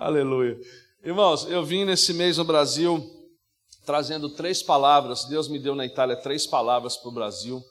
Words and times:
Aleluia. 0.00 0.58
Irmãos, 1.04 1.44
eu 1.44 1.62
vim 1.62 1.84
nesse 1.84 2.14
mês 2.14 2.38
no 2.38 2.44
Brasil 2.44 3.06
trazendo 3.84 4.30
três 4.30 4.62
palavras. 4.62 5.26
Deus 5.26 5.46
me 5.46 5.58
deu 5.58 5.74
na 5.74 5.84
Itália 5.84 6.16
três 6.16 6.46
palavras 6.46 6.96
para 6.96 7.10
o 7.10 7.12
Brasil. 7.12 7.62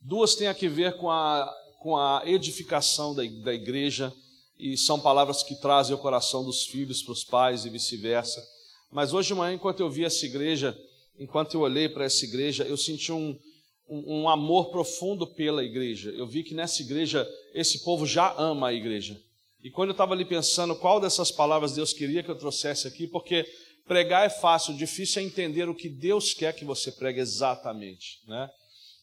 Duas 0.00 0.34
têm 0.34 0.48
a 0.48 0.54
ver 0.54 0.96
com 0.96 1.10
a, 1.10 1.54
com 1.80 1.94
a 1.94 2.22
edificação 2.24 3.14
da, 3.14 3.22
da 3.44 3.52
igreja 3.52 4.10
e 4.58 4.74
são 4.74 4.98
palavras 4.98 5.42
que 5.42 5.54
trazem 5.54 5.94
o 5.94 5.98
coração 5.98 6.42
dos 6.42 6.64
filhos 6.64 7.02
para 7.02 7.12
os 7.12 7.24
pais 7.24 7.66
e 7.66 7.68
vice-versa. 7.68 8.42
Mas 8.90 9.12
hoje 9.12 9.28
de 9.28 9.34
manhã, 9.34 9.54
enquanto 9.54 9.80
eu 9.80 9.90
vi 9.90 10.06
essa 10.06 10.24
igreja, 10.24 10.74
enquanto 11.18 11.52
eu 11.52 11.60
olhei 11.60 11.90
para 11.90 12.06
essa 12.06 12.24
igreja, 12.24 12.64
eu 12.64 12.78
senti 12.78 13.12
um, 13.12 13.38
um, 13.86 14.20
um, 14.20 14.28
amor 14.30 14.70
profundo 14.70 15.26
pela 15.26 15.62
igreja. 15.62 16.08
Eu 16.08 16.26
vi 16.26 16.42
que 16.42 16.54
nessa 16.54 16.80
igreja, 16.80 17.28
esse 17.52 17.84
povo 17.84 18.06
já 18.06 18.34
ama 18.38 18.68
a 18.68 18.72
igreja. 18.72 19.20
E 19.62 19.70
quando 19.70 19.88
eu 19.88 19.92
estava 19.92 20.14
ali 20.14 20.24
pensando 20.24 20.76
qual 20.76 21.00
dessas 21.00 21.30
palavras 21.30 21.74
Deus 21.74 21.92
queria 21.92 22.22
que 22.22 22.30
eu 22.30 22.38
trouxesse 22.38 22.86
aqui, 22.86 23.06
porque 23.06 23.44
pregar 23.86 24.26
é 24.26 24.30
fácil, 24.30 24.74
difícil 24.74 25.22
é 25.22 25.24
entender 25.24 25.68
o 25.68 25.74
que 25.74 25.88
Deus 25.88 26.34
quer 26.34 26.54
que 26.54 26.64
você 26.64 26.92
pregue 26.92 27.20
exatamente, 27.20 28.20
né? 28.26 28.50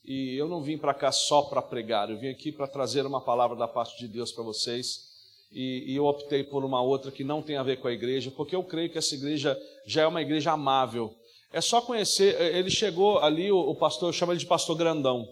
E 0.05 0.35
eu 0.35 0.49
não 0.49 0.61
vim 0.61 0.77
para 0.77 0.93
cá 0.93 1.11
só 1.11 1.43
para 1.43 1.61
pregar, 1.61 2.09
eu 2.09 2.19
vim 2.19 2.27
aqui 2.27 2.51
para 2.51 2.67
trazer 2.67 3.05
uma 3.05 3.21
palavra 3.21 3.55
da 3.55 3.67
parte 3.67 3.97
de 3.97 4.07
Deus 4.07 4.31
para 4.31 4.43
vocês 4.43 5.13
e, 5.53 5.91
e, 5.93 5.95
eu 5.95 6.05
optei 6.05 6.43
por 6.43 6.65
uma 6.65 6.81
outra 6.81 7.11
que 7.11 7.23
não 7.23 7.41
tem 7.41 7.57
a 7.57 7.63
ver 7.63 7.77
com 7.77 7.87
a 7.87 7.93
igreja, 7.93 8.31
porque 8.31 8.55
eu 8.55 8.63
creio 8.63 8.89
que 8.89 8.97
essa 8.97 9.13
igreja 9.13 9.57
já 9.85 10.01
é 10.01 10.07
uma 10.07 10.21
igreja 10.21 10.51
amável. 10.51 11.13
É 11.51 11.61
só 11.61 11.79
conhecer, 11.79 12.35
eh, 12.41 12.57
ele 12.57 12.71
chegou 12.71 13.19
ali, 13.19 13.51
o, 13.51 13.59
o 13.59 13.75
pastor, 13.75 14.09
eu 14.09 14.13
chamo 14.13 14.31
ele 14.31 14.39
de 14.39 14.47
pastor 14.47 14.75
grandão, 14.75 15.27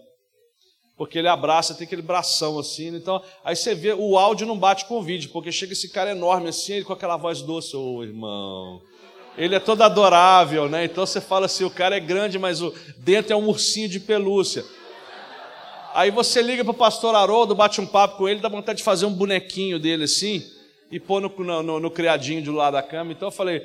porque 0.96 1.18
ele 1.18 1.28
abraça, 1.28 1.74
tem 1.74 1.86
aquele 1.86 2.02
bração 2.02 2.58
assim, 2.58 2.94
então, 2.94 3.22
aí 3.44 3.56
você 3.56 3.74
vê, 3.74 3.92
o 3.92 4.18
áudio 4.18 4.46
não 4.46 4.58
bate 4.58 4.84
com 4.84 4.98
o 4.98 5.02
vídeo, 5.02 5.30
porque 5.32 5.50
chega 5.50 5.72
esse 5.72 5.88
cara 5.88 6.10
enorme 6.10 6.48
assim, 6.48 6.74
ele 6.74 6.84
com 6.84 6.92
aquela 6.92 7.16
voz 7.16 7.42
doce, 7.42 7.74
ô 7.74 7.96
oh, 7.96 8.04
irmão, 8.04 8.82
ele 9.36 9.54
é 9.54 9.60
todo 9.60 9.82
adorável, 9.82 10.68
né? 10.68 10.84
Então 10.84 11.06
você 11.06 11.20
fala 11.20 11.46
assim, 11.46 11.64
o 11.64 11.70
cara 11.70 11.96
é 11.96 12.00
grande, 12.00 12.38
mas 12.38 12.60
o 12.60 12.72
dentro 12.98 13.32
é 13.32 13.36
um 13.36 13.48
ursinho 13.48 13.88
de 13.88 13.98
pelúcia. 13.98 14.64
Aí 15.94 16.10
você 16.10 16.42
liga 16.42 16.64
para 16.64 16.70
o 16.70 16.74
pastor 16.74 17.14
Haroldo, 17.14 17.54
bate 17.54 17.80
um 17.80 17.86
papo 17.86 18.18
com 18.18 18.28
ele, 18.28 18.40
dá 18.40 18.48
vontade 18.48 18.78
de 18.78 18.84
fazer 18.84 19.06
um 19.06 19.12
bonequinho 19.12 19.78
dele 19.78 20.04
assim 20.04 20.42
e 20.90 21.00
pôr 21.00 21.20
no, 21.20 21.62
no, 21.62 21.80
no 21.80 21.90
criadinho 21.90 22.42
do 22.42 22.52
lado 22.52 22.74
da 22.74 22.82
cama. 22.82 23.12
Então 23.12 23.28
eu 23.28 23.32
falei, 23.32 23.62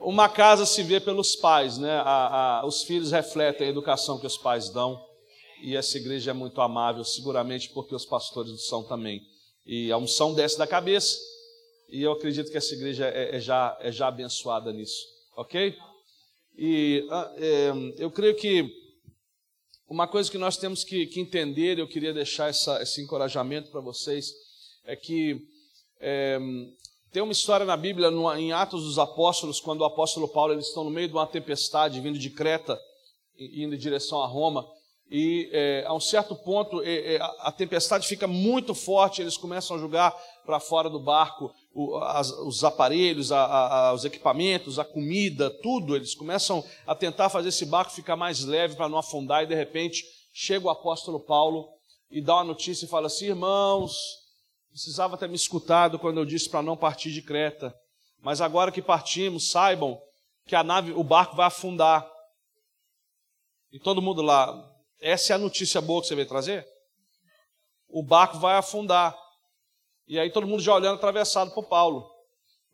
uma 0.00 0.28
casa 0.28 0.66
se 0.66 0.82
vê 0.82 1.00
pelos 1.00 1.34
pais, 1.36 1.78
né? 1.78 2.00
A, 2.04 2.60
a, 2.60 2.66
os 2.66 2.82
filhos 2.82 3.10
refletem 3.10 3.66
a 3.66 3.70
educação 3.70 4.18
que 4.18 4.26
os 4.26 4.36
pais 4.36 4.68
dão 4.68 5.00
e 5.64 5.74
essa 5.74 5.96
igreja 5.96 6.30
é 6.30 6.34
muito 6.34 6.60
amável, 6.60 7.02
seguramente 7.02 7.70
porque 7.70 7.94
os 7.94 8.04
pastores 8.04 8.66
são 8.66 8.82
também. 8.84 9.26
E 9.64 9.90
a 9.90 9.96
unção 9.96 10.34
desce 10.34 10.58
da 10.58 10.66
cabeça 10.66 11.16
e 11.88 12.02
eu 12.02 12.12
acredito 12.12 12.50
que 12.50 12.58
essa 12.58 12.74
igreja 12.74 13.06
é, 13.06 13.36
é 13.36 13.40
já, 13.40 13.74
é 13.80 13.90
já 13.90 14.08
abençoada 14.08 14.70
nisso, 14.70 15.02
ok? 15.34 15.74
E 16.58 17.06
ah, 17.10 17.32
é, 17.38 17.72
eu 17.96 18.10
creio 18.10 18.36
que 18.36 18.70
uma 19.88 20.06
coisa 20.06 20.30
que 20.30 20.36
nós 20.36 20.58
temos 20.58 20.84
que, 20.84 21.06
que 21.06 21.18
entender, 21.18 21.78
eu 21.78 21.88
queria 21.88 22.12
deixar 22.12 22.50
essa, 22.50 22.82
esse 22.82 23.00
encorajamento 23.00 23.70
para 23.70 23.80
vocês, 23.80 24.34
é 24.84 24.94
que 24.94 25.48
é, 25.98 26.38
tem 27.10 27.22
uma 27.22 27.32
história 27.32 27.64
na 27.64 27.76
Bíblia, 27.76 28.10
no, 28.10 28.30
em 28.34 28.52
Atos 28.52 28.84
dos 28.84 28.98
Apóstolos, 28.98 29.60
quando 29.60 29.80
o 29.80 29.86
apóstolo 29.86 30.28
Paulo 30.28 30.52
eles 30.52 30.66
estão 30.66 30.84
no 30.84 30.90
meio 30.90 31.08
de 31.08 31.14
uma 31.14 31.26
tempestade 31.26 32.02
vindo 32.02 32.18
de 32.18 32.28
Creta, 32.28 32.78
indo 33.38 33.74
em 33.74 33.78
direção 33.78 34.22
a 34.22 34.26
Roma, 34.26 34.73
e 35.10 35.50
é, 35.52 35.84
a 35.86 35.92
um 35.92 36.00
certo 36.00 36.34
ponto 36.34 36.82
é, 36.82 37.14
é, 37.14 37.18
a 37.20 37.52
tempestade 37.52 38.06
fica 38.06 38.26
muito 38.26 38.74
forte, 38.74 39.20
eles 39.20 39.36
começam 39.36 39.76
a 39.76 39.80
jogar 39.80 40.10
para 40.44 40.58
fora 40.58 40.88
do 40.88 40.98
barco 40.98 41.52
o, 41.72 41.96
as, 41.98 42.30
os 42.30 42.64
aparelhos, 42.64 43.30
a, 43.30 43.44
a, 43.44 43.92
os 43.92 44.04
equipamentos, 44.04 44.78
a 44.78 44.84
comida, 44.84 45.50
tudo. 45.62 45.94
Eles 45.94 46.14
começam 46.14 46.64
a 46.86 46.94
tentar 46.94 47.28
fazer 47.28 47.50
esse 47.50 47.66
barco 47.66 47.92
ficar 47.92 48.16
mais 48.16 48.44
leve 48.44 48.76
para 48.76 48.88
não 48.88 48.98
afundar, 48.98 49.42
e 49.42 49.46
de 49.46 49.54
repente 49.54 50.04
chega 50.32 50.66
o 50.66 50.70
apóstolo 50.70 51.20
Paulo 51.20 51.68
e 52.10 52.20
dá 52.20 52.36
uma 52.36 52.44
notícia 52.44 52.86
e 52.86 52.88
fala 52.88 53.08
assim: 53.08 53.26
irmãos, 53.26 53.94
precisava 54.70 55.18
ter 55.18 55.28
me 55.28 55.36
escutado 55.36 55.98
quando 55.98 56.18
eu 56.18 56.24
disse 56.24 56.48
para 56.48 56.62
não 56.62 56.76
partir 56.76 57.12
de 57.12 57.22
Creta, 57.22 57.74
mas 58.20 58.40
agora 58.40 58.72
que 58.72 58.82
partimos, 58.82 59.50
saibam 59.50 60.00
que 60.46 60.56
a 60.56 60.62
nave, 60.62 60.92
o 60.92 61.04
barco 61.04 61.36
vai 61.36 61.46
afundar. 61.46 62.08
E 63.72 63.78
todo 63.78 64.02
mundo 64.02 64.22
lá, 64.22 64.73
essa 65.04 65.34
é 65.34 65.36
a 65.36 65.38
notícia 65.38 65.82
boa 65.82 66.00
que 66.00 66.08
você 66.08 66.14
veio 66.14 66.26
trazer? 66.26 66.66
O 67.86 68.02
barco 68.02 68.38
vai 68.38 68.56
afundar. 68.56 69.14
E 70.08 70.18
aí 70.18 70.30
todo 70.30 70.46
mundo 70.46 70.62
já 70.62 70.74
olhando 70.74 70.94
atravessado 70.94 71.50
para 71.50 71.62
Paulo. 71.62 72.10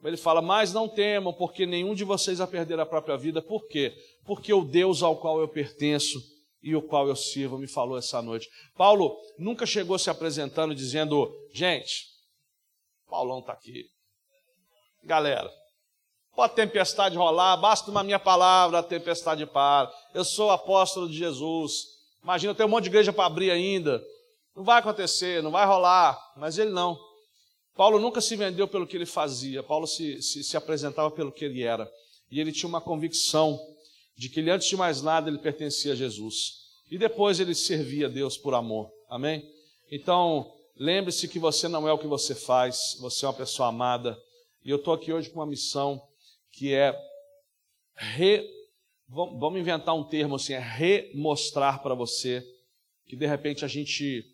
Ele 0.04 0.16
fala: 0.16 0.40
Mas 0.40 0.72
não 0.72 0.88
temam, 0.88 1.32
porque 1.32 1.66
nenhum 1.66 1.92
de 1.92 2.04
vocês 2.04 2.38
vai 2.38 2.46
perder 2.46 2.78
a 2.78 2.86
própria 2.86 3.16
vida. 3.16 3.42
Por 3.42 3.66
quê? 3.66 3.92
Porque 4.24 4.54
o 4.54 4.64
Deus 4.64 5.02
ao 5.02 5.16
qual 5.16 5.40
eu 5.40 5.48
pertenço 5.48 6.22
e 6.62 6.76
o 6.76 6.80
qual 6.80 7.08
eu 7.08 7.16
sirvo 7.16 7.58
me 7.58 7.66
falou 7.66 7.98
essa 7.98 8.22
noite. 8.22 8.48
Paulo 8.76 9.18
nunca 9.36 9.66
chegou 9.66 9.98
se 9.98 10.08
apresentando 10.08 10.72
dizendo: 10.72 11.28
Gente, 11.52 12.06
Paulão 13.08 13.40
está 13.40 13.54
aqui. 13.54 13.86
Galera, 15.02 15.52
pode 16.36 16.54
tempestade 16.54 17.16
rolar, 17.16 17.56
basta 17.56 17.90
uma 17.90 18.04
minha 18.04 18.20
palavra, 18.20 18.78
a 18.78 18.84
tempestade 18.84 19.44
para. 19.46 19.92
Eu 20.14 20.24
sou 20.24 20.52
apóstolo 20.52 21.08
de 21.08 21.18
Jesus. 21.18 21.99
Imagina, 22.22 22.54
tem 22.54 22.66
um 22.66 22.68
monte 22.68 22.84
de 22.84 22.90
igreja 22.90 23.12
para 23.12 23.26
abrir 23.26 23.50
ainda. 23.50 24.02
Não 24.54 24.64
vai 24.64 24.78
acontecer, 24.78 25.42
não 25.42 25.50
vai 25.50 25.66
rolar. 25.66 26.18
Mas 26.36 26.58
ele 26.58 26.70
não. 26.70 26.98
Paulo 27.76 27.98
nunca 27.98 28.20
se 28.20 28.36
vendeu 28.36 28.68
pelo 28.68 28.86
que 28.86 28.96
ele 28.96 29.06
fazia, 29.06 29.62
Paulo 29.62 29.86
se, 29.86 30.20
se, 30.20 30.44
se 30.44 30.56
apresentava 30.56 31.10
pelo 31.10 31.32
que 31.32 31.44
ele 31.44 31.62
era. 31.62 31.90
E 32.30 32.38
ele 32.38 32.52
tinha 32.52 32.68
uma 32.68 32.80
convicção 32.80 33.58
de 34.16 34.28
que 34.28 34.40
ele, 34.40 34.50
antes 34.50 34.68
de 34.68 34.76
mais 34.76 35.00
nada, 35.00 35.30
ele 35.30 35.38
pertencia 35.38 35.92
a 35.92 35.96
Jesus. 35.96 36.60
E 36.90 36.98
depois 36.98 37.40
ele 37.40 37.54
servia 37.54 38.06
a 38.06 38.10
Deus 38.10 38.36
por 38.36 38.52
amor. 38.54 38.90
Amém? 39.08 39.48
Então, 39.90 40.52
lembre-se 40.76 41.26
que 41.26 41.38
você 41.38 41.68
não 41.68 41.88
é 41.88 41.92
o 41.92 41.98
que 41.98 42.06
você 42.06 42.34
faz, 42.34 42.98
você 43.00 43.24
é 43.24 43.28
uma 43.28 43.34
pessoa 43.34 43.68
amada. 43.68 44.20
E 44.62 44.70
eu 44.70 44.76
estou 44.76 44.92
aqui 44.92 45.12
hoje 45.12 45.30
com 45.30 45.40
uma 45.40 45.46
missão 45.46 46.02
que 46.52 46.74
é 46.74 46.94
re 47.94 48.46
vamos 49.10 49.60
inventar 49.60 49.94
um 49.94 50.04
termo 50.04 50.36
assim, 50.36 50.54
é 50.54 50.58
remostrar 50.58 51.82
para 51.82 51.94
você 51.94 52.44
que 53.06 53.16
de 53.16 53.26
repente 53.26 53.64
a 53.64 53.68
gente 53.68 54.24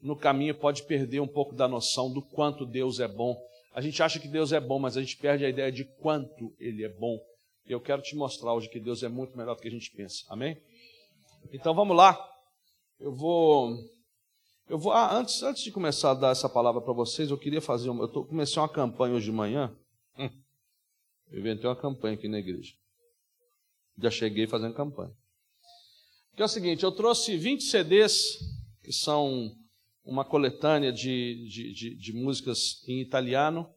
no 0.00 0.14
caminho 0.14 0.54
pode 0.54 0.82
perder 0.82 1.20
um 1.20 1.26
pouco 1.26 1.54
da 1.54 1.66
noção 1.66 2.12
do 2.12 2.20
quanto 2.20 2.66
Deus 2.66 3.00
é 3.00 3.08
bom. 3.08 3.34
A 3.72 3.80
gente 3.80 4.02
acha 4.02 4.20
que 4.20 4.28
Deus 4.28 4.52
é 4.52 4.60
bom, 4.60 4.78
mas 4.78 4.96
a 4.96 5.00
gente 5.00 5.16
perde 5.16 5.44
a 5.44 5.48
ideia 5.48 5.72
de 5.72 5.84
quanto 5.84 6.54
Ele 6.58 6.84
é 6.84 6.88
bom. 6.88 7.18
E 7.66 7.72
eu 7.72 7.80
quero 7.80 8.02
te 8.02 8.14
mostrar 8.14 8.52
hoje 8.52 8.68
que 8.68 8.78
Deus 8.78 9.02
é 9.02 9.08
muito 9.08 9.36
melhor 9.36 9.54
do 9.56 9.62
que 9.62 9.68
a 9.68 9.70
gente 9.70 9.90
pensa. 9.90 10.24
Amém? 10.28 10.60
Então 11.52 11.74
vamos 11.74 11.96
lá. 11.96 12.16
Eu 13.00 13.14
vou. 13.14 13.74
Eu 14.68 14.78
vou. 14.78 14.92
Ah, 14.92 15.14
antes, 15.16 15.42
antes 15.42 15.62
de 15.62 15.72
começar 15.72 16.12
a 16.12 16.14
dar 16.14 16.30
essa 16.30 16.48
palavra 16.48 16.80
para 16.80 16.92
vocês, 16.92 17.30
eu 17.30 17.38
queria 17.38 17.60
fazer. 17.60 17.90
Uma, 17.90 18.04
eu 18.04 18.08
tô, 18.08 18.24
comecei 18.24 18.60
uma 18.60 18.68
campanha 18.68 19.14
hoje 19.14 19.26
de 19.26 19.32
manhã. 19.32 19.76
Hum, 20.18 20.30
eu 21.30 21.40
inventei 21.40 21.68
uma 21.68 21.76
campanha 21.76 22.14
aqui 22.14 22.28
na 22.28 22.38
igreja. 22.38 22.72
Já 23.98 24.10
cheguei 24.10 24.46
fazendo 24.46 24.74
campanha. 24.74 25.12
Que 26.34 26.42
é 26.42 26.44
o 26.44 26.48
seguinte, 26.48 26.84
eu 26.84 26.92
trouxe 26.92 27.36
20 27.36 27.64
CDs, 27.64 28.38
que 28.82 28.92
são 28.92 29.56
uma 30.04 30.24
coletânea 30.24 30.92
de, 30.92 31.48
de, 31.48 31.72
de, 31.72 31.96
de 31.96 32.12
músicas 32.12 32.82
em 32.86 33.00
italiano, 33.00 33.68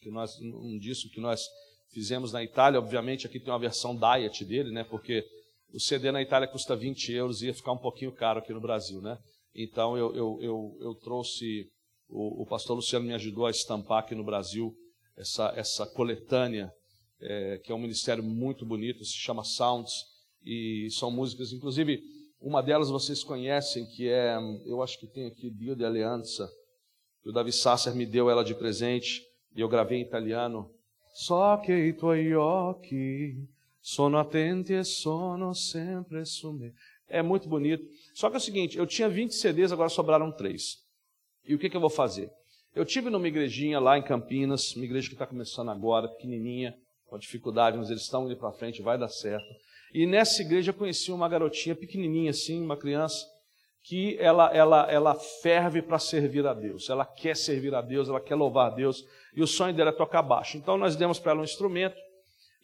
que 0.00 0.10
nós, 0.10 0.40
um 0.40 0.78
disco 0.78 1.10
que 1.10 1.20
nós 1.20 1.46
fizemos 1.92 2.32
na 2.32 2.42
Itália. 2.42 2.78
Obviamente, 2.78 3.26
aqui 3.26 3.38
tem 3.38 3.52
uma 3.52 3.58
versão 3.58 3.96
diet 3.96 4.44
dele, 4.44 4.70
né? 4.70 4.84
Porque 4.84 5.24
o 5.72 5.80
CD 5.80 6.10
na 6.10 6.22
Itália 6.22 6.48
custa 6.48 6.76
20 6.76 7.12
euros 7.12 7.42
e 7.42 7.46
ia 7.46 7.54
ficar 7.54 7.72
um 7.72 7.78
pouquinho 7.78 8.12
caro 8.12 8.38
aqui 8.38 8.52
no 8.52 8.60
Brasil, 8.60 9.00
né? 9.00 9.18
Então 9.54 9.96
eu, 9.96 10.14
eu, 10.14 10.38
eu, 10.42 10.78
eu 10.80 10.94
trouxe, 10.94 11.70
o, 12.08 12.42
o, 12.42 12.46
pastor 12.46 12.76
Luciano 12.76 13.06
me 13.06 13.14
ajudou 13.14 13.46
a 13.46 13.50
estampar 13.50 14.00
aqui 14.00 14.14
no 14.14 14.24
Brasil 14.24 14.74
essa, 15.16 15.52
essa 15.56 15.86
coletânea 15.86 16.70
é, 17.20 17.58
que 17.58 17.72
é 17.72 17.74
um 17.74 17.78
ministério 17.78 18.22
muito 18.22 18.64
bonito, 18.64 19.04
se 19.04 19.14
chama 19.14 19.44
Sounds, 19.44 19.92
e 20.44 20.88
são 20.90 21.10
músicas, 21.10 21.52
inclusive, 21.52 22.02
uma 22.40 22.62
delas 22.62 22.90
vocês 22.90 23.24
conhecem, 23.24 23.86
que 23.86 24.08
é, 24.08 24.36
eu 24.64 24.82
acho 24.82 24.98
que 24.98 25.06
tem 25.06 25.26
aqui, 25.26 25.50
Dio 25.50 25.74
de 25.74 25.84
Aliança, 25.84 26.48
que 27.22 27.30
o 27.30 27.32
Davi 27.32 27.52
Sasser 27.52 27.94
me 27.94 28.06
deu 28.06 28.30
ela 28.30 28.44
de 28.44 28.54
presente, 28.54 29.22
e 29.54 29.60
eu 29.60 29.68
gravei 29.68 29.98
em 29.98 30.02
italiano. 30.02 30.70
So 31.14 31.58
che 31.64 31.72
i 31.72 31.94
tuoi 31.94 32.34
occhi 32.34 33.48
sono 33.80 34.18
attenti 34.18 34.74
e 34.74 34.84
sono 34.84 35.54
sempre 35.54 36.26
su 36.26 36.52
me. 36.52 36.74
É 37.08 37.22
muito 37.22 37.48
bonito. 37.48 37.88
Só 38.14 38.28
que 38.28 38.36
é 38.36 38.38
o 38.38 38.40
seguinte, 38.40 38.76
eu 38.76 38.86
tinha 38.86 39.08
20 39.08 39.34
CDs, 39.34 39.72
agora 39.72 39.88
sobraram 39.88 40.30
três. 40.30 40.76
E 41.46 41.54
o 41.54 41.58
que, 41.58 41.70
que 41.70 41.76
eu 41.76 41.80
vou 41.80 41.88
fazer? 41.88 42.30
Eu 42.74 42.84
tive 42.84 43.08
numa 43.08 43.26
igrejinha 43.26 43.80
lá 43.80 43.96
em 43.96 44.02
Campinas, 44.02 44.76
uma 44.76 44.84
igreja 44.84 45.08
que 45.08 45.14
está 45.14 45.26
começando 45.26 45.70
agora, 45.70 46.08
pequenininha, 46.08 46.76
com 47.08 47.18
dificuldade, 47.18 47.76
mas 47.76 47.90
eles 47.90 48.02
estão 48.02 48.26
indo 48.26 48.36
para 48.36 48.52
frente, 48.52 48.82
vai 48.82 48.98
dar 48.98 49.08
certo. 49.08 49.46
E 49.94 50.06
nessa 50.06 50.42
igreja 50.42 50.70
eu 50.70 50.74
conheci 50.74 51.10
uma 51.12 51.28
garotinha 51.28 51.74
pequenininha 51.74 52.30
assim, 52.30 52.62
uma 52.62 52.76
criança, 52.76 53.24
que 53.82 54.16
ela, 54.18 54.52
ela, 54.52 54.90
ela 54.90 55.14
ferve 55.14 55.80
para 55.80 55.98
servir 55.98 56.44
a 56.44 56.52
Deus. 56.52 56.90
Ela 56.90 57.06
quer 57.06 57.36
servir 57.36 57.72
a 57.72 57.80
Deus, 57.80 58.08
ela 58.08 58.20
quer 58.20 58.34
louvar 58.34 58.72
a 58.72 58.74
Deus. 58.74 59.04
E 59.34 59.40
o 59.40 59.46
sonho 59.46 59.72
dela 59.72 59.90
é 59.90 59.92
tocar 59.92 60.22
baixo. 60.22 60.56
Então 60.56 60.76
nós 60.76 60.96
demos 60.96 61.20
para 61.20 61.32
ela 61.32 61.40
um 61.40 61.44
instrumento 61.44 61.96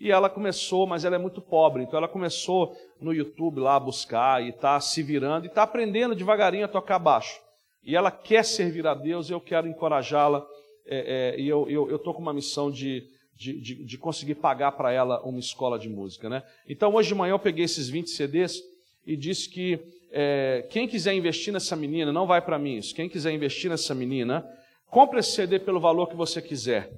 e 0.00 0.10
ela 0.10 0.28
começou, 0.28 0.84
mas 0.84 1.04
ela 1.04 1.14
é 1.14 1.18
muito 1.18 1.40
pobre. 1.40 1.84
Então 1.84 1.96
ela 1.96 2.08
começou 2.08 2.76
no 3.00 3.14
YouTube 3.14 3.60
lá 3.60 3.76
a 3.76 3.80
buscar 3.80 4.42
e 4.42 4.48
está 4.48 4.80
se 4.80 5.00
virando 5.00 5.44
e 5.44 5.48
está 5.48 5.62
aprendendo 5.62 6.16
devagarinho 6.16 6.64
a 6.64 6.68
tocar 6.68 6.98
baixo. 6.98 7.40
E 7.84 7.94
ela 7.94 8.10
quer 8.10 8.44
servir 8.44 8.84
a 8.84 8.94
Deus 8.94 9.30
e 9.30 9.32
eu 9.32 9.40
quero 9.40 9.68
encorajá-la. 9.68 10.44
É, 10.84 11.34
é, 11.36 11.40
e 11.40 11.48
eu 11.48 11.94
estou 11.94 12.12
com 12.12 12.20
uma 12.20 12.34
missão 12.34 12.68
de, 12.68 13.06
de, 13.42 13.60
de, 13.60 13.84
de 13.84 13.98
conseguir 13.98 14.36
pagar 14.36 14.72
para 14.72 14.92
ela 14.92 15.20
uma 15.22 15.40
escola 15.40 15.78
de 15.78 15.88
música. 15.88 16.28
Né? 16.28 16.42
Então 16.68 16.94
hoje 16.94 17.08
de 17.08 17.14
manhã 17.14 17.32
eu 17.32 17.38
peguei 17.38 17.64
esses 17.64 17.88
20 17.88 18.08
CDs 18.08 18.62
e 19.04 19.16
disse 19.16 19.48
que 19.48 19.80
é, 20.12 20.64
quem 20.70 20.86
quiser 20.86 21.12
investir 21.14 21.52
nessa 21.52 21.74
menina, 21.74 22.12
não 22.12 22.26
vai 22.26 22.40
para 22.40 22.58
mim 22.58 22.76
isso, 22.76 22.94
quem 22.94 23.08
quiser 23.08 23.32
investir 23.32 23.68
nessa 23.68 23.94
menina, 23.94 24.46
compre 24.88 25.18
esse 25.18 25.32
CD 25.32 25.58
pelo 25.58 25.80
valor 25.80 26.06
que 26.08 26.14
você 26.14 26.40
quiser. 26.40 26.92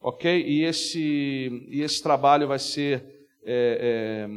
Ok? 0.00 0.44
E 0.46 0.64
esse, 0.64 1.66
e 1.68 1.80
esse 1.80 2.02
trabalho 2.02 2.46
vai 2.46 2.58
ser 2.58 3.04
é, 3.44 4.26
é, 4.26 4.28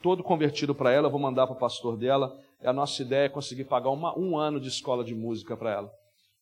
todo 0.00 0.22
convertido 0.22 0.74
para 0.74 0.92
ela, 0.92 1.06
eu 1.06 1.10
vou 1.10 1.20
mandar 1.20 1.46
para 1.46 1.56
o 1.56 1.58
pastor 1.58 1.96
dela. 1.96 2.36
A 2.62 2.72
nossa 2.72 3.02
ideia 3.02 3.26
é 3.26 3.28
conseguir 3.28 3.64
pagar 3.64 3.90
uma, 3.90 4.16
um 4.16 4.36
ano 4.36 4.60
de 4.60 4.68
escola 4.68 5.04
de 5.04 5.14
música 5.14 5.56
para 5.56 5.72
ela. 5.72 5.92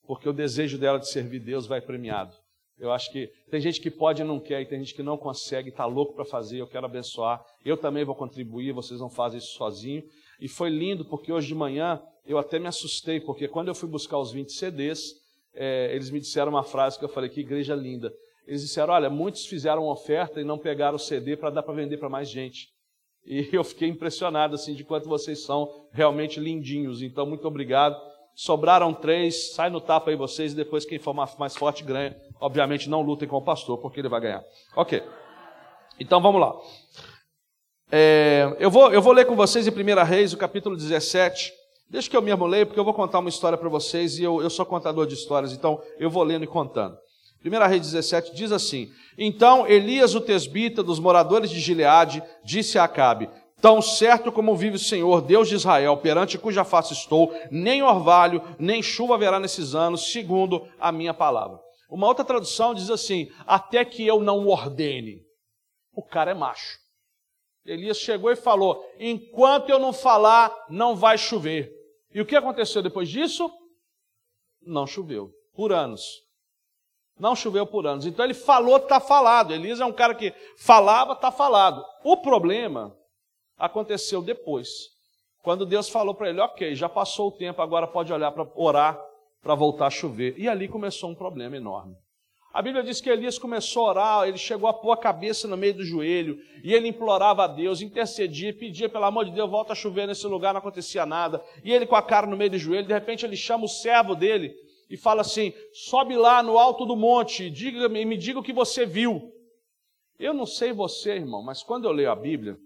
Porque 0.07 0.29
o 0.29 0.33
desejo 0.33 0.79
dela 0.79 0.99
de 0.99 1.09
servir 1.09 1.41
Deus 1.41 1.67
vai 1.67 1.81
premiado. 1.81 2.35
Eu 2.81 2.91
acho 2.91 3.13
que 3.13 3.31
tem 3.51 3.61
gente 3.61 3.79
que 3.79 3.91
pode 3.91 4.23
e 4.23 4.25
não 4.25 4.41
quer, 4.41 4.63
e 4.63 4.67
tem 4.67 4.79
gente 4.79 4.95
que 4.95 5.03
não 5.03 5.19
consegue, 5.19 5.69
está 5.69 5.85
louco 5.85 6.15
para 6.15 6.25
fazer, 6.25 6.59
eu 6.59 6.67
quero 6.67 6.87
abençoar. 6.87 7.45
Eu 7.63 7.77
também 7.77 8.05
vou 8.05 8.15
contribuir, 8.15 8.73
vocês 8.73 8.99
não 8.99 9.11
fazem 9.11 9.39
isso 9.39 9.53
sozinho. 9.53 10.03
E 10.41 10.49
foi 10.49 10.71
lindo, 10.71 11.05
porque 11.05 11.31
hoje 11.31 11.49
de 11.49 11.55
manhã 11.55 12.01
eu 12.27 12.39
até 12.39 12.59
me 12.59 12.67
assustei, 12.67 13.21
porque 13.21 13.47
quando 13.47 13.69
eu 13.69 13.75
fui 13.75 13.89
buscar 13.89 14.19
os 14.19 14.33
20 14.33 14.51
CDs, 14.53 15.15
é, 15.55 15.95
eles 15.95 16.11
me 16.11 16.21
disseram 16.21 16.53
uma 16.53 16.63
frase 16.63 16.99
que 16.99 17.05
eu 17.05 17.09
falei, 17.09 17.29
que 17.29 17.41
igreja 17.41 17.75
linda. 17.75 18.11
Eles 18.47 18.63
disseram, 18.63 18.95
olha, 18.95 19.11
muitos 19.11 19.45
fizeram 19.45 19.87
oferta 19.87 20.41
e 20.41 20.45
não 20.45 20.59
pegaram 20.59 20.97
o 20.97 20.99
CD 20.99 21.37
para 21.37 21.51
dar 21.51 21.63
para 21.63 21.75
vender 21.75 21.99
para 21.99 22.09
mais 22.09 22.31
gente. 22.31 22.69
E 23.27 23.49
eu 23.53 23.63
fiquei 23.63 23.89
impressionado, 23.89 24.55
assim, 24.55 24.75
de 24.75 24.85
quanto 24.85 25.09
vocês 25.09 25.45
são 25.45 25.71
realmente 25.93 26.41
lindinhos. 26.41 27.03
Então, 27.03 27.27
muito 27.27 27.47
obrigado. 27.47 28.01
Sobraram 28.35 28.95
três, 28.95 29.53
sai 29.53 29.69
no 29.69 29.81
tapa 29.81 30.11
aí 30.11 30.17
vocês, 30.17 30.53
e 30.53 30.57
depois 30.57 30.87
quem 30.87 30.99
for 30.99 31.13
mais 31.13 31.55
forte 31.55 31.85
ganha. 31.85 32.17
Obviamente, 32.41 32.89
não 32.89 33.03
lutem 33.03 33.29
com 33.29 33.37
o 33.37 33.43
pastor, 33.43 33.79
porque 33.79 34.01
ele 34.01 34.09
vai 34.09 34.21
ganhar. 34.21 34.43
Ok. 34.75 35.03
Então, 35.99 36.21
vamos 36.21 36.41
lá. 36.41 36.55
É, 37.93 38.57
eu, 38.59 38.71
vou, 38.71 38.93
eu 38.93 39.03
vou 39.03 39.13
ler 39.13 39.27
com 39.27 39.35
vocês 39.35 39.67
em 39.67 39.71
1 39.71 40.05
Reis, 40.05 40.33
o 40.33 40.37
capítulo 40.37 40.77
17. 40.77 41.53
Deixa 41.91 42.09
que 42.09 42.17
eu 42.17 42.23
mesmo 42.23 42.47
leio, 42.47 42.67
porque 42.67 42.79
eu 42.79 42.85
vou 42.85 42.95
contar 42.95 43.19
uma 43.19 43.29
história 43.29 43.59
para 43.59 43.69
vocês 43.69 44.17
e 44.17 44.23
eu, 44.23 44.41
eu 44.41 44.49
sou 44.49 44.65
contador 44.65 45.07
de 45.09 45.15
histórias, 45.15 45.53
então 45.53 45.83
eu 45.99 46.09
vou 46.09 46.23
lendo 46.23 46.45
e 46.45 46.47
contando. 46.47 46.97
1 47.45 47.69
Reis 47.69 47.83
17 47.83 48.35
diz 48.35 48.53
assim: 48.53 48.89
Então 49.19 49.67
Elias, 49.67 50.15
o 50.15 50.21
tesbita 50.21 50.85
dos 50.85 51.01
moradores 51.01 51.51
de 51.51 51.59
Gileade, 51.59 52.23
disse 52.45 52.79
a 52.79 52.85
Acabe: 52.85 53.29
Tão 53.61 53.83
certo 53.83 54.31
como 54.31 54.55
vive 54.55 54.77
o 54.77 54.79
Senhor, 54.79 55.21
Deus 55.21 55.49
de 55.49 55.57
Israel, 55.57 55.97
perante 55.97 56.39
cuja 56.39 56.65
face 56.65 56.93
estou, 56.93 57.35
nem 57.51 57.83
orvalho, 57.83 58.41
nem 58.59 58.83
chuva 58.83 59.15
haverá 59.15 59.41
nesses 59.41 59.75
anos, 59.75 60.13
segundo 60.13 60.67
a 60.79 60.93
minha 60.93 61.13
palavra. 61.13 61.59
Uma 61.91 62.07
outra 62.07 62.25
tradução 62.25 62.73
diz 62.73 62.89
assim: 62.89 63.31
Até 63.47 63.85
que 63.85 64.07
eu 64.07 64.21
não 64.21 64.47
ordene. 64.47 65.27
O 65.93 66.03
cara 66.03 66.31
é 66.31 66.35
macho. 66.35 66.79
Elias 67.65 67.99
chegou 67.99 68.31
e 68.31 68.37
falou: 68.37 68.83
Enquanto 68.99 69.71
eu 69.71 69.79
não 69.79 69.93
falar, 69.93 70.55
não 70.71 70.95
vai 70.95 71.19
chover. 71.19 71.71
E 72.15 72.21
o 72.21 72.27
que 72.27 72.37
aconteceu 72.37 72.81
depois 72.81 73.09
disso? 73.09 73.51
Não 74.63 74.87
choveu, 74.87 75.33
por 75.55 75.73
anos. 75.73 76.23
Não 77.19 77.35
choveu 77.35 77.67
por 77.67 77.87
anos. 77.87 78.07
Então 78.07 78.25
ele 78.25 78.35
falou, 78.35 78.79
está 78.79 78.99
falado. 78.99 79.53
Elias 79.53 79.81
é 79.81 79.85
um 79.85 79.93
cara 79.93 80.15
que 80.15 80.33
falava, 80.57 81.13
está 81.13 81.31
falado. 81.31 81.85
O 82.03 82.17
problema 82.17 82.97
aconteceu 83.59 84.23
depois. 84.23 84.89
Quando 85.43 85.67
Deus 85.67 85.89
falou 85.89 86.15
para 86.15 86.31
ele: 86.31 86.41
Ok, 86.41 86.75
já 86.75 86.89
passou 86.89 87.29
o 87.29 87.33
tempo, 87.33 87.61
agora 87.61 87.87
pode 87.87 88.13
olhar 88.13 88.31
para 88.31 88.49
orar 88.55 89.10
para 89.43 89.55
voltar 89.55 89.87
a 89.87 89.91
chover. 89.91 90.35
E 90.39 90.49
ali 90.49 90.69
começou 90.69 91.11
um 91.11 91.15
problema 91.15 91.57
enorme. 91.57 91.97
A 92.53 92.61
Bíblia 92.61 92.83
diz 92.83 93.01
que 93.01 93.09
Elias 93.09 93.39
começou 93.39 93.87
a 93.87 93.91
orar, 93.91 94.29
ele 94.29 94.37
chegou 94.37 94.69
a 94.69 94.75
pôr 94.75 94.91
a 94.91 94.97
cabeça 94.97 95.47
no 95.47 95.57
meio 95.57 95.75
do 95.75 95.85
joelho, 95.85 96.37
e 96.65 96.75
ele 96.75 96.89
implorava 96.89 97.45
a 97.45 97.47
Deus, 97.47 97.81
intercedia, 97.81 98.53
pedia, 98.53 98.89
pelo 98.89 99.05
amor 99.05 99.25
de 99.25 99.31
Deus, 99.31 99.49
volta 99.49 99.73
a 99.73 99.77
chover 99.77 100.09
nesse 100.09 100.27
lugar, 100.27 100.53
não 100.53 100.59
acontecia 100.59 101.07
nada. 101.07 101.41
E 101.63 101.73
ele 101.73 101.87
com 101.87 101.95
a 101.95 102.03
cara 102.03 102.27
no 102.27 102.37
meio 102.37 102.51
do 102.51 102.59
joelho, 102.59 102.89
de 102.89 102.93
repente 102.93 103.25
ele 103.25 103.37
chama 103.37 103.67
o 103.67 103.69
servo 103.69 104.17
dele 104.17 104.53
e 104.91 104.97
fala 104.97 105.21
assim: 105.21 105.53
sobe 105.73 106.17
lá 106.17 106.43
no 106.43 106.59
alto 106.59 106.85
do 106.85 106.97
monte 106.97 107.49
diga, 107.49 107.89
me 107.89 108.17
diga 108.17 108.41
o 108.41 108.43
que 108.43 108.53
você 108.53 108.85
viu. 108.85 109.33
Eu 110.19 110.35
não 110.35 110.45
sei 110.45 110.73
você, 110.73 111.13
irmão, 111.13 111.43
mas 111.43 111.63
quando 111.63 111.85
eu 111.85 111.93
leio 111.93 112.11
a 112.11 112.17
Bíblia, 112.17 112.59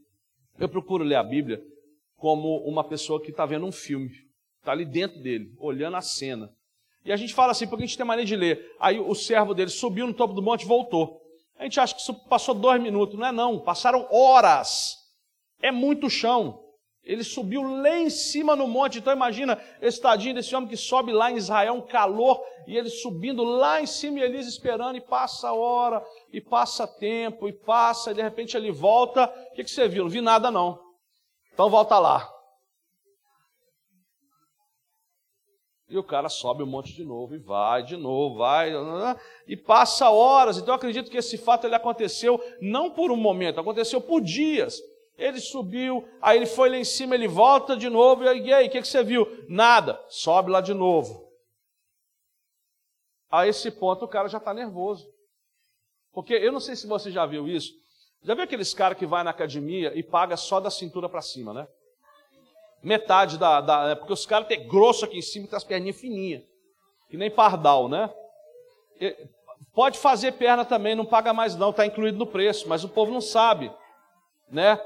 eu 0.59 0.69
procuro 0.69 1.05
ler 1.05 1.17
a 1.17 1.23
Bíblia 1.23 1.63
como 2.17 2.57
uma 2.67 2.83
pessoa 2.83 3.21
que 3.21 3.31
está 3.31 3.45
vendo 3.45 3.67
um 3.67 3.73
filme, 3.73 4.11
está 4.59 4.73
ali 4.73 4.87
dentro 4.87 5.21
dele, 5.21 5.53
olhando 5.59 5.99
a 5.99 6.01
cena. 6.01 6.51
E 7.05 7.13
a 7.13 7.17
gente 7.17 7.35
fala 7.35 7.53
assim, 7.53 7.67
porque 7.67 7.85
a 7.85 7.87
gente 7.87 7.97
tem 7.97 8.07
maneira 8.07 8.27
de 8.27 8.35
ler. 8.35 8.75
Aí 8.81 8.99
o 8.99 9.15
servo 9.15 9.53
dele 9.53 9.71
subiu 9.71 10.07
no 10.07 10.15
topo 10.15 10.33
do 10.33 10.43
monte 10.43 10.63
e 10.63 10.67
voltou. 10.67 11.21
A 11.59 11.65
gente 11.65 11.79
acha 11.79 11.95
que 11.95 12.01
isso 12.01 12.15
passou 12.29 12.55
dois 12.55 12.81
minutos. 12.81 13.19
Não 13.19 13.27
é 13.27 13.33
não, 13.33 13.59
passaram 13.59 14.09
horas. 14.11 14.97
É 15.61 15.71
muito 15.71 16.09
chão. 16.09 16.61
Ele 17.03 17.23
subiu 17.23 17.63
lá 17.63 17.99
em 17.99 18.09
cima 18.09 18.57
no 18.57 18.67
monte. 18.67 18.99
Então 18.99 19.13
imagina 19.13 19.61
esse 19.83 20.01
tadinho 20.01 20.35
desse 20.35 20.57
homem 20.57 20.69
que 20.69 20.77
sobe 20.77 21.13
lá 21.13 21.31
em 21.31 21.37
Israel, 21.37 21.75
um 21.75 21.83
calor, 21.83 22.43
e 22.67 22.77
ele 22.77 22.89
subindo 22.89 23.45
lá 23.45 23.83
em 23.83 23.87
cima 23.87 24.21
e 24.21 24.23
Elias 24.23 24.47
esperando, 24.47 24.97
e 24.97 25.03
passa 25.03 25.53
hora, 25.53 26.03
e 26.33 26.41
passa 26.41 26.87
tempo, 26.87 27.47
e 27.47 27.53
passa, 27.53 28.11
e 28.11 28.15
de 28.15 28.23
repente 28.23 28.57
ele 28.57 28.73
volta. 28.73 29.27
O 29.27 29.55
que, 29.55 29.65
que 29.65 29.71
você 29.71 29.87
viu? 29.87 30.05
Não 30.05 30.11
vi 30.11 30.23
nada 30.23 30.51
não. 30.51 30.81
Então 31.53 31.69
volta 31.69 31.99
lá. 31.99 32.34
E 35.89 35.99
o 35.99 36.03
cara 36.03 36.29
sobe 36.29 36.63
um 36.63 36.67
monte 36.67 36.95
de 36.95 37.05
novo, 37.05 37.35
e 37.35 37.39
vai 37.39 37.83
de 37.83 37.97
novo, 37.97 38.39
vai, 38.39 38.73
e 39.47 39.57
passa 39.57 40.11
horas. 40.11 40.57
Então 40.57 40.69
eu 40.69 40.77
acredito 40.77 41.11
que 41.11 41.19
esse 41.19 41.37
fato 41.37 41.67
ele 41.67 41.75
aconteceu 41.75 42.43
não 42.61 42.91
por 42.91 43.11
um 43.11 43.17
momento, 43.17 43.61
aconteceu 43.61 44.01
por 44.01 44.21
dias. 44.21 44.81
Ele 45.17 45.39
subiu, 45.39 46.09
aí 46.21 46.39
ele 46.39 46.47
foi 46.47 46.71
lá 46.71 46.77
em 46.77 46.85
cima, 46.85 47.15
ele 47.15 47.29
volta 47.29 47.77
de 47.77 47.89
novo, 47.89 48.25
e 48.25 48.53
aí, 48.53 48.67
o 48.67 48.71
que, 48.71 48.81
que 48.81 48.89
você 48.89 49.05
viu? 49.05 49.27
Nada, 49.49 50.03
sobe 50.09 50.51
lá 50.51 50.61
de 50.61 50.75
novo. 50.75 51.31
A 53.31 53.47
esse 53.47 53.71
ponto 53.71 54.05
o 54.05 54.09
cara 54.09 54.29
já 54.29 54.39
está 54.39 54.53
nervoso. 54.55 55.07
Porque 56.13 56.33
eu 56.35 56.53
não 56.53 56.61
sei 56.61 56.77
se 56.77 56.87
você 56.87 57.11
já 57.11 57.27
viu 57.27 57.49
isso. 57.49 57.73
Já 58.23 58.35
viu 58.35 58.45
aqueles 58.45 58.73
caras 58.73 58.97
que 58.97 59.05
vai 59.05 59.23
na 59.23 59.31
academia 59.31 59.93
e 59.95 60.03
paga 60.03 60.37
só 60.37 60.59
da 60.61 60.71
cintura 60.71 61.09
para 61.09 61.21
cima, 61.21 61.53
né? 61.53 61.69
Metade 62.85 63.39
da. 63.39 63.61
da 63.61 63.91
é 63.91 63.95
porque 63.95 64.13
os 64.13 64.27
caras 64.27 64.47
têm 64.47 64.69
grosso 64.69 65.05
aqui 65.05 65.19
em 65.19 65.23
cima 65.23 65.47
e 65.47 65.49
tem 65.49 65.57
as 65.57 65.65
perninhas 65.65 65.97
fininhas. 65.97 66.43
Que 67.09 67.17
nem 67.17 67.31
pardal, 67.31 67.89
né? 67.89 68.11
Pode 69.75 69.99
fazer 69.99 70.33
perna 70.33 70.65
também, 70.65 70.95
não 70.95 71.05
paga 71.05 71.33
mais 71.33 71.57
não, 71.57 71.71
está 71.71 71.85
incluído 71.85 72.19
no 72.19 72.27
preço, 72.27 72.69
mas 72.69 72.85
o 72.85 72.89
povo 72.89 73.11
não 73.11 73.21
sabe, 73.21 73.73
né? 74.51 74.81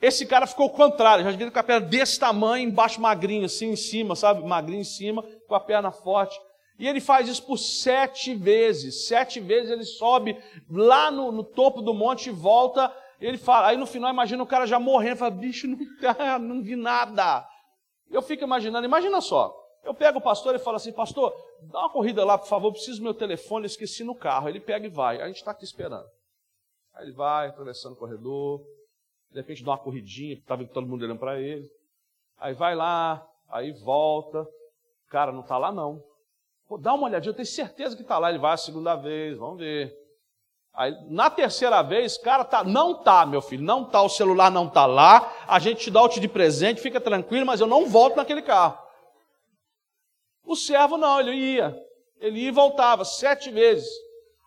Esse 0.00 0.26
cara 0.26 0.46
ficou 0.46 0.66
o 0.66 0.70
contrário, 0.70 1.24
já 1.24 1.30
devia 1.30 1.50
com 1.50 1.58
a 1.58 1.62
perna 1.62 1.86
desse 1.86 2.20
tamanho, 2.20 2.68
embaixo 2.68 3.00
magrinho, 3.00 3.46
assim 3.46 3.70
em 3.70 3.76
cima, 3.76 4.14
sabe? 4.14 4.46
Magrinho 4.46 4.82
em 4.82 4.84
cima, 4.84 5.24
com 5.48 5.54
a 5.54 5.60
perna 5.60 5.90
forte. 5.90 6.38
E 6.78 6.86
ele 6.86 7.00
faz 7.00 7.28
isso 7.28 7.42
por 7.42 7.56
sete 7.56 8.34
vezes. 8.34 9.06
Sete 9.06 9.40
vezes 9.40 9.70
ele 9.70 9.84
sobe 9.84 10.36
lá 10.70 11.10
no, 11.10 11.32
no 11.32 11.42
topo 11.42 11.80
do 11.80 11.94
monte 11.94 12.28
e 12.28 12.32
volta 12.32 12.92
ele 13.20 13.38
fala, 13.38 13.68
aí 13.68 13.76
no 13.76 13.86
final 13.86 14.10
imagina 14.10 14.42
o 14.42 14.46
cara 14.46 14.66
já 14.66 14.78
morrendo, 14.78 15.18
fala, 15.18 15.30
bicho, 15.30 15.66
não, 15.66 15.78
tá, 16.00 16.38
não 16.38 16.62
vi 16.62 16.76
nada. 16.76 17.46
Eu 18.10 18.22
fico 18.22 18.44
imaginando, 18.44 18.84
imagina 18.84 19.20
só, 19.20 19.54
eu 19.84 19.94
pego 19.94 20.18
o 20.18 20.22
pastor 20.22 20.54
e 20.54 20.58
falo 20.58 20.76
assim, 20.76 20.92
pastor, 20.92 21.32
dá 21.62 21.80
uma 21.80 21.90
corrida 21.90 22.24
lá, 22.24 22.36
por 22.36 22.48
favor, 22.48 22.72
preciso 22.72 22.98
do 22.98 23.04
meu 23.04 23.14
telefone, 23.14 23.66
esqueci 23.66 24.02
no 24.04 24.14
carro. 24.14 24.48
Ele 24.48 24.60
pega 24.60 24.86
e 24.86 24.90
vai, 24.90 25.20
a 25.20 25.26
gente 25.28 25.36
está 25.36 25.52
aqui 25.52 25.64
esperando. 25.64 26.06
Aí 26.94 27.04
ele 27.06 27.12
vai, 27.12 27.48
atravessando 27.48 27.92
o 27.92 27.96
corredor, 27.96 28.60
de 29.30 29.38
repente 29.38 29.64
dá 29.64 29.72
uma 29.72 29.78
corridinha, 29.78 30.34
estava 30.34 30.64
todo 30.66 30.86
mundo 30.86 31.04
olhando 31.04 31.18
para 31.18 31.40
ele. 31.40 31.70
Aí 32.38 32.52
vai 32.52 32.74
lá, 32.74 33.26
aí 33.48 33.72
volta, 33.72 34.46
cara, 35.08 35.32
não 35.32 35.40
está 35.40 35.56
lá 35.56 35.70
não. 35.70 36.02
Pô, 36.68 36.76
dá 36.76 36.94
uma 36.94 37.06
olhadinha, 37.06 37.30
eu 37.30 37.36
tenho 37.36 37.46
certeza 37.46 37.94
que 37.94 38.02
está 38.02 38.18
lá. 38.18 38.30
Ele 38.30 38.38
vai 38.38 38.54
a 38.54 38.56
segunda 38.56 38.96
vez, 38.96 39.38
vamos 39.38 39.58
ver. 39.58 39.94
Aí, 40.76 40.94
na 41.08 41.30
terceira 41.30 41.80
vez, 41.80 42.18
cara, 42.18 42.44
tá, 42.44 42.62
não 42.62 42.92
tá, 42.92 43.24
meu 43.24 43.40
filho, 43.40 43.64
não 43.64 43.82
tá, 43.82 44.02
o 44.02 44.10
celular 44.10 44.50
não 44.50 44.68
tá 44.68 44.84
lá, 44.84 45.32
a 45.48 45.58
gente 45.58 45.84
te 45.84 45.90
dá 45.90 46.02
o 46.02 46.08
te 46.08 46.20
de 46.20 46.28
presente, 46.28 46.82
fica 46.82 47.00
tranquilo, 47.00 47.46
mas 47.46 47.60
eu 47.60 47.66
não 47.66 47.86
volto 47.86 48.16
naquele 48.16 48.42
carro. 48.42 48.78
O 50.44 50.54
servo 50.54 50.98
não, 50.98 51.18
ele 51.18 51.32
ia, 51.32 51.74
ele 52.20 52.40
ia 52.40 52.48
e 52.48 52.52
voltava 52.52 53.06
sete 53.06 53.50
vezes. 53.50 53.88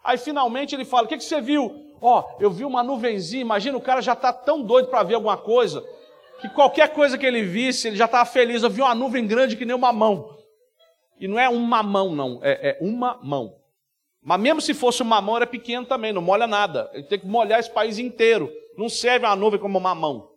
Aí 0.04 0.20
finalmente 0.20 0.76
ele 0.76 0.86
fala: 0.86 1.06
O 1.06 1.08
que, 1.08 1.18
que 1.18 1.24
você 1.24 1.42
viu? 1.42 1.96
Ó, 2.00 2.20
oh, 2.22 2.42
eu 2.42 2.52
vi 2.52 2.64
uma 2.64 2.84
nuvenzinha, 2.84 3.42
imagina 3.42 3.76
o 3.76 3.82
cara 3.82 4.00
já 4.00 4.14
está 4.14 4.32
tão 4.32 4.62
doido 4.62 4.88
para 4.88 5.04
ver 5.04 5.16
alguma 5.16 5.36
coisa, 5.36 5.84
que 6.40 6.48
qualquer 6.50 6.94
coisa 6.94 7.18
que 7.18 7.26
ele 7.26 7.42
visse, 7.42 7.88
ele 7.88 7.98
já 7.98 8.06
estava 8.06 8.24
feliz. 8.24 8.62
Eu 8.62 8.70
vi 8.70 8.82
uma 8.82 8.96
nuvem 8.96 9.26
grande 9.26 9.58
que 9.58 9.66
nem 9.66 9.76
uma 9.76 9.92
mão. 9.92 10.38
E 11.20 11.28
não 11.28 11.40
é 11.40 11.50
uma 11.50 11.84
mão, 11.84 12.16
não, 12.16 12.40
é, 12.44 12.70
é 12.70 12.78
uma 12.80 13.20
mão. 13.22 13.59
Mas 14.22 14.40
mesmo 14.40 14.62
se 14.62 14.74
fosse 14.74 15.02
uma 15.02 15.22
mão, 15.22 15.38
era 15.38 15.48
pequeno 15.48 15.86
também, 15.86 16.12
não 16.12 16.22
molha 16.22 16.46
nada. 16.46 16.90
Ele 16.94 17.04
tem 17.04 17.20
que 17.20 17.26
molhar 17.26 17.60
esse 17.60 17.72
país 17.72 17.98
inteiro. 17.98 18.52
Não 18.78 18.90
serve 18.90 19.26
a 19.26 19.36
nuvem 19.36 19.60
como 19.60 19.78
uma 19.78 19.96
mão. 19.96 20.32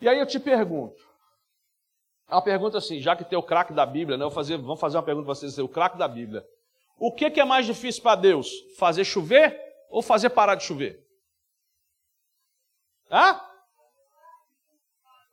E 0.00 0.08
aí 0.08 0.18
eu 0.18 0.26
te 0.26 0.38
pergunto. 0.38 1.08
É 2.28 2.34
uma 2.34 2.42
pergunta 2.42 2.76
assim, 2.76 3.00
já 3.00 3.16
que 3.16 3.24
tem 3.24 3.38
o 3.38 3.42
craque 3.42 3.72
da 3.72 3.86
Bíblia, 3.86 4.18
né? 4.18 4.30
Fazer, 4.30 4.58
vamos 4.58 4.80
fazer 4.80 4.98
uma 4.98 5.02
pergunta 5.02 5.24
para 5.24 5.34
vocês, 5.34 5.58
o 5.58 5.68
craque 5.68 5.96
da 5.96 6.06
Bíblia. 6.06 6.46
O 6.98 7.12
que, 7.12 7.30
que 7.30 7.40
é 7.40 7.44
mais 7.44 7.64
difícil 7.64 8.02
para 8.02 8.16
Deus? 8.16 8.50
Fazer 8.76 9.04
chover 9.04 9.58
ou 9.88 10.02
fazer 10.02 10.30
parar 10.30 10.54
de 10.54 10.64
chover? 10.64 11.06
Hã? 13.10 13.40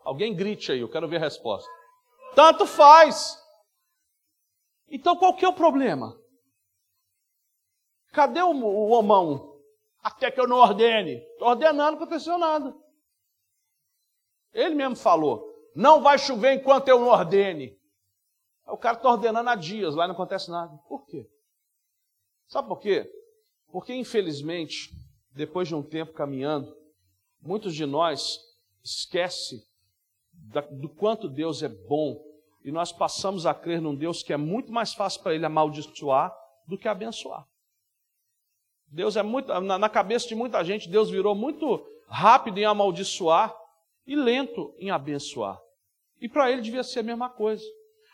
Alguém 0.06 0.34
grite 0.34 0.72
aí, 0.72 0.80
eu 0.80 0.90
quero 0.90 1.08
ver 1.08 1.18
a 1.18 1.22
resposta. 1.22 1.70
Tanto 2.34 2.66
faz. 2.66 3.38
Então 4.88 5.16
qual 5.18 5.34
que 5.34 5.44
é 5.44 5.50
o 5.50 5.54
problema? 5.54 6.18
Cadê 8.16 8.42
o, 8.42 8.50
o 8.50 8.92
homão? 8.92 9.60
Até 10.02 10.32
que 10.32 10.40
eu 10.40 10.48
não 10.48 10.56
ordene. 10.56 11.18
Estou 11.18 11.50
ordenando, 11.50 11.98
não 11.98 11.98
aconteceu 11.98 12.38
nada. 12.38 12.74
Ele 14.54 14.74
mesmo 14.74 14.96
falou: 14.96 15.46
não 15.76 16.02
vai 16.02 16.18
chover 16.18 16.54
enquanto 16.54 16.88
eu 16.88 16.98
não 16.98 17.10
ordene. 17.10 17.78
O 18.68 18.78
cara 18.78 18.96
está 18.96 19.12
ordenando 19.12 19.50
há 19.50 19.56
dias, 19.56 19.96
lá 19.96 20.08
não 20.08 20.16
acontece 20.16 20.50
nada. 20.50 20.76
Por 20.88 21.06
quê? 21.06 21.30
Sabe 22.48 22.70
por 22.70 22.80
quê? 22.80 23.12
Porque, 23.70 23.94
infelizmente, 23.94 24.92
depois 25.32 25.68
de 25.68 25.76
um 25.76 25.84
tempo 25.84 26.14
caminhando, 26.14 26.74
muitos 27.42 27.76
de 27.76 27.86
nós 27.86 28.40
esquecem 28.82 29.60
do 30.72 30.88
quanto 30.88 31.28
Deus 31.28 31.62
é 31.62 31.68
bom 31.68 32.24
e 32.64 32.72
nós 32.72 32.94
passamos 32.94 33.46
a 33.46 33.54
crer 33.54 33.82
num 33.82 33.94
Deus 33.94 34.24
que 34.24 34.32
é 34.32 34.38
muito 34.38 34.72
mais 34.72 34.94
fácil 34.94 35.22
para 35.22 35.36
ele 35.36 35.46
amaldiçoar 35.46 36.34
do 36.66 36.78
que 36.78 36.88
abençoar. 36.88 37.46
Deus 38.96 39.18
é 39.18 39.22
muito, 39.22 39.54
na, 39.60 39.90
cabeça 39.90 40.26
de 40.26 40.34
muita 40.36 40.64
gente, 40.64 40.88
Deus 40.88 41.10
virou 41.10 41.36
muito 41.36 41.86
rápido 42.08 42.60
em 42.60 42.64
amaldiçoar 42.64 43.54
e 44.08 44.16
lento 44.16 44.74
em 44.80 44.90
abençoar. 44.90 45.60
E 46.22 46.30
para 46.30 46.50
ele 46.50 46.62
devia 46.62 46.82
ser 46.82 47.00
a 47.00 47.04
mesma 47.04 47.30
coisa. 47.30 47.62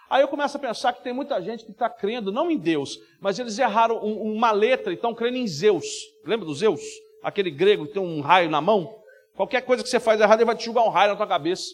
Aí 0.09 0.23
eu 0.23 0.27
começo 0.27 0.57
a 0.57 0.59
pensar 0.59 0.91
que 0.93 1.03
tem 1.03 1.13
muita 1.13 1.39
gente 1.39 1.63
que 1.63 1.71
está 1.71 1.87
crendo, 1.87 2.31
não 2.31 2.49
em 2.49 2.57
Deus, 2.57 2.97
mas 3.19 3.37
eles 3.37 3.59
erraram 3.59 4.03
um, 4.03 4.33
uma 4.33 4.51
letra 4.51 4.91
e 4.91 4.95
estão 4.95 5.13
crendo 5.13 5.37
em 5.37 5.45
Zeus. 5.45 5.85
Lembra 6.25 6.47
do 6.47 6.53
Zeus? 6.55 6.81
Aquele 7.21 7.51
grego 7.51 7.85
que 7.85 7.93
tem 7.93 8.01
um 8.01 8.19
raio 8.19 8.49
na 8.49 8.59
mão? 8.59 8.91
Qualquer 9.35 9.61
coisa 9.61 9.83
que 9.83 9.89
você 9.89 9.99
faz 9.99 10.19
errado, 10.19 10.39
ele 10.39 10.45
vai 10.45 10.57
te 10.57 10.65
jogar 10.65 10.81
um 10.81 10.89
raio 10.89 11.11
na 11.11 11.15
tua 11.15 11.27
cabeça. 11.27 11.69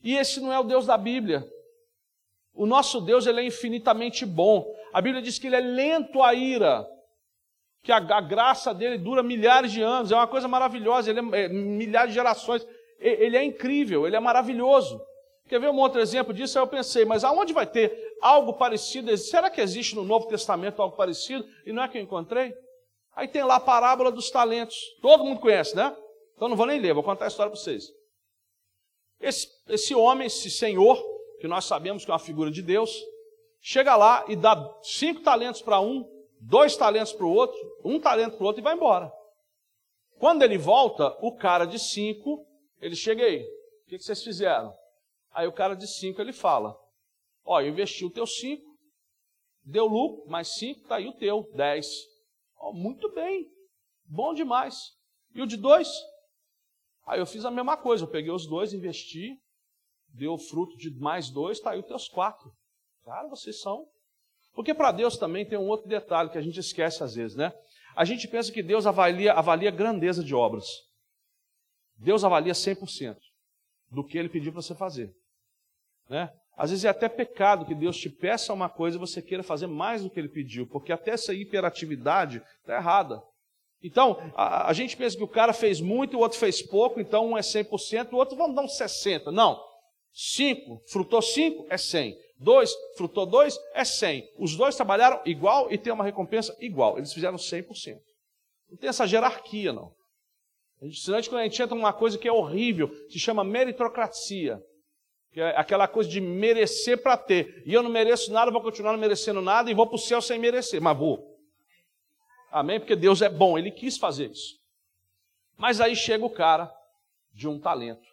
E 0.00 0.14
esse 0.14 0.38
não 0.38 0.52
é 0.52 0.60
o 0.60 0.64
Deus 0.64 0.86
da 0.86 0.96
Bíblia. 0.96 1.44
O 2.54 2.66
nosso 2.66 3.00
Deus 3.00 3.26
ele 3.26 3.40
é 3.40 3.44
infinitamente 3.44 4.24
bom. 4.24 4.64
A 4.92 5.00
Bíblia 5.00 5.20
diz 5.20 5.40
que 5.40 5.48
ele 5.48 5.56
é 5.56 5.60
lento 5.60 6.22
à 6.22 6.32
ira, 6.34 6.86
que 7.86 7.92
a, 7.92 7.98
a 7.98 8.20
graça 8.20 8.74
dele 8.74 8.98
dura 8.98 9.22
milhares 9.22 9.70
de 9.70 9.80
anos. 9.80 10.10
É 10.10 10.16
uma 10.16 10.26
coisa 10.26 10.48
maravilhosa. 10.48 11.08
Ele 11.08 11.20
é, 11.20 11.44
é 11.44 11.48
milhares 11.48 12.10
de 12.10 12.16
gerações. 12.16 12.66
Ele 12.98 13.36
é 13.36 13.44
incrível. 13.44 14.08
Ele 14.08 14.16
é 14.16 14.20
maravilhoso. 14.20 15.00
Quer 15.48 15.60
ver 15.60 15.70
um 15.70 15.78
outro 15.78 16.00
exemplo 16.00 16.34
disso? 16.34 16.58
Aí 16.58 16.64
eu 16.64 16.66
pensei, 16.66 17.04
mas 17.04 17.22
aonde 17.22 17.52
vai 17.52 17.64
ter 17.64 18.16
algo 18.20 18.54
parecido? 18.54 19.16
Será 19.16 19.48
que 19.48 19.60
existe 19.60 19.94
no 19.94 20.02
Novo 20.02 20.26
Testamento 20.26 20.82
algo 20.82 20.96
parecido? 20.96 21.46
E 21.64 21.72
não 21.72 21.84
é 21.84 21.88
que 21.88 21.96
eu 21.96 22.02
encontrei? 22.02 22.52
Aí 23.14 23.28
tem 23.28 23.44
lá 23.44 23.54
a 23.54 23.60
parábola 23.60 24.10
dos 24.10 24.30
talentos. 24.30 24.76
Todo 25.00 25.24
mundo 25.24 25.38
conhece, 25.38 25.76
né? 25.76 25.96
Então 26.34 26.48
não 26.48 26.56
vou 26.56 26.66
nem 26.66 26.80
ler, 26.80 26.92
vou 26.92 27.04
contar 27.04 27.26
a 27.26 27.28
história 27.28 27.52
para 27.52 27.60
vocês. 27.60 27.84
Esse, 29.20 29.48
esse 29.68 29.94
homem, 29.94 30.26
esse 30.26 30.50
senhor, 30.50 31.00
que 31.40 31.46
nós 31.46 31.64
sabemos 31.64 32.04
que 32.04 32.10
é 32.10 32.14
uma 32.14 32.18
figura 32.18 32.50
de 32.50 32.62
Deus, 32.62 33.00
chega 33.60 33.94
lá 33.94 34.24
e 34.26 34.34
dá 34.34 34.76
cinco 34.82 35.20
talentos 35.20 35.62
para 35.62 35.80
um, 35.80 36.04
dois 36.40 36.76
talentos 36.76 37.12
para 37.12 37.26
o 37.26 37.32
outro, 37.32 37.58
um 37.84 38.00
talento 38.00 38.36
para 38.36 38.44
o 38.44 38.46
outro 38.46 38.60
e 38.60 38.64
vai 38.64 38.74
embora. 38.74 39.12
Quando 40.18 40.42
ele 40.42 40.56
volta, 40.56 41.08
o 41.20 41.36
cara 41.36 41.66
de 41.66 41.78
cinco, 41.78 42.46
ele 42.80 42.96
chega 42.96 43.24
aí, 43.24 43.42
o 43.42 43.88
que, 43.88 43.98
vocês 43.98 44.22
fizeram? 44.22 44.74
Aí 45.30 45.46
o 45.46 45.52
cara 45.52 45.74
de 45.74 45.86
cinco 45.86 46.20
ele 46.20 46.32
fala: 46.32 46.74
Ó, 47.44 47.60
eu 47.60 47.68
investi 47.68 48.04
o 48.04 48.10
teu 48.10 48.26
cinco, 48.26 48.64
deu 49.62 49.86
lucro, 49.86 50.28
mais 50.28 50.54
cinco, 50.56 50.80
está 50.80 50.96
aí 50.96 51.06
o 51.06 51.12
teu, 51.12 51.48
dez. 51.54 51.86
Ó, 52.58 52.72
muito 52.72 53.12
bem, 53.12 53.46
bom 54.04 54.32
demais. 54.32 54.76
E 55.34 55.42
o 55.42 55.46
de 55.46 55.56
dois? 55.56 55.88
Aí 57.06 57.20
eu 57.20 57.26
fiz 57.26 57.44
a 57.44 57.50
mesma 57.50 57.76
coisa, 57.76 58.04
eu 58.04 58.10
peguei 58.10 58.32
os 58.32 58.46
dois, 58.46 58.72
investi, 58.72 59.38
deu 60.08 60.36
fruto 60.38 60.76
de 60.76 60.90
mais 60.98 61.30
dois, 61.30 61.58
está 61.58 61.72
aí 61.72 61.80
os 61.80 61.86
teus 61.86 62.08
quatro. 62.08 62.50
Cara, 63.04 63.28
vocês 63.28 63.60
são. 63.60 63.86
Porque 64.56 64.72
para 64.72 64.90
Deus 64.90 65.18
também 65.18 65.44
tem 65.44 65.58
um 65.58 65.68
outro 65.68 65.86
detalhe 65.86 66.30
que 66.30 66.38
a 66.38 66.42
gente 66.42 66.58
esquece 66.58 67.04
às 67.04 67.14
vezes, 67.14 67.36
né? 67.36 67.52
A 67.94 68.06
gente 68.06 68.26
pensa 68.26 68.50
que 68.50 68.62
Deus 68.62 68.86
avalia, 68.86 69.34
avalia 69.34 69.70
grandeza 69.70 70.24
de 70.24 70.34
obras. 70.34 70.66
Deus 71.98 72.24
avalia 72.24 72.54
100% 72.54 73.16
do 73.90 74.02
que 74.02 74.16
ele 74.16 74.30
pediu 74.30 74.52
para 74.52 74.62
você 74.62 74.74
fazer. 74.74 75.14
Né? 76.08 76.32
Às 76.56 76.70
vezes 76.70 76.86
é 76.86 76.88
até 76.88 77.08
pecado 77.08 77.66
que 77.66 77.74
Deus 77.74 77.98
te 77.98 78.08
peça 78.08 78.52
uma 78.52 78.68
coisa 78.68 78.96
e 78.96 79.00
você 79.00 79.20
queira 79.20 79.42
fazer 79.42 79.66
mais 79.66 80.02
do 80.02 80.10
que 80.10 80.18
ele 80.18 80.28
pediu, 80.28 80.66
porque 80.66 80.92
até 80.92 81.12
essa 81.12 81.34
hiperatividade 81.34 82.42
está 82.60 82.76
errada. 82.76 83.22
Então, 83.82 84.32
a, 84.34 84.68
a, 84.68 84.72
gente 84.72 84.96
pensa 84.96 85.16
que 85.16 85.22
o 85.22 85.28
cara 85.28 85.52
fez 85.52 85.80
muito, 85.80 86.16
o 86.16 86.20
outro 86.20 86.38
fez 86.38 86.62
pouco, 86.62 86.98
então 86.98 87.28
um 87.28 87.38
é 87.38 87.42
100%, 87.42 88.12
o 88.12 88.16
outro 88.16 88.36
vamos 88.36 88.56
dar 88.56 88.62
uns 88.62 88.78
60%. 88.78 89.26
Não. 89.26 89.62
5, 90.12 90.82
frutou 90.90 91.20
5, 91.20 91.66
é 91.68 91.76
100. 91.76 92.25
2, 92.38 92.70
frutou 92.96 93.26
2, 93.26 93.58
é 93.72 93.84
100. 93.84 94.30
Os 94.38 94.56
dois 94.56 94.76
trabalharam 94.76 95.20
igual 95.24 95.72
e 95.72 95.78
tem 95.78 95.92
uma 95.92 96.04
recompensa 96.04 96.54
igual. 96.60 96.98
Eles 96.98 97.12
fizeram 97.12 97.36
100%. 97.36 97.98
Não 98.70 98.76
tem 98.76 98.88
essa 98.88 99.06
jerarquia, 99.06 99.72
não. 99.72 99.94
Gente, 100.82 101.00
senão 101.00 101.18
a 101.18 101.20
gente, 101.20 101.34
a 101.34 101.42
gente 101.42 101.62
entra 101.62 101.74
numa 101.74 101.92
coisa 101.92 102.18
que 102.18 102.28
é 102.28 102.32
horrível, 102.32 102.90
se 103.08 103.18
chama 103.18 103.42
meritocracia. 103.42 104.60
Que 105.32 105.40
é 105.40 105.58
aquela 105.58 105.88
coisa 105.88 106.10
de 106.10 106.20
merecer 106.20 107.02
para 107.02 107.16
ter. 107.16 107.62
E 107.66 107.72
eu 107.72 107.82
não 107.82 107.90
mereço 107.90 108.32
nada, 108.32 108.50
vou 108.50 108.62
continuar 108.62 108.92
não 108.92 108.98
merecendo 108.98 109.40
nada 109.40 109.70
e 109.70 109.74
vou 109.74 109.86
para 109.86 109.96
o 109.96 109.98
céu 109.98 110.20
sem 110.20 110.38
merecer. 110.38 110.80
Mas 110.80 110.96
vou. 110.96 111.36
Amém? 112.50 112.78
Porque 112.78 112.96
Deus 112.96 113.22
é 113.22 113.28
bom, 113.28 113.58
ele 113.58 113.70
quis 113.70 113.96
fazer 113.96 114.30
isso. 114.30 114.58
Mas 115.56 115.80
aí 115.80 115.96
chega 115.96 116.24
o 116.24 116.30
cara 116.30 116.72
de 117.32 117.48
um 117.48 117.58
talento. 117.58 118.06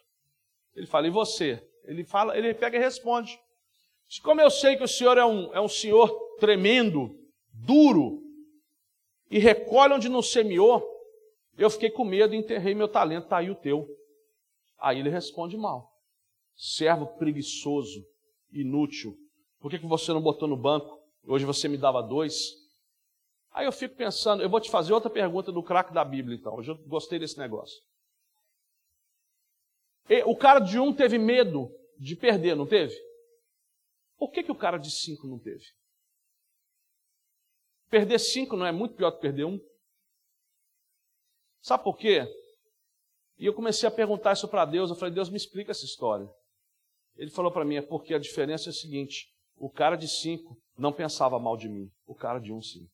Ele 0.74 0.86
fala, 0.86 1.06
e 1.06 1.10
você? 1.10 1.62
Ele 1.84 2.04
fala, 2.04 2.36
ele 2.36 2.52
pega 2.54 2.76
e 2.76 2.80
responde. 2.80 3.38
Como 4.22 4.40
eu 4.40 4.50
sei 4.50 4.76
que 4.76 4.84
o 4.84 4.88
senhor 4.88 5.18
é 5.18 5.24
um, 5.24 5.52
é 5.54 5.60
um 5.60 5.68
senhor 5.68 6.08
tremendo, 6.38 7.16
duro, 7.52 8.22
e 9.30 9.38
recolhe 9.38 9.94
onde 9.94 10.08
não 10.08 10.22
semeou, 10.22 10.84
eu 11.56 11.70
fiquei 11.70 11.90
com 11.90 12.04
medo 12.04 12.34
e 12.34 12.38
enterrei 12.38 12.74
meu 12.74 12.88
talento, 12.88 13.24
está 13.24 13.38
aí 13.38 13.50
o 13.50 13.54
teu. 13.54 13.88
Aí 14.78 14.98
ele 14.98 15.08
responde 15.08 15.56
mal. 15.56 15.90
Servo 16.54 17.06
preguiçoso, 17.18 18.04
inútil, 18.52 19.16
por 19.64 19.70
que, 19.70 19.78
que 19.78 19.86
você 19.86 20.12
não 20.12 20.20
botou 20.20 20.46
no 20.46 20.58
banco? 20.58 21.02
Hoje 21.26 21.46
você 21.46 21.68
me 21.68 21.78
dava 21.78 22.02
dois. 22.02 22.52
Aí 23.50 23.64
eu 23.64 23.72
fico 23.72 23.96
pensando, 23.96 24.42
eu 24.42 24.50
vou 24.50 24.60
te 24.60 24.70
fazer 24.70 24.92
outra 24.92 25.08
pergunta 25.08 25.50
do 25.50 25.62
craque 25.62 25.90
da 25.90 26.04
Bíblia, 26.04 26.36
então. 26.36 26.54
Hoje 26.54 26.70
eu 26.70 26.76
gostei 26.86 27.18
desse 27.18 27.38
negócio. 27.38 27.80
E, 30.06 30.22
o 30.24 30.36
cara 30.36 30.60
de 30.60 30.78
um 30.78 30.92
teve 30.92 31.16
medo 31.16 31.74
de 31.98 32.14
perder, 32.14 32.54
não 32.54 32.66
teve? 32.66 32.94
Por 34.16 34.30
que, 34.30 34.42
que 34.42 34.52
o 34.52 34.56
cara 34.56 34.78
de 34.78 34.90
cinco 34.90 35.26
não 35.26 35.38
teve? 35.38 35.64
Perder 37.90 38.18
cinco 38.18 38.56
não 38.56 38.66
é 38.66 38.72
muito 38.72 38.94
pior 38.94 39.12
que 39.12 39.20
perder 39.20 39.44
um? 39.44 39.60
Sabe 41.60 41.84
por 41.84 41.96
quê? 41.96 42.26
E 43.38 43.46
eu 43.46 43.54
comecei 43.54 43.88
a 43.88 43.92
perguntar 43.92 44.32
isso 44.32 44.48
para 44.48 44.64
Deus. 44.64 44.90
Eu 44.90 44.96
falei, 44.96 45.14
Deus, 45.14 45.30
me 45.30 45.36
explica 45.36 45.70
essa 45.70 45.84
história. 45.84 46.28
Ele 47.16 47.30
falou 47.30 47.52
para 47.52 47.64
mim, 47.64 47.76
é 47.76 47.82
porque 47.82 48.14
a 48.14 48.18
diferença 48.18 48.68
é 48.68 48.70
a 48.70 48.74
seguinte: 48.74 49.32
o 49.56 49.70
cara 49.70 49.96
de 49.96 50.08
cinco 50.08 50.56
não 50.76 50.92
pensava 50.92 51.38
mal 51.38 51.56
de 51.56 51.68
mim, 51.68 51.90
o 52.06 52.14
cara 52.14 52.38
de 52.38 52.52
um 52.52 52.60
sim. 52.60 52.88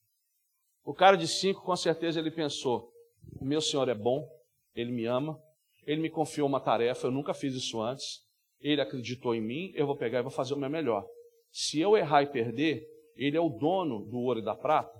O 0.85 0.95
cara 0.95 1.17
de 1.17 1.27
cinco, 1.27 1.63
com 1.63 1.75
certeza, 1.77 2.21
ele 2.21 2.31
pensou: 2.31 2.93
o 3.41 3.45
meu 3.45 3.61
senhor 3.61 3.89
é 3.89 3.95
bom, 3.95 4.29
ele 4.75 4.93
me 4.93 5.07
ama, 5.07 5.41
ele 5.85 6.01
me 6.01 6.11
confiou 6.11 6.49
uma 6.49 6.61
tarefa, 6.61 7.07
eu 7.07 7.11
nunca 7.11 7.35
fiz 7.35 7.55
isso 7.55 7.81
antes, 7.81 8.21
ele 8.61 8.81
acreditou 8.81 9.35
em 9.35 9.41
mim, 9.41 9.73
eu 9.75 9.87
vou 9.87 9.97
pegar 9.97 10.19
e 10.19 10.23
vou 10.23 10.31
fazer 10.31 10.55
o 10.55 10.59
meu 10.59 10.71
melhor. 10.71 11.07
Se 11.51 11.81
eu 11.81 11.97
errar 11.97 12.23
e 12.23 12.27
perder, 12.27 12.87
ele 13.17 13.37
é 13.37 13.41
o 13.41 13.49
dono 13.49 14.05
do 14.05 14.19
ouro 14.19 14.41
e 14.41 14.45
da 14.45 14.55
prata. 14.55 14.99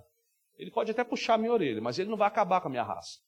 Ele 0.57 0.71
pode 0.71 0.91
até 0.91 1.03
puxar 1.03 1.35
a 1.35 1.37
minha 1.37 1.51
orelha, 1.51 1.81
mas 1.81 1.97
ele 1.97 2.09
não 2.09 2.17
vai 2.17 2.27
acabar 2.27 2.61
com 2.61 2.67
a 2.67 2.71
minha 2.71 2.83
raça. 2.83 3.19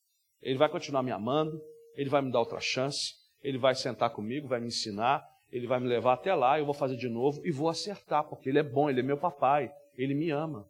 Ele 0.42 0.58
vai 0.58 0.70
continuar 0.70 1.04
me 1.04 1.12
amando, 1.12 1.62
ele 1.96 2.10
vai 2.10 2.22
me 2.22 2.32
dar 2.32 2.40
outra 2.40 2.60
chance, 2.60 3.13
ele 3.42 3.58
vai 3.58 3.75
sentar 3.75 4.10
comigo, 4.12 4.48
vai 4.48 4.60
me 4.60 4.68
ensinar, 4.68 5.24
ele 5.52 5.68
vai 5.68 5.80
me 5.80 5.88
levar 5.88 6.13
até 6.13 6.34
lá, 6.34 6.60
eu 6.60 6.66
vou 6.66 6.74
fazer 6.74 6.98
de 6.98 7.08
novo 7.08 7.42
e 7.46 7.52
vou 7.52 7.70
acertar, 7.70 8.24
porque 8.24 8.50
ele 8.50 8.60
é 8.60 8.63
bom, 8.63 8.90
ele 8.90 9.00
é 9.00 9.04
meu 9.04 9.18
papai, 9.18 9.72
ele 9.96 10.13
me 10.13 10.30
ama. 10.32 10.68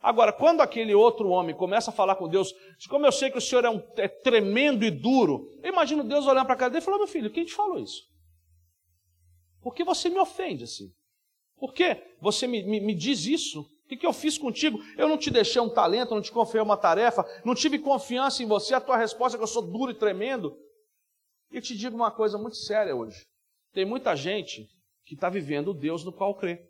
Agora, 0.00 0.32
quando 0.32 0.60
aquele 0.60 0.94
outro 0.94 1.30
homem 1.30 1.54
começa 1.54 1.90
a 1.90 1.94
falar 1.94 2.16
com 2.16 2.28
Deus, 2.28 2.54
como 2.90 3.06
eu 3.06 3.12
sei 3.12 3.30
que 3.30 3.38
o 3.38 3.40
Senhor 3.40 3.64
é, 3.64 3.70
um, 3.70 3.82
é 3.96 4.06
tremendo 4.06 4.84
e 4.84 4.90
duro, 4.90 5.48
eu 5.62 5.72
imagino 5.72 6.04
Deus 6.04 6.26
olhando 6.26 6.44
para 6.44 6.54
a 6.54 6.58
cara 6.58 6.70
dele 6.70 6.82
e 6.82 6.84
falando: 6.84 7.00
Meu 7.00 7.08
filho, 7.08 7.30
quem 7.30 7.44
te 7.44 7.54
falou 7.54 7.78
isso? 7.78 8.02
Por 9.64 9.74
que 9.74 9.82
você 9.82 10.10
me 10.10 10.18
ofende 10.18 10.64
assim? 10.64 10.94
Por 11.56 11.72
que 11.72 11.96
você 12.20 12.46
me, 12.46 12.62
me, 12.62 12.80
me 12.80 12.94
diz 12.94 13.24
isso? 13.24 13.62
O 13.62 13.88
que, 13.88 13.96
que 13.96 14.06
eu 14.06 14.12
fiz 14.12 14.36
contigo? 14.36 14.78
Eu 14.98 15.08
não 15.08 15.16
te 15.16 15.30
deixei 15.30 15.60
um 15.60 15.70
talento, 15.70 16.14
não 16.14 16.20
te 16.20 16.30
confiei 16.30 16.62
uma 16.62 16.76
tarefa, 16.76 17.24
não 17.42 17.54
tive 17.54 17.78
confiança 17.78 18.42
em 18.42 18.46
você, 18.46 18.74
a 18.74 18.80
tua 18.80 18.98
resposta 18.98 19.36
é 19.36 19.38
que 19.38 19.42
eu 19.42 19.48
sou 19.48 19.62
duro 19.62 19.90
e 19.90 19.94
tremendo. 19.94 20.54
E 21.50 21.62
te 21.62 21.74
digo 21.74 21.96
uma 21.96 22.10
coisa 22.10 22.36
muito 22.36 22.56
séria 22.58 22.94
hoje. 22.94 23.24
Tem 23.72 23.86
muita 23.86 24.14
gente 24.14 24.68
que 25.06 25.14
está 25.14 25.30
vivendo 25.30 25.68
o 25.68 25.74
Deus 25.74 26.04
no 26.04 26.12
qual 26.12 26.34
crê. 26.34 26.62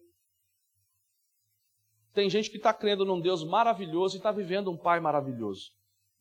Tem 2.13 2.31
gente 2.31 2.49
que 2.49 2.59
está 2.59 2.73
crendo 2.73 3.05
num 3.05 3.21
Deus 3.21 3.43
maravilhoso 3.43 4.15
e 4.15 4.19
está 4.19 4.31
vivendo 4.31 4.71
um 4.71 4.77
Pai 4.77 5.01
maravilhoso. 5.01 5.73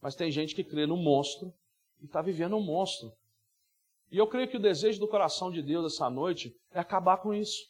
Mas 0.01 0.15
tem 0.15 0.31
gente 0.31 0.55
que 0.55 0.63
crê 0.63 0.87
no 0.87 0.97
monstro 0.97 1.53
e 2.01 2.05
está 2.05 2.19
vivendo 2.19 2.55
um 2.55 2.65
monstro. 2.65 3.13
E 4.13 4.17
eu 4.19 4.27
creio 4.27 4.47
que 4.47 4.57
o 4.57 4.61
desejo 4.61 4.99
do 4.99 5.07
coração 5.07 5.49
de 5.49 5.59
Deus 5.59 5.91
essa 5.91 6.07
noite 6.07 6.55
é 6.71 6.79
acabar 6.79 7.17
com 7.17 7.33
isso. 7.33 7.63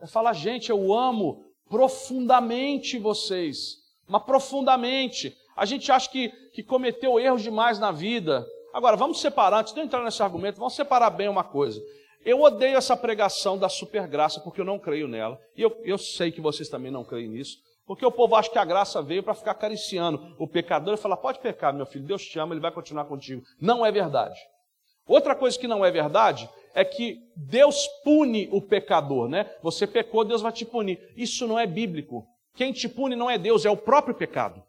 É 0.00 0.06
falar, 0.06 0.32
gente, 0.32 0.70
eu 0.70 0.94
amo 0.94 1.44
profundamente 1.68 2.96
vocês. 2.98 3.78
Mas 4.06 4.22
profundamente. 4.22 5.36
A 5.56 5.64
gente 5.66 5.90
acha 5.90 6.08
que, 6.08 6.28
que 6.52 6.62
cometeu 6.62 7.18
erros 7.18 7.42
demais 7.42 7.80
na 7.80 7.90
vida. 7.90 8.46
Agora, 8.72 8.96
vamos 8.96 9.20
separar, 9.20 9.58
antes 9.58 9.72
de 9.72 9.80
eu 9.80 9.84
entrar 9.84 10.04
nesse 10.04 10.22
argumento, 10.22 10.60
vamos 10.60 10.76
separar 10.76 11.10
bem 11.10 11.28
uma 11.28 11.42
coisa. 11.42 11.82
Eu 12.24 12.40
odeio 12.40 12.76
essa 12.76 12.96
pregação 12.96 13.58
da 13.58 13.68
supergraça 13.68 14.38
porque 14.38 14.60
eu 14.60 14.64
não 14.64 14.78
creio 14.78 15.08
nela. 15.08 15.36
E 15.56 15.62
eu, 15.62 15.76
eu 15.82 15.98
sei 15.98 16.30
que 16.30 16.40
vocês 16.40 16.68
também 16.68 16.92
não 16.92 17.02
creem 17.02 17.28
nisso. 17.28 17.56
Porque 17.84 18.06
o 18.06 18.12
povo 18.12 18.36
acha 18.36 18.50
que 18.50 18.58
a 18.58 18.64
graça 18.64 19.02
veio 19.02 19.24
para 19.24 19.34
ficar 19.34 19.50
acariciando 19.50 20.36
o 20.38 20.46
pecador 20.46 20.94
e 20.94 20.96
falar: 20.96 21.16
pode 21.16 21.40
pecar, 21.40 21.74
meu 21.74 21.86
filho, 21.86 22.06
Deus 22.06 22.24
te 22.24 22.38
ama, 22.38 22.54
ele 22.54 22.60
vai 22.60 22.70
continuar 22.70 23.06
contigo. 23.06 23.42
Não 23.60 23.84
é 23.84 23.90
verdade. 23.90 24.38
Outra 25.08 25.34
coisa 25.34 25.58
que 25.58 25.66
não 25.66 25.84
é 25.84 25.90
verdade 25.90 26.48
é 26.74 26.84
que 26.84 27.26
Deus 27.34 27.88
pune 28.04 28.48
o 28.52 28.60
pecador, 28.60 29.28
né? 29.28 29.50
Você 29.62 29.86
pecou, 29.86 30.24
Deus 30.24 30.42
vai 30.42 30.52
te 30.52 30.64
punir. 30.64 31.12
Isso 31.16 31.46
não 31.46 31.58
é 31.58 31.66
bíblico. 31.66 32.24
Quem 32.54 32.72
te 32.72 32.88
pune 32.88 33.16
não 33.16 33.30
é 33.30 33.38
Deus, 33.38 33.64
é 33.64 33.70
o 33.70 33.76
próprio 33.76 34.14
pecado. 34.14 34.62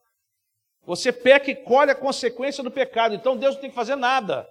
Você 0.85 1.11
peca 1.11 1.51
e 1.51 1.55
colhe 1.55 1.91
a 1.91 1.95
consequência 1.95 2.63
do 2.63 2.71
pecado, 2.71 3.13
então 3.13 3.37
Deus 3.37 3.55
não 3.55 3.61
tem 3.61 3.69
que 3.69 3.75
fazer 3.75 3.95
nada. 3.95 4.49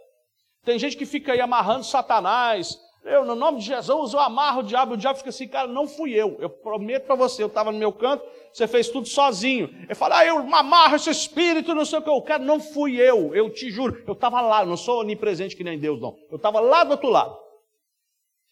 Tem 0.64 0.78
gente 0.78 0.96
que 0.96 1.06
fica 1.06 1.32
aí 1.32 1.40
amarrando 1.40 1.84
Satanás, 1.84 2.78
eu, 3.08 3.24
no 3.24 3.34
nome 3.34 3.58
de 3.58 3.66
Jesus, 3.66 4.12
eu 4.12 4.20
amarro 4.20 4.60
o 4.60 4.62
diabo. 4.62 4.94
O 4.94 4.96
diabo 4.96 5.18
fica 5.18 5.30
assim, 5.30 5.48
cara, 5.48 5.66
não 5.66 5.88
fui 5.88 6.12
eu. 6.12 6.36
Eu 6.40 6.50
prometo 6.50 7.06
para 7.06 7.14
você, 7.14 7.42
eu 7.42 7.48
estava 7.48 7.72
no 7.72 7.78
meu 7.78 7.92
canto, 7.92 8.24
você 8.52 8.66
fez 8.66 8.88
tudo 8.88 9.08
sozinho. 9.08 9.68
Ele 9.84 9.94
fala, 9.94 10.18
ah, 10.18 10.26
eu 10.26 10.38
amarro 10.54 10.96
esse 10.96 11.10
espírito, 11.10 11.74
não 11.74 11.84
sei 11.84 11.98
o 11.98 12.02
que. 12.02 12.10
Eu 12.10 12.22
quero, 12.22 12.44
não 12.44 12.60
fui 12.60 12.96
eu, 12.96 13.34
eu 13.34 13.52
te 13.52 13.70
juro. 13.70 14.02
Eu 14.06 14.12
estava 14.12 14.40
lá, 14.40 14.64
não 14.64 14.76
sou 14.76 15.00
onipresente 15.00 15.56
que 15.56 15.64
nem 15.64 15.78
Deus, 15.78 16.00
não. 16.00 16.16
Eu 16.30 16.36
estava 16.36 16.60
lá 16.60 16.84
do 16.84 16.92
outro 16.92 17.08
lado. 17.08 17.36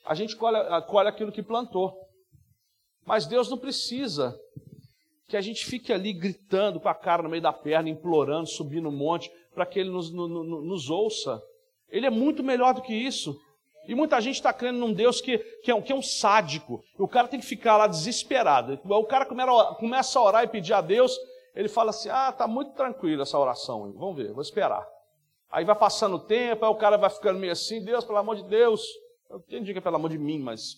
A 0.05 0.15
gente 0.15 0.37
colhe, 0.37 0.59
colhe 0.87 1.09
aquilo 1.09 1.33
que 1.33 1.43
plantou. 1.43 1.93
Mas 3.05 3.27
Deus 3.27 3.49
não 3.49 3.59
precisa 3.59 4.37
que 5.29 5.37
a 5.37 5.41
gente 5.41 5.67
fique 5.67 5.93
ali 5.93 6.13
gritando 6.13 6.81
com 6.81 6.89
a 6.89 6.95
cara 6.95 7.23
no 7.23 7.29
meio 7.29 7.43
da 7.43 7.53
perna, 7.53 7.89
implorando, 7.89 8.49
subindo 8.49 8.89
um 8.89 8.97
monte, 8.97 9.31
para 9.55 9.67
que 9.67 9.79
Ele 9.79 9.91
nos, 9.91 10.13
nos 10.13 10.89
ouça. 10.89 11.41
Ele 11.89 12.07
é 12.07 12.11
muito 12.11 12.43
melhor 12.43 12.75
do 12.75 12.83
que 12.83 12.95
isso. 12.95 13.37
E 13.87 13.95
muita 13.95 14.21
gente 14.21 14.37
está 14.37 14.53
crendo 14.53 14.79
num 14.79 14.93
Deus 14.93 15.21
que, 15.21 15.39
que, 15.39 15.71
é 15.71 15.75
um, 15.75 15.81
que, 15.81 15.93
é 15.93 15.95
um, 15.95 16.03
sádico. 16.03 16.83
O 16.99 17.09
cara 17.09 17.29
tem 17.29 17.41
que 17.41 17.47
ficar 17.47 17.77
lá 17.77 17.87
desesperado. 17.87 18.81
O 18.85 19.05
cara 19.05 19.27
começa 19.27 20.19
a 20.19 20.23
orar 20.23 20.45
e 20.45 20.49
pedir 20.49 20.73
a 20.73 20.81
Deus, 20.81 21.17
ele 21.55 21.69
fala 21.69 21.91
assim: 21.91 22.09
Ah, 22.11 22.31
está 22.31 22.47
muito 22.47 22.73
tranquilo 22.73 23.23
essa 23.23 23.39
oração. 23.39 23.93
Vamos 23.97 24.17
ver, 24.17 24.33
vou 24.33 24.43
esperar. 24.43 24.87
Aí 25.51 25.65
vai 25.65 25.77
passando 25.77 26.17
o 26.17 26.21
tempo, 26.21 26.65
aí 26.65 26.71
o 26.71 26.77
cara 26.77 26.99
vai 26.99 27.11
ficando 27.11 27.39
meio 27.39 27.53
assim: 27.53 27.85
Deus, 27.85 28.05
pelo 28.05 28.19
amor 28.19 28.37
de 28.37 28.45
Deus. 28.45 28.83
Eu 29.31 29.39
entendi 29.39 29.73
que 29.73 29.79
é 29.79 29.83
pelo 29.83 29.97
amor 29.97 30.11
de 30.11 30.19
mim, 30.19 30.39
mas 30.39 30.77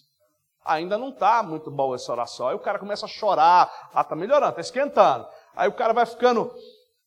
ainda 0.64 0.96
não 0.96 1.08
está 1.08 1.42
muito 1.42 1.70
boa 1.70 1.96
essa 1.96 2.12
oração. 2.12 2.48
Aí 2.48 2.54
o 2.54 2.60
cara 2.60 2.78
começa 2.78 3.06
a 3.06 3.08
chorar. 3.08 3.90
Ah, 3.92 4.02
está 4.02 4.14
melhorando, 4.14 4.50
está 4.50 4.60
esquentando. 4.60 5.26
Aí 5.54 5.68
o 5.68 5.72
cara 5.72 5.92
vai 5.92 6.06
ficando 6.06 6.52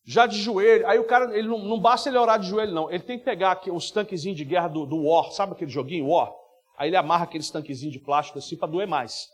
já 0.04 0.26
de 0.26 0.40
joelho. 0.40 0.86
Aí 0.86 0.98
o 0.98 1.04
cara, 1.04 1.36
ele 1.36 1.48
não, 1.48 1.58
não, 1.58 1.80
basta 1.80 2.08
ele 2.08 2.18
orar 2.18 2.38
de 2.38 2.48
joelho, 2.48 2.72
não. 2.72 2.90
Ele 2.90 3.02
tem 3.02 3.18
que 3.18 3.24
pegar 3.24 3.60
os 3.68 3.90
tanquezinhos 3.90 4.36
de 4.36 4.44
guerra 4.44 4.68
do, 4.68 4.84
do 4.86 5.04
War, 5.04 5.30
sabe 5.32 5.52
aquele 5.52 5.70
joguinho 5.70 6.08
War? 6.08 6.32
Aí 6.76 6.88
ele 6.88 6.96
amarra 6.96 7.24
aqueles 7.24 7.50
tanquezinhos 7.50 7.92
de 7.92 8.00
plástico 8.00 8.38
assim 8.38 8.56
para 8.56 8.68
doer 8.68 8.86
mais. 8.86 9.28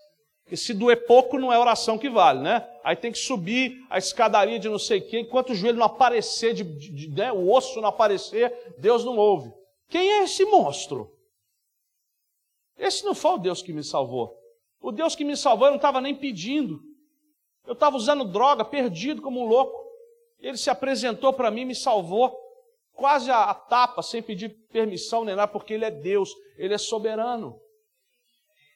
Porque 0.45 0.57
se 0.57 0.73
doer 0.73 1.07
pouco, 1.07 1.39
não 1.39 1.53
é 1.53 1.59
oração 1.59 1.99
que 1.99 2.09
vale, 2.09 2.41
né? 2.41 2.67
Aí 2.83 2.97
tem 2.97 3.13
que 3.13 3.19
subir 3.19 3.85
a 3.91 3.99
escadaria 3.99 4.59
de 4.59 4.69
não 4.69 4.79
sei 4.79 5.01
quem, 5.01 5.23
enquanto 5.23 5.51
o 5.51 5.55
joelho 5.55 5.79
não 5.79 5.87
aparecer, 5.87 6.55
de, 6.55 6.65
de, 6.65 6.91
de 6.91 7.11
né, 7.11 7.31
o 7.31 7.51
osso 7.51 7.81
não 7.83 7.89
aparecer, 7.89 8.75
Deus 8.79 9.05
não 9.05 9.17
ouve. 9.17 9.53
Quem 9.89 10.11
é 10.11 10.25
esse 10.25 10.45
monstro? 10.47 11.11
Esse 12.79 13.05
não 13.05 13.15
foi 13.15 13.33
o 13.33 13.39
Deus 13.39 13.61
que 13.61 13.73
me 13.73 13.85
salvou. 13.85 14.35
O 14.81 14.93
Deus 14.93 15.15
que 15.15 15.25
me 15.25 15.37
salvou 15.37 15.67
eu 15.67 15.73
não 15.73 15.77
estava 15.77 16.01
nem 16.01 16.15
pedindo. 16.15 16.81
Eu 17.67 17.75
estava 17.75 17.97
usando 17.97 18.25
droga, 18.25 18.65
perdido 18.65 19.21
como 19.21 19.43
um 19.43 19.47
louco. 19.47 19.88
Ele 20.41 20.57
se 20.57 20.71
apresentou 20.71 21.33
para 21.33 21.51
mim, 21.51 21.65
me 21.65 21.75
salvou, 21.75 22.37
quase 22.93 23.31
a, 23.31 23.45
a 23.45 23.55
tapa, 23.55 24.03
sem 24.03 24.23
pedir 24.23 24.51
permissão 24.71 25.25
nem 25.25 25.35
nada, 25.35 25.51
porque 25.51 25.75
Ele 25.75 25.85
é 25.85 25.91
Deus, 25.91 26.31
Ele 26.57 26.75
é 26.75 26.79
soberano. 26.79 27.61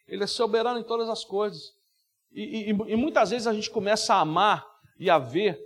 Ele 0.06 0.24
é 0.24 0.26
soberano 0.26 0.80
em 0.80 0.84
todas 0.84 1.08
as 1.08 1.24
coisas. 1.24 1.72
E, 2.32 2.42
e, 2.42 2.68
e 2.70 2.96
muitas 2.96 3.30
vezes 3.30 3.46
a 3.46 3.52
gente 3.52 3.70
começa 3.70 4.14
a 4.14 4.20
amar 4.20 4.66
e 4.98 5.10
a 5.10 5.18
ver, 5.18 5.58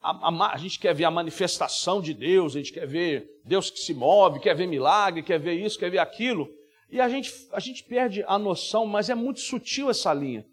a, 0.00 0.28
a, 0.28 0.52
a 0.52 0.56
gente 0.56 0.78
quer 0.78 0.94
ver 0.94 1.04
a 1.04 1.10
manifestação 1.10 2.00
de 2.00 2.14
Deus, 2.14 2.54
a 2.54 2.58
gente 2.58 2.72
quer 2.72 2.86
ver 2.86 3.26
Deus 3.44 3.70
que 3.70 3.78
se 3.78 3.94
move, 3.94 4.40
quer 4.40 4.54
ver 4.54 4.66
milagre, 4.66 5.22
quer 5.22 5.38
ver 5.38 5.54
isso, 5.54 5.78
quer 5.78 5.90
ver 5.90 5.98
aquilo. 5.98 6.48
E 6.90 7.00
a 7.00 7.08
gente, 7.08 7.32
a 7.52 7.60
gente 7.60 7.82
perde 7.84 8.22
a 8.26 8.38
noção, 8.38 8.84
mas 8.86 9.08
é 9.08 9.14
muito 9.14 9.40
sutil 9.40 9.88
essa 9.88 10.12
linha. 10.12 10.46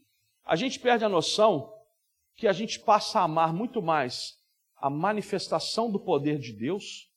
A 0.46 0.56
gente 0.56 0.80
perde 0.80 1.04
a 1.04 1.10
noção 1.10 1.72
que 2.36 2.48
a 2.48 2.54
gente 2.54 2.80
passa 2.80 3.20
a 3.20 3.24
amar 3.24 3.54
muito 3.54 3.82
mais 3.82 4.39
a 4.80 4.90
manifestação 4.90 5.92
do 5.92 6.00
poder 6.00 6.40
de 6.40 6.54
Deus 6.54 7.10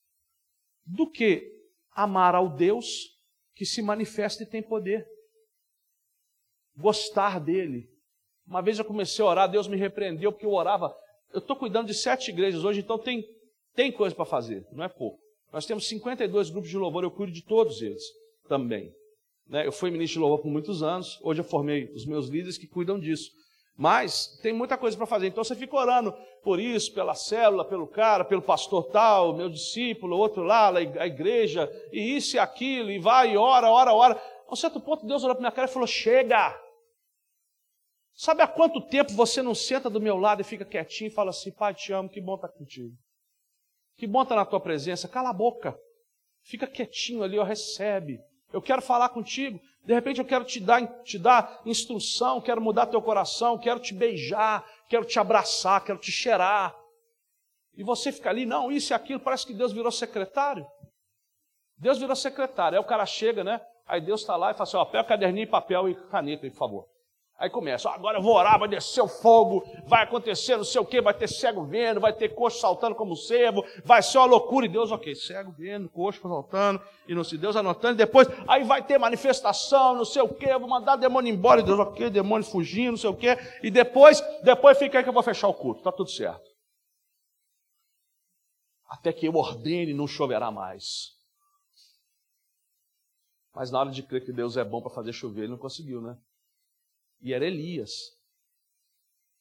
do 0.84 1.08
que 1.08 1.50
amar 1.92 2.34
ao 2.34 2.48
Deus 2.48 3.12
que 3.54 3.64
se 3.64 3.82
manifesta 3.82 4.42
e 4.42 4.46
tem 4.46 4.62
poder. 4.62 5.06
Gostar 6.76 7.38
dele. 7.38 7.88
Uma 8.46 8.62
vez 8.62 8.78
eu 8.78 8.84
comecei 8.84 9.24
a 9.24 9.28
orar, 9.28 9.50
Deus 9.50 9.68
me 9.68 9.76
repreendeu 9.76 10.32
porque 10.32 10.46
eu 10.46 10.52
orava. 10.52 10.94
Eu 11.32 11.38
estou 11.38 11.56
cuidando 11.56 11.86
de 11.86 11.94
sete 11.94 12.30
igrejas 12.30 12.64
hoje, 12.64 12.80
então 12.80 12.98
tem, 12.98 13.24
tem 13.74 13.92
coisa 13.92 14.14
para 14.14 14.24
fazer, 14.24 14.66
não 14.72 14.84
é 14.84 14.88
pouco. 14.88 15.20
Nós 15.52 15.66
temos 15.66 15.86
52 15.86 16.50
grupos 16.50 16.70
de 16.70 16.76
louvor, 16.76 17.04
eu 17.04 17.10
cuido 17.10 17.32
de 17.32 17.44
todos 17.44 17.80
eles 17.82 18.02
também. 18.48 18.92
Né? 19.46 19.66
Eu 19.66 19.72
fui 19.72 19.90
ministro 19.90 20.14
de 20.14 20.20
louvor 20.20 20.42
por 20.42 20.50
muitos 20.50 20.82
anos, 20.82 21.18
hoje 21.22 21.40
eu 21.40 21.44
formei 21.44 21.90
os 21.94 22.06
meus 22.06 22.28
líderes 22.28 22.58
que 22.58 22.66
cuidam 22.66 22.98
disso. 22.98 23.30
Mas 23.76 24.38
tem 24.42 24.52
muita 24.52 24.76
coisa 24.76 24.96
para 24.96 25.06
fazer. 25.06 25.28
Então 25.28 25.42
você 25.42 25.56
fica 25.56 25.74
orando 25.74 26.12
por 26.42 26.60
isso, 26.60 26.92
pela 26.92 27.14
célula, 27.14 27.64
pelo 27.64 27.86
cara, 27.86 28.24
pelo 28.24 28.42
pastor 28.42 28.84
tal, 28.90 29.34
meu 29.34 29.48
discípulo, 29.48 30.16
outro 30.16 30.42
lá, 30.42 30.68
a 30.68 31.06
igreja, 31.06 31.70
e 31.92 32.16
isso 32.16 32.36
e 32.36 32.38
aquilo, 32.38 32.90
e 32.90 32.98
vai, 32.98 33.32
e 33.32 33.36
ora, 33.36 33.70
ora, 33.70 33.92
ora. 33.92 34.22
A 34.46 34.52
um 34.52 34.56
certo 34.56 34.80
ponto 34.80 35.06
Deus 35.06 35.24
olhou 35.24 35.34
para 35.34 35.42
minha 35.42 35.52
cara 35.52 35.68
e 35.68 35.72
falou: 35.72 35.86
Chega! 35.86 36.60
Sabe 38.14 38.42
há 38.42 38.46
quanto 38.46 38.86
tempo 38.88 39.12
você 39.12 39.42
não 39.42 39.54
senta 39.54 39.88
do 39.88 40.00
meu 40.00 40.18
lado 40.18 40.42
e 40.42 40.44
fica 40.44 40.64
quietinho 40.64 41.08
e 41.08 41.14
fala 41.14 41.30
assim: 41.30 41.50
Pai, 41.50 41.74
te 41.74 41.92
amo, 41.92 42.10
que 42.10 42.20
bom 42.20 42.34
estar 42.34 42.48
tá 42.48 42.54
contigo. 42.54 42.94
Que 43.96 44.06
bom 44.06 44.22
estar 44.22 44.34
tá 44.34 44.40
na 44.42 44.46
tua 44.46 44.60
presença. 44.60 45.08
Cala 45.08 45.30
a 45.30 45.34
boca. 45.34 45.74
Fica 46.44 46.66
quietinho 46.66 47.22
ali, 47.22 47.38
ó, 47.38 47.44
recebe. 47.44 48.18
Eu 48.52 48.60
quero 48.60 48.82
falar 48.82 49.08
contigo. 49.08 49.58
De 49.84 49.92
repente 49.92 50.20
eu 50.20 50.24
quero 50.24 50.44
te 50.44 50.60
dar, 50.60 50.86
te 51.02 51.18
dar 51.18 51.60
instrução, 51.66 52.40
quero 52.40 52.60
mudar 52.60 52.86
teu 52.86 53.02
coração, 53.02 53.58
quero 53.58 53.80
te 53.80 53.92
beijar, 53.92 54.64
quero 54.88 55.04
te 55.04 55.18
abraçar, 55.18 55.84
quero 55.84 55.98
te 55.98 56.12
cheirar. 56.12 56.74
E 57.74 57.82
você 57.82 58.12
fica 58.12 58.30
ali, 58.30 58.46
não, 58.46 58.70
isso 58.70 58.92
e 58.92 58.94
aquilo, 58.94 59.18
parece 59.18 59.46
que 59.46 59.54
Deus 59.54 59.72
virou 59.72 59.90
secretário. 59.90 60.66
Deus 61.76 61.98
virou 61.98 62.14
secretário. 62.14 62.78
Aí 62.78 62.84
o 62.84 62.86
cara 62.86 63.04
chega, 63.04 63.42
né? 63.42 63.60
Aí 63.86 64.00
Deus 64.00 64.20
está 64.20 64.36
lá 64.36 64.50
e 64.50 64.54
fala 64.54 64.62
assim: 64.62 64.76
ó, 64.76 64.84
pega 64.84 65.04
caderninho, 65.04 65.48
papel 65.48 65.88
e 65.88 65.94
caneta 65.94 66.48
por 66.48 66.56
favor. 66.56 66.91
Aí 67.42 67.50
começa, 67.50 67.90
agora 67.90 68.18
eu 68.18 68.22
vou 68.22 68.36
orar, 68.36 68.56
vai 68.56 68.68
descer 68.68 69.00
o 69.00 69.08
fogo, 69.08 69.64
vai 69.84 70.04
acontecer 70.04 70.56
não 70.56 70.62
sei 70.62 70.80
o 70.80 70.86
que, 70.86 71.00
vai 71.00 71.12
ter 71.12 71.26
cego 71.26 71.64
vendo, 71.64 71.98
vai 71.98 72.12
ter 72.12 72.28
coxo 72.28 72.60
saltando 72.60 72.94
como 72.94 73.16
cervo, 73.16 73.64
vai 73.84 74.00
ser 74.00 74.18
uma 74.18 74.26
loucura. 74.26 74.64
E 74.64 74.68
Deus, 74.68 74.92
ok, 74.92 75.12
cego 75.16 75.50
vendo, 75.50 75.88
coxo 75.88 76.20
saltando, 76.22 76.80
e 77.08 77.12
não 77.16 77.24
se 77.24 77.36
Deus 77.36 77.56
anotando, 77.56 77.94
e 77.94 77.96
depois, 77.96 78.28
aí 78.46 78.62
vai 78.62 78.80
ter 78.86 78.96
manifestação, 78.96 79.96
não 79.96 80.04
sei 80.04 80.22
o 80.22 80.32
que, 80.32 80.56
vou 80.56 80.68
mandar 80.68 80.94
demônio 80.94 81.34
embora, 81.34 81.60
e 81.60 81.64
Deus, 81.64 81.80
ok, 81.80 82.10
demônio 82.10 82.46
fugindo, 82.46 82.92
não 82.92 82.96
sei 82.96 83.10
o 83.10 83.16
que, 83.16 83.36
e 83.60 83.72
depois, 83.72 84.20
depois 84.44 84.78
fica 84.78 84.98
aí 84.98 85.02
que 85.02 85.10
eu 85.10 85.12
vou 85.12 85.24
fechar 85.24 85.48
o 85.48 85.54
culto, 85.54 85.82
tá 85.82 85.90
tudo 85.90 86.10
certo. 86.10 86.48
Até 88.88 89.12
que 89.12 89.26
eu 89.26 89.34
ordene, 89.34 89.92
não 89.92 90.06
choverá 90.06 90.52
mais. 90.52 91.08
Mas 93.52 93.72
na 93.72 93.80
hora 93.80 93.90
de 93.90 94.04
crer 94.04 94.24
que 94.24 94.32
Deus 94.32 94.56
é 94.56 94.62
bom 94.62 94.80
para 94.80 94.94
fazer 94.94 95.12
chover, 95.12 95.40
ele 95.40 95.50
não 95.50 95.58
conseguiu, 95.58 96.00
né? 96.00 96.16
E 97.22 97.32
era 97.32 97.46
Elias. 97.46 97.90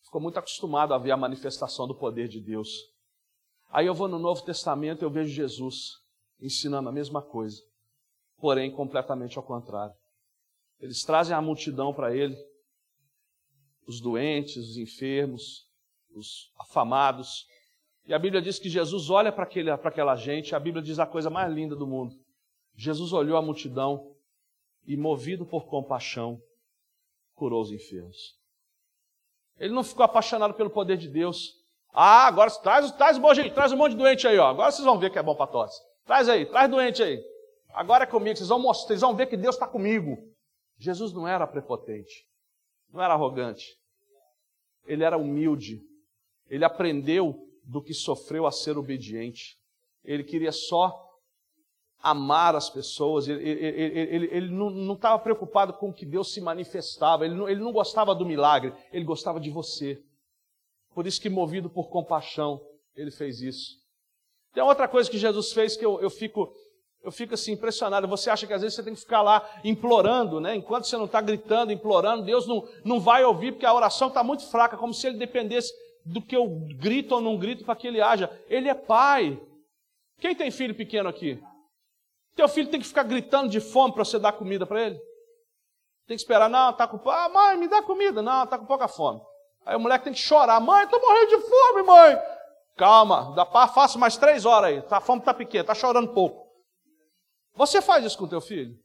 ficou 0.04 0.22
muito 0.22 0.38
acostumado 0.38 0.94
a 0.94 0.98
ver 0.98 1.12
a 1.12 1.18
manifestação 1.18 1.88
do 1.88 1.96
poder 1.96 2.28
de 2.28 2.40
Deus. 2.40 2.70
Aí 3.70 3.88
eu 3.88 3.96
vou 3.96 4.08
no 4.08 4.20
Novo 4.20 4.44
Testamento 4.44 5.02
e 5.02 5.06
eu 5.06 5.10
vejo 5.10 5.34
Jesus 5.34 6.00
ensinando 6.40 6.90
a 6.90 6.92
mesma 6.92 7.22
coisa, 7.22 7.62
porém 8.38 8.72
completamente 8.72 9.38
ao 9.38 9.44
contrário. 9.44 9.96
Eles 10.80 11.04
trazem 11.04 11.36
a 11.36 11.42
multidão 11.42 11.94
para 11.94 12.16
ele, 12.16 12.36
os 13.88 14.02
doentes, 14.02 14.58
os 14.58 14.78
enfermos, 14.78 15.68
os 16.14 16.52
afamados. 16.60 17.46
E 18.06 18.14
a 18.14 18.20
Bíblia 18.20 18.42
diz 18.42 18.60
que 18.60 18.70
Jesus 18.70 19.10
olha 19.10 19.32
para 19.32 19.44
aquela 19.44 20.16
gente, 20.16 20.56
a 20.56 20.60
Bíblia 20.60 20.84
diz 20.84 21.00
a 21.00 21.06
coisa 21.06 21.30
mais 21.30 21.54
linda 21.54 21.76
do 21.76 21.88
mundo. 21.88 22.16
Jesus 22.76 23.14
olhou 23.14 23.38
a 23.38 23.42
multidão 23.42 24.16
e, 24.86 24.98
movido 24.98 25.46
por 25.46 25.68
compaixão, 25.68 26.42
curou 27.42 27.60
os 27.60 27.72
enfermos. 27.72 28.40
Ele 29.58 29.74
não 29.74 29.84
ficou 29.84 30.06
apaixonado 30.06 30.54
pelo 30.54 30.70
poder 30.70 30.96
de 30.96 31.08
Deus. 31.08 31.56
Ah, 31.92 32.28
agora 32.28 32.52
traz, 32.52 32.92
traz, 32.92 33.18
traz 33.52 33.72
um 33.72 33.78
monte 33.78 33.94
de 33.94 33.98
doente 33.98 34.28
aí, 34.28 34.38
ó. 34.38 34.48
Agora 34.48 34.72
vocês 34.72 34.86
vão 34.86 35.00
ver 35.00 35.10
que 35.10 35.18
é 35.18 35.24
bom 35.24 35.36
para 35.36 35.48
tosse. 35.48 35.82
Traz 36.06 36.30
aí, 36.30 36.46
traz 36.46 36.70
doente 36.70 37.02
aí. 37.02 37.20
Agora 37.74 38.04
é 38.04 38.06
comigo, 38.06 38.38
vocês 38.38 38.50
vão 38.50 38.60
mostrar, 38.60 38.90
vocês 38.90 39.02
vão 39.02 39.16
ver 39.16 39.26
que 39.26 39.36
Deus 39.36 39.56
está 39.56 39.66
comigo. 39.66 40.20
Jesus 40.78 41.14
não 41.14 41.28
era 41.28 41.48
prepotente, 41.48 42.28
não 42.94 43.02
era 43.02 43.16
arrogante. 43.16 43.76
Ele 44.86 45.04
era 45.04 45.18
humilde. 45.18 45.82
Ele 46.48 46.64
aprendeu 46.64 47.50
do 47.64 47.82
que 47.82 47.94
sofreu 47.96 48.46
a 48.46 48.52
ser 48.52 48.78
obediente. 48.78 49.58
Ele 50.04 50.24
queria 50.24 50.52
só 50.52 51.11
amar 52.02 52.56
as 52.56 52.70
pessoas, 52.70 53.28
ele, 53.28 53.48
ele, 53.48 54.16
ele, 54.16 54.30
ele 54.32 54.50
não 54.50 54.94
estava 54.94 55.20
preocupado 55.20 55.74
com 55.74 55.94
que 55.94 56.06
Deus 56.06 56.34
se 56.34 56.42
manifestava, 56.42 57.26
ele 57.26 57.36
não, 57.36 57.48
ele 57.48 57.62
não 57.62 57.72
gostava 57.72 58.16
do 58.16 58.26
milagre, 58.26 58.74
ele 58.92 59.06
gostava 59.06 59.40
de 59.40 59.50
você. 59.50 60.02
Por 60.94 61.08
isso 61.08 61.22
que, 61.22 61.30
movido 61.30 61.70
por 61.70 61.90
compaixão, 61.90 62.62
ele 62.96 63.12
fez 63.12 63.42
isso. 63.42 63.80
Tem 64.54 64.64
outra 64.64 64.88
coisa 64.88 65.10
que 65.10 65.18
Jesus 65.18 65.54
fez 65.54 65.78
que 65.78 65.86
eu, 65.86 66.02
eu 66.02 66.10
fico 66.10 66.54
eu 67.04 67.12
fico 67.12 67.34
assim 67.34 67.54
impressionado. 67.54 68.08
Você 68.08 68.30
acha 68.30 68.46
que 68.46 68.54
às 68.54 68.62
vezes 68.62 68.76
você 68.76 68.84
tem 68.84 68.94
que 68.94 69.00
ficar 69.00 69.22
lá 69.24 69.44
implorando, 69.64 70.40
né? 70.40 70.56
Enquanto 70.56 70.86
você 70.86 70.96
não 70.98 71.06
está 71.06 71.20
gritando, 71.20 71.72
implorando, 71.72 72.24
Deus 72.24 72.48
não, 72.48 72.68
não 72.86 73.00
vai 73.00 73.24
ouvir 73.24 73.54
porque 73.54 73.66
a 73.66 73.74
oração 73.74 74.08
está 74.08 74.24
muito 74.24 74.48
fraca, 74.50 74.78
como 74.78 74.94
se 74.94 75.08
ele 75.08 75.18
dependesse 75.18 75.74
do 76.06 76.22
que 76.22 76.36
eu 76.36 76.48
grito 76.78 77.16
ou 77.16 77.22
não 77.22 77.38
grito 77.38 77.66
para 77.66 77.76
que 77.76 77.88
ele 77.88 78.02
haja. 78.02 78.30
Ele 78.48 78.70
é 78.70 78.74
pai. 78.74 79.40
Quem 80.20 80.36
tem 80.36 80.52
filho 80.52 80.76
pequeno 80.76 81.10
aqui? 81.10 81.42
Teu 82.36 82.48
filho 82.48 82.70
tem 82.70 82.80
que 82.80 82.88
ficar 82.88 83.04
gritando 83.04 83.50
de 83.50 83.60
fome 83.60 83.94
para 83.94 84.06
você 84.06 84.18
dar 84.18 84.32
comida 84.32 84.66
para 84.66 84.82
ele? 84.82 85.00
Tem 86.08 86.18
que 86.18 86.24
esperar, 86.24 86.50
não, 86.50 86.72
está 86.72 86.88
com 86.88 87.10
ah, 87.10 87.30
mãe, 87.30 87.58
me 87.58 87.68
dá 87.68 87.82
comida. 87.82 88.22
Não, 88.22 88.44
está 88.44 88.58
com 88.58 88.66
pouca 88.66 88.88
fome. 88.88 89.22
Aí 89.66 89.76
o 89.76 89.80
moleque 89.80 90.06
tem 90.06 90.14
que 90.14 90.20
chorar, 90.20 90.60
mãe, 90.60 90.84
estou 90.84 91.00
morrendo 91.00 91.30
de 91.30 91.40
fome, 91.42 91.84
mãe. 91.84 92.18
Calma, 92.76 93.34
dá, 93.36 93.46
faço 93.68 94.00
mais 94.00 94.18
três 94.18 94.46
horas 94.46 94.72
aí. 94.72 94.82
Tá, 94.82 94.98
a 94.98 95.02
fome 95.02 95.20
está 95.20 95.34
pequena, 95.34 95.62
está 95.62 95.76
chorando 95.76 96.14
pouco. 96.14 96.50
Você 97.56 97.82
faz 97.82 98.04
isso 98.04 98.18
com 98.18 98.28
teu 98.28 98.42
filho? 98.42 98.78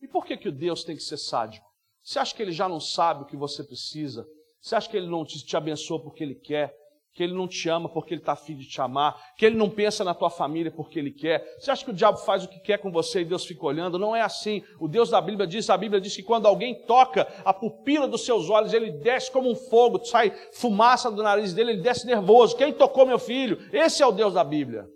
E 0.00 0.06
por 0.06 0.24
que, 0.24 0.36
que 0.36 0.48
o 0.48 0.52
Deus 0.52 0.84
tem 0.84 0.94
que 0.94 1.02
ser 1.02 1.16
sádico? 1.16 1.66
Você 2.02 2.18
acha 2.18 2.34
que 2.34 2.42
ele 2.42 2.52
já 2.52 2.68
não 2.68 2.78
sabe 2.78 3.22
o 3.22 3.26
que 3.26 3.36
você 3.36 3.64
precisa? 3.64 4.26
Você 4.60 4.76
acha 4.76 4.88
que 4.88 4.96
ele 4.96 5.08
não 5.08 5.24
te, 5.24 5.44
te 5.44 5.56
abençoa 5.56 6.00
porque 6.00 6.22
ele 6.22 6.34
quer? 6.34 6.72
Que 7.16 7.22
ele 7.22 7.32
não 7.32 7.48
te 7.48 7.66
ama 7.70 7.88
porque 7.88 8.12
ele 8.12 8.20
está 8.20 8.32
afim 8.32 8.54
de 8.54 8.68
te 8.68 8.78
amar, 8.78 9.18
que 9.38 9.46
ele 9.46 9.56
não 9.56 9.70
pensa 9.70 10.04
na 10.04 10.14
tua 10.14 10.28
família 10.28 10.70
porque 10.70 10.98
ele 10.98 11.10
quer. 11.10 11.42
Você 11.58 11.70
acha 11.70 11.82
que 11.82 11.90
o 11.90 11.94
diabo 11.94 12.18
faz 12.18 12.44
o 12.44 12.48
que 12.48 12.60
quer 12.60 12.76
com 12.76 12.92
você 12.92 13.22
e 13.22 13.24
Deus 13.24 13.46
fica 13.46 13.64
olhando? 13.64 13.98
Não 13.98 14.14
é 14.14 14.20
assim. 14.20 14.62
O 14.78 14.86
Deus 14.86 15.08
da 15.08 15.18
Bíblia 15.18 15.46
diz, 15.46 15.70
a 15.70 15.78
Bíblia 15.78 15.98
diz 15.98 16.14
que 16.14 16.22
quando 16.22 16.44
alguém 16.44 16.74
toca 16.84 17.26
a 17.42 17.54
pupila 17.54 18.06
dos 18.06 18.26
seus 18.26 18.50
olhos, 18.50 18.74
ele 18.74 18.90
desce 18.90 19.32
como 19.32 19.50
um 19.50 19.56
fogo, 19.56 20.04
sai 20.04 20.30
fumaça 20.52 21.10
do 21.10 21.22
nariz 21.22 21.54
dele, 21.54 21.72
ele 21.72 21.80
desce 21.80 22.06
nervoso. 22.06 22.54
Quem 22.54 22.70
tocou 22.70 23.06
meu 23.06 23.18
filho? 23.18 23.66
Esse 23.72 24.02
é 24.02 24.06
o 24.06 24.12
Deus 24.12 24.34
da 24.34 24.44
Bíblia. 24.44 24.86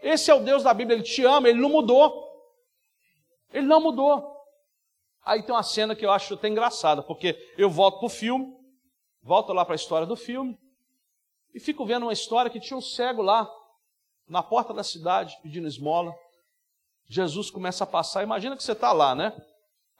Esse 0.00 0.30
é 0.30 0.34
o 0.34 0.40
Deus 0.40 0.62
da 0.62 0.72
Bíblia, 0.72 0.96
ele 0.96 1.02
te 1.02 1.24
ama, 1.24 1.48
ele 1.48 1.60
não 1.60 1.68
mudou. 1.68 2.12
Ele 3.52 3.66
não 3.66 3.80
mudou. 3.80 4.24
Aí 5.24 5.42
tem 5.42 5.52
uma 5.52 5.64
cena 5.64 5.96
que 5.96 6.06
eu 6.06 6.12
acho 6.12 6.34
até 6.34 6.46
engraçada, 6.46 7.02
porque 7.02 7.36
eu 7.58 7.68
volto 7.68 7.98
para 7.98 8.06
o 8.06 8.10
filme, 8.10 8.46
volto 9.20 9.52
lá 9.52 9.64
para 9.64 9.74
a 9.74 9.76
história 9.76 10.06
do 10.06 10.14
filme, 10.14 10.56
e 11.54 11.60
fico 11.60 11.86
vendo 11.86 12.02
uma 12.02 12.12
história 12.12 12.50
que 12.50 12.58
tinha 12.58 12.76
um 12.76 12.82
cego 12.82 13.22
lá, 13.22 13.48
na 14.26 14.42
porta 14.42 14.74
da 14.74 14.82
cidade, 14.82 15.38
pedindo 15.40 15.68
esmola. 15.68 16.12
Jesus 17.06 17.48
começa 17.48 17.84
a 17.84 17.86
passar. 17.86 18.24
Imagina 18.24 18.56
que 18.56 18.62
você 18.62 18.72
está 18.72 18.92
lá, 18.92 19.14
né? 19.14 19.32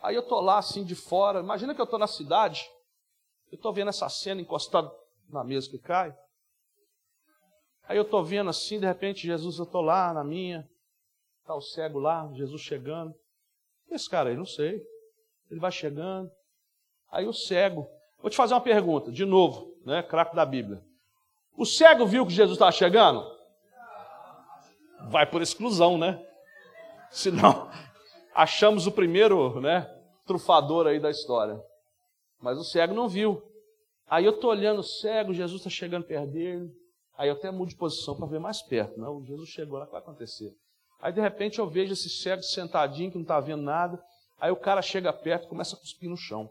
Aí 0.02 0.16
eu 0.16 0.22
estou 0.22 0.40
lá 0.40 0.58
assim 0.58 0.84
de 0.84 0.96
fora. 0.96 1.38
Imagina 1.40 1.74
que 1.74 1.80
eu 1.80 1.84
estou 1.84 1.98
na 1.98 2.08
cidade. 2.08 2.68
Eu 3.52 3.56
estou 3.56 3.72
vendo 3.72 3.90
essa 3.90 4.08
cena 4.08 4.40
encostado 4.40 4.90
na 5.28 5.44
mesa 5.44 5.70
que 5.70 5.78
cai. 5.78 6.16
Aí 7.86 7.96
eu 7.96 8.02
estou 8.02 8.24
vendo 8.24 8.50
assim, 8.50 8.80
de 8.80 8.86
repente, 8.86 9.26
Jesus, 9.26 9.58
eu 9.58 9.64
estou 9.64 9.82
lá 9.82 10.12
na 10.12 10.24
minha. 10.24 10.68
Está 11.40 11.54
o 11.54 11.60
cego 11.60 11.98
lá, 12.00 12.28
Jesus 12.32 12.62
chegando. 12.62 13.14
Esse 13.90 14.08
cara 14.08 14.30
aí, 14.30 14.36
não 14.36 14.46
sei. 14.46 14.82
Ele 15.50 15.60
vai 15.60 15.70
chegando. 15.70 16.30
Aí 17.12 17.26
o 17.26 17.32
cego. 17.32 17.86
Vou 18.18 18.30
te 18.30 18.36
fazer 18.36 18.54
uma 18.54 18.60
pergunta, 18.60 19.12
de 19.12 19.26
novo, 19.26 19.76
né? 19.84 20.02
Craco 20.02 20.34
da 20.34 20.46
Bíblia. 20.46 20.82
O 21.56 21.64
cego 21.64 22.06
viu 22.06 22.26
que 22.26 22.32
Jesus 22.32 22.56
estava 22.56 22.72
chegando? 22.72 23.24
Vai 25.08 25.28
por 25.28 25.40
exclusão, 25.40 25.96
né? 25.96 26.20
Senão, 27.10 27.70
achamos 28.34 28.86
o 28.86 28.92
primeiro, 28.92 29.60
né, 29.60 29.82
trufador 30.26 30.86
aí 30.86 30.98
da 30.98 31.10
história. 31.10 31.60
Mas 32.40 32.58
o 32.58 32.64
cego 32.64 32.94
não 32.94 33.08
viu. 33.08 33.42
Aí 34.06 34.24
eu 34.24 34.32
estou 34.32 34.50
olhando 34.50 34.80
o 34.80 34.84
cego, 34.84 35.32
Jesus 35.32 35.60
está 35.60 35.70
chegando 35.70 36.04
perto 36.04 36.30
dele. 36.32 36.70
Aí 37.16 37.28
eu 37.28 37.34
até 37.34 37.50
mudo 37.50 37.68
de 37.68 37.76
posição 37.76 38.16
para 38.16 38.26
ver 38.26 38.40
mais 38.40 38.60
perto. 38.62 38.98
Não, 38.98 39.24
Jesus 39.24 39.48
chegou 39.48 39.78
lá, 39.78 39.84
o 39.84 39.86
que 39.86 39.92
vai 39.92 40.00
acontecer? 40.00 40.52
Aí 41.00 41.12
de 41.12 41.20
repente 41.20 41.58
eu 41.58 41.68
vejo 41.68 41.92
esse 41.92 42.08
cego 42.08 42.42
sentadinho 42.42 43.10
que 43.10 43.16
não 43.16 43.22
está 43.22 43.38
vendo 43.38 43.62
nada. 43.62 44.02
Aí 44.40 44.50
o 44.50 44.56
cara 44.56 44.82
chega 44.82 45.12
perto 45.12 45.44
e 45.44 45.48
começa 45.48 45.76
a 45.76 45.78
cuspir 45.78 46.10
no 46.10 46.16
chão. 46.16 46.50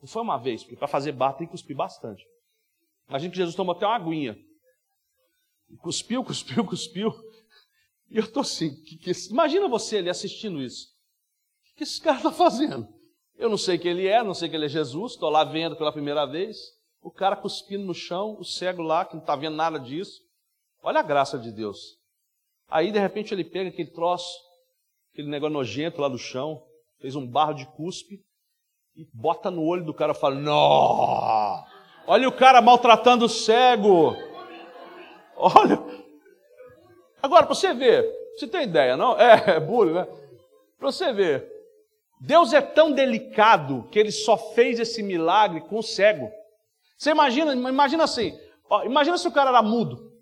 Não 0.00 0.08
foi 0.08 0.22
uma 0.22 0.36
vez, 0.36 0.62
porque 0.62 0.76
para 0.76 0.88
fazer 0.88 1.12
barro 1.12 1.38
tem 1.38 1.46
que 1.46 1.52
cuspir 1.52 1.76
bastante. 1.76 2.24
Imagina 3.10 3.30
que 3.32 3.36
Jesus 3.36 3.56
tomou 3.56 3.74
até 3.74 3.84
uma 3.84 3.96
aguinha. 3.96 4.38
Cuspiu, 5.82 6.24
cuspiu, 6.24 6.64
cuspiu. 6.64 7.12
E 8.08 8.16
eu 8.16 8.24
estou 8.24 8.40
assim, 8.40 8.74
que, 8.84 8.96
que, 8.96 9.12
imagina 9.30 9.68
você 9.68 9.98
ali 9.98 10.08
assistindo 10.08 10.62
isso. 10.62 10.86
O 11.72 11.76
que 11.76 11.82
esse 11.82 12.00
cara 12.00 12.16
está 12.16 12.32
fazendo? 12.32 12.88
Eu 13.36 13.48
não 13.48 13.58
sei 13.58 13.78
quem 13.78 13.90
ele 13.90 14.06
é, 14.06 14.22
não 14.22 14.34
sei 14.34 14.48
que 14.48 14.54
ele 14.54 14.66
é 14.66 14.68
Jesus, 14.68 15.12
estou 15.12 15.28
lá 15.28 15.44
vendo 15.44 15.76
pela 15.76 15.92
primeira 15.92 16.24
vez. 16.24 16.56
O 17.02 17.10
cara 17.10 17.34
cuspindo 17.34 17.84
no 17.84 17.94
chão, 17.94 18.36
o 18.38 18.44
cego 18.44 18.82
lá, 18.82 19.04
que 19.04 19.14
não 19.14 19.20
está 19.20 19.34
vendo 19.34 19.56
nada 19.56 19.78
disso. 19.78 20.20
Olha 20.82 21.00
a 21.00 21.04
graça 21.04 21.38
de 21.38 21.50
Deus. 21.50 21.98
Aí, 22.68 22.92
de 22.92 22.98
repente, 22.98 23.34
ele 23.34 23.44
pega 23.44 23.70
aquele 23.70 23.90
troço, 23.90 24.38
aquele 25.12 25.28
negócio 25.28 25.54
nojento 25.54 26.00
lá 26.00 26.08
do 26.08 26.18
chão, 26.18 26.62
fez 27.00 27.16
um 27.16 27.26
barro 27.26 27.54
de 27.54 27.66
cuspe, 27.66 28.20
e 28.94 29.04
bota 29.12 29.50
no 29.50 29.64
olho 29.64 29.84
do 29.84 29.94
cara 29.94 30.12
e 30.12 30.16
fala: 30.16 30.34
Não! 30.34 31.49
Olha 32.10 32.28
o 32.28 32.32
cara 32.32 32.60
maltratando 32.60 33.26
o 33.26 33.28
cego. 33.28 34.16
Olha. 35.36 35.80
Agora, 37.22 37.46
para 37.46 37.54
você 37.54 37.72
ver, 37.72 38.04
você 38.34 38.48
tem 38.48 38.64
ideia, 38.64 38.96
não? 38.96 39.16
É, 39.16 39.58
é 39.58 39.60
bullying, 39.60 39.92
né? 39.92 40.08
Para 40.76 40.90
você 40.90 41.12
ver. 41.12 41.48
Deus 42.20 42.52
é 42.52 42.60
tão 42.60 42.90
delicado 42.90 43.86
que 43.92 43.98
ele 44.00 44.10
só 44.10 44.36
fez 44.36 44.80
esse 44.80 45.04
milagre 45.04 45.60
com 45.60 45.78
o 45.78 45.84
cego. 45.84 46.28
Você 46.98 47.12
imagina, 47.12 47.54
imagina 47.54 48.02
assim, 48.02 48.36
ó, 48.68 48.82
imagina 48.82 49.16
se 49.16 49.28
o 49.28 49.32
cara 49.32 49.50
era 49.50 49.62
mudo. 49.62 50.12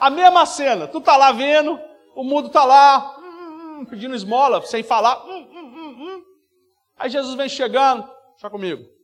A 0.00 0.10
mesma 0.10 0.44
cena, 0.44 0.88
tu 0.88 1.00
tá 1.00 1.16
lá 1.16 1.30
vendo, 1.30 1.78
o 2.16 2.24
mudo 2.24 2.48
tá 2.48 2.64
lá, 2.64 3.16
hum, 3.16 3.78
hum, 3.78 3.84
pedindo 3.84 4.16
esmola, 4.16 4.60
sem 4.62 4.82
falar. 4.82 5.24
Hum, 5.24 5.48
hum, 5.52 5.72
hum, 5.72 5.96
hum. 6.00 6.22
Aí 6.96 7.08
Jesus 7.08 7.36
vem 7.36 7.48
chegando, 7.48 8.10
deixa 8.32 8.50
comigo. 8.50 8.95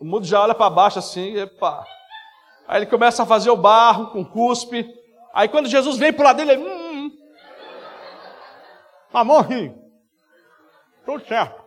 O 0.00 0.04
mundo 0.04 0.26
já 0.26 0.40
olha 0.42 0.54
para 0.54 0.70
baixo 0.70 0.98
assim, 0.98 1.36
epa. 1.36 1.84
Aí 2.66 2.78
ele 2.78 2.86
começa 2.86 3.22
a 3.22 3.26
fazer 3.26 3.50
o 3.50 3.56
barro 3.56 4.12
com 4.12 4.24
cuspe. 4.24 4.88
Aí 5.34 5.46
quando 5.46 5.68
Jesus 5.68 5.98
vem 5.98 6.12
para 6.12 6.24
lado 6.24 6.38
dele, 6.38 6.52
ele. 6.52 6.62
Hum, 6.62 7.12
hum. 9.12 9.40
Ri. 9.42 9.74
Tudo 11.04 11.26
certo. 11.26 11.60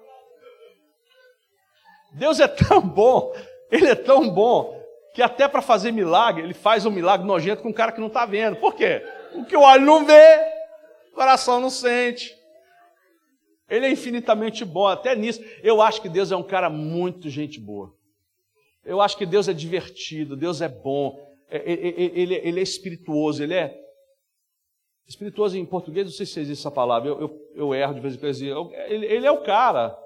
Deus 2.14 2.40
é 2.40 2.48
tão 2.48 2.82
bom, 2.82 3.34
Ele 3.72 3.88
é 3.88 3.96
tão 3.96 4.30
bom, 4.30 4.80
que 5.14 5.22
até 5.22 5.48
para 5.48 5.62
fazer 5.62 5.92
milagre, 5.92 6.44
Ele 6.44 6.54
faz 6.54 6.86
um 6.86 6.92
milagre 6.92 7.26
nojento 7.26 7.64
com 7.64 7.70
um 7.70 7.74
cara 7.74 7.92
que 7.92 8.00
não 8.00 8.08
está 8.08 8.26
vendo. 8.26 8.56
Por 8.58 8.76
quê? 8.76 9.04
O 9.34 9.46
que 9.46 9.58
o 9.58 9.62
olho 9.62 9.86
não 9.86 10.06
vê, 10.06 10.40
o 11.12 11.16
coração 11.16 11.60
não 11.60 11.70
sente. 11.70 12.36
Ele 13.68 13.88
é 13.88 13.92
infinitamente 13.92 14.64
bom, 14.64 14.88
até 14.88 15.16
nisso. 15.16 15.44
Eu 15.64 15.82
acho 15.82 16.02
que 16.02 16.10
Deus 16.10 16.32
é 16.32 16.36
um 16.36 16.44
cara 16.44 16.70
muito 16.70 17.30
gente 17.30 17.60
boa. 17.60 17.94
Eu 18.86 19.02
acho 19.02 19.18
que 19.18 19.26
Deus 19.26 19.48
é 19.48 19.54
divertido, 19.54 20.36
Deus 20.36 20.62
é 20.62 20.68
bom, 20.68 21.18
é, 21.50 21.58
é, 21.58 21.74
é, 21.74 22.20
ele, 22.20 22.36
ele 22.36 22.60
é 22.60 22.64
espirituoso, 22.64 23.44
ele 23.44 23.54
é. 23.54 23.80
Espirituoso 25.08 25.58
em 25.58 25.66
português, 25.66 26.06
não 26.06 26.14
sei 26.14 26.26
se 26.26 26.40
existe 26.40 26.62
essa 26.62 26.72
palavra, 26.72 27.10
eu, 27.10 27.20
eu, 27.20 27.52
eu 27.56 27.76
erro 27.76 27.94
de 27.94 28.00
vez 28.00 28.16
em 28.16 28.18
quando. 28.18 28.74
Ele, 28.88 29.06
ele 29.06 29.28
é 29.28 29.32
o 29.32 29.44
cara, 29.44 29.98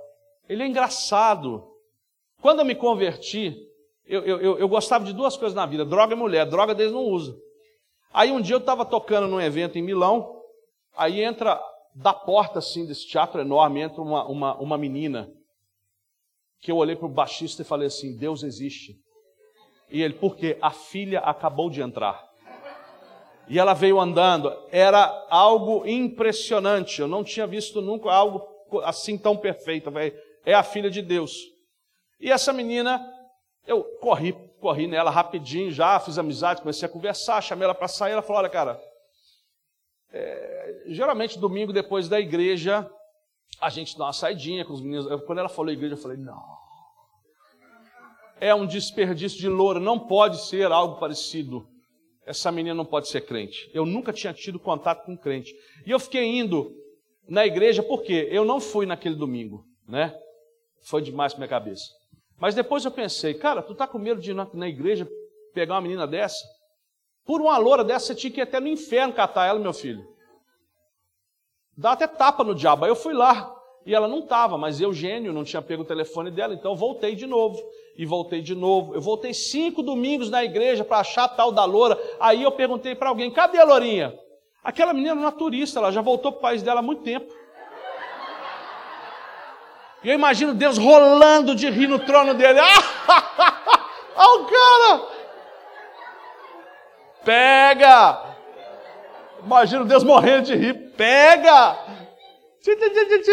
Ele 0.50 0.64
é 0.64 0.68
engraçado. 0.68 1.66
Quando 2.42 2.60
eu 2.60 2.66
me 2.66 2.76
converti, 2.76 3.56
eu, 4.06 4.24
eu, 4.24 4.58
eu, 4.58 4.68
gostava 4.68 5.06
de 5.06 5.14
duas 5.14 5.38
coisas 5.38 5.56
na 5.56 5.66
vida: 5.66 5.86
droga 5.86 6.14
e 6.14 6.18
mulher. 6.18 6.46
Droga 6.46 6.74
eles 6.74 6.92
não 6.92 7.04
usam. 7.04 7.36
Aí 8.12 8.32
um 8.32 8.42
dia 8.42 8.56
eu 8.56 8.60
estava 8.60 8.86
tocando 8.86 9.28
num 9.28 9.40
evento 9.40 9.78
em 9.78 9.82
Milão, 9.82 10.42
aí 10.96 11.22
entra 11.22 11.62
da 11.94 12.14
porta 12.14 12.60
assim 12.60 12.86
desse 12.86 13.08
teatro 13.08 13.42
enorme, 13.42 13.82
entra 13.82 14.02
uma, 14.02 14.26
uma, 14.28 14.58
uma 14.58 14.78
menina, 14.78 15.32
que 16.62 16.72
eu 16.72 16.78
olhei 16.78 16.96
para 16.96 17.06
o 17.06 17.10
baixista 17.10 17.62
e 17.62 17.66
falei 17.66 17.88
assim: 17.88 18.18
Deus 18.18 18.44
existe. 18.44 18.96
E 19.90 20.02
ele, 20.02 20.16
por 20.16 20.36
quê? 20.36 20.58
A 20.62 20.72
filha 20.72 21.20
acabou 21.20 21.70
de 21.70 21.82
entrar. 21.82 22.28
E 23.48 23.58
ela 23.58 23.74
veio 23.74 24.00
andando. 24.00 24.54
Era 24.72 25.26
algo 25.30 25.86
impressionante. 25.88 27.00
Eu 27.00 27.08
não 27.08 27.24
tinha 27.24 27.48
visto 27.48 27.82
nunca 27.82 28.12
algo 28.12 28.46
assim 28.84 29.18
tão 29.18 29.38
perfeito. 29.38 29.92
É 30.46 30.54
a 30.54 30.64
filha 30.64 30.90
de 30.90 31.02
Deus. 31.02 31.34
E 32.20 32.32
essa 32.32 32.52
menina, 32.52 33.02
eu 33.66 33.84
corri, 34.02 34.34
corri 34.60 34.88
nela 34.88 35.10
rapidinho 35.10 35.72
já, 35.72 36.00
fiz 36.00 36.18
amizade, 36.18 36.62
comecei 36.62 36.88
a 36.88 36.92
conversar, 36.92 37.42
chamei 37.42 37.64
ela 37.64 37.76
para 37.76 37.88
sair. 37.88 38.12
Ela 38.12 38.22
falou: 38.22 38.40
Olha, 38.40 38.50
cara, 38.50 38.82
é, 40.12 40.84
geralmente 40.88 41.40
domingo 41.40 41.72
depois 41.72 42.10
da 42.10 42.20
igreja, 42.20 42.90
a 43.60 43.70
gente 43.70 43.98
dá 43.98 44.06
uma 44.06 44.14
saidinha 44.14 44.64
com 44.66 44.74
os 44.74 44.82
meninos. 44.82 45.10
Eu, 45.10 45.20
quando 45.22 45.40
ela 45.40 45.50
falou 45.50 45.72
igreja, 45.72 45.96
eu 45.96 46.00
falei: 46.00 46.18
Não. 46.18 46.42
É 48.40 48.54
um 48.54 48.68
desperdício 48.68 49.40
de 49.40 49.50
loura, 49.50 49.80
não 49.80 50.00
pode 50.00 50.46
ser 50.46 50.72
algo 50.72 51.00
parecido. 51.00 51.68
Essa 52.26 52.52
menina 52.52 52.76
não 52.76 52.86
pode 52.86 53.08
ser 53.08 53.22
crente. 53.22 53.70
Eu 53.74 53.86
nunca 53.86 54.14
tinha 54.14 54.34
tido 54.34 54.60
contato 54.60 55.06
com 55.06 55.18
crente. 55.18 55.56
E 55.86 55.92
eu 55.92 56.00
fiquei 56.00 56.24
indo 56.24 56.76
na 57.28 57.46
igreja 57.46 57.82
porque 57.82 58.28
eu 58.30 58.46
não 58.46 58.60
fui 58.60 58.86
naquele 58.86 59.16
domingo, 59.16 59.66
né? 59.88 60.16
Foi 60.84 61.02
demais 61.02 61.34
para 61.34 61.40
minha 61.40 61.50
cabeça. 61.50 61.86
Mas 62.38 62.54
depois 62.54 62.86
eu 62.86 62.92
pensei, 62.92 63.34
cara, 63.34 63.64
tu 63.64 63.74
tá 63.74 63.88
com 63.88 63.98
medo 63.98 64.22
de 64.22 64.32
ir 64.32 64.34
na, 64.34 64.48
na 64.54 64.68
igreja 64.68 65.10
pegar 65.54 65.76
uma 65.76 65.82
menina 65.82 66.06
dessa? 66.06 66.46
Por 67.26 67.42
uma 67.42 67.58
loura 67.58 67.84
dessa, 67.84 68.08
você 68.08 68.16
tinha 68.16 68.32
que 68.32 68.40
ir 68.40 68.44
até 68.44 68.60
no 68.60 68.68
inferno 68.68 69.14
catar 69.14 69.48
ela, 69.48 69.60
meu 69.60 69.74
filho. 69.74 70.08
Dá 71.78 71.92
até 71.92 72.08
tapa 72.08 72.44
no 72.44 72.56
diabo. 72.56 72.86
Aí 72.86 72.92
eu 72.92 72.96
fui 72.96 73.14
lá, 73.14 73.54
e 73.86 73.94
ela 73.94 74.08
não 74.08 74.20
estava, 74.20 74.58
mas 74.58 74.82
eu, 74.82 74.92
gênio, 74.92 75.32
não 75.32 75.44
tinha 75.44 75.62
pego 75.62 75.84
o 75.84 75.86
telefone 75.86 76.32
dela, 76.32 76.54
então 76.54 76.76
voltei 76.76 77.16
de 77.16 77.28
novo. 77.28 77.58
E 77.96 78.06
voltei 78.06 78.42
de 78.42 78.54
novo. 78.54 78.94
Eu 78.94 79.02
voltei 79.02 79.34
cinco 79.34 79.82
domingos 79.82 80.30
na 80.30 80.44
igreja 80.44 80.84
para 80.84 80.98
achar 80.98 81.24
a 81.24 81.30
tal 81.30 81.52
da 81.52 81.64
loura. 81.64 81.98
Aí 82.20 82.44
eu 82.44 82.52
perguntei 82.52 82.96
para 82.96 83.10
alguém: 83.10 83.32
cadê 83.32 83.60
a 83.60 83.64
lourinha? 83.64 84.14
Aquela 84.64 84.94
menina 84.94 85.12
era 85.12 85.20
uma 85.20 85.32
turista, 85.32 85.80
ela 85.80 85.92
já 85.92 86.02
voltou 86.02 86.32
para 86.32 86.40
o 86.40 86.42
país 86.42 86.62
dela 86.62 86.80
há 86.80 86.84
muito 86.84 87.04
tempo. 87.04 87.34
E 90.04 90.10
eu 90.10 90.14
imagino 90.14 90.54
Deus 90.54 90.78
rolando 90.78 91.56
de 91.56 91.70
rir 91.70 91.88
no 91.88 92.00
trono 92.00 92.34
dele. 92.34 92.60
Ah, 94.20 94.34
o 94.34 94.46
cara! 94.46 95.08
Pega! 97.24 98.37
Imagino 99.44 99.86
Deus 99.86 100.04
morrendo 100.04 100.48
de 100.48 100.56
rir. 100.56 100.94
Pega! 100.96 101.78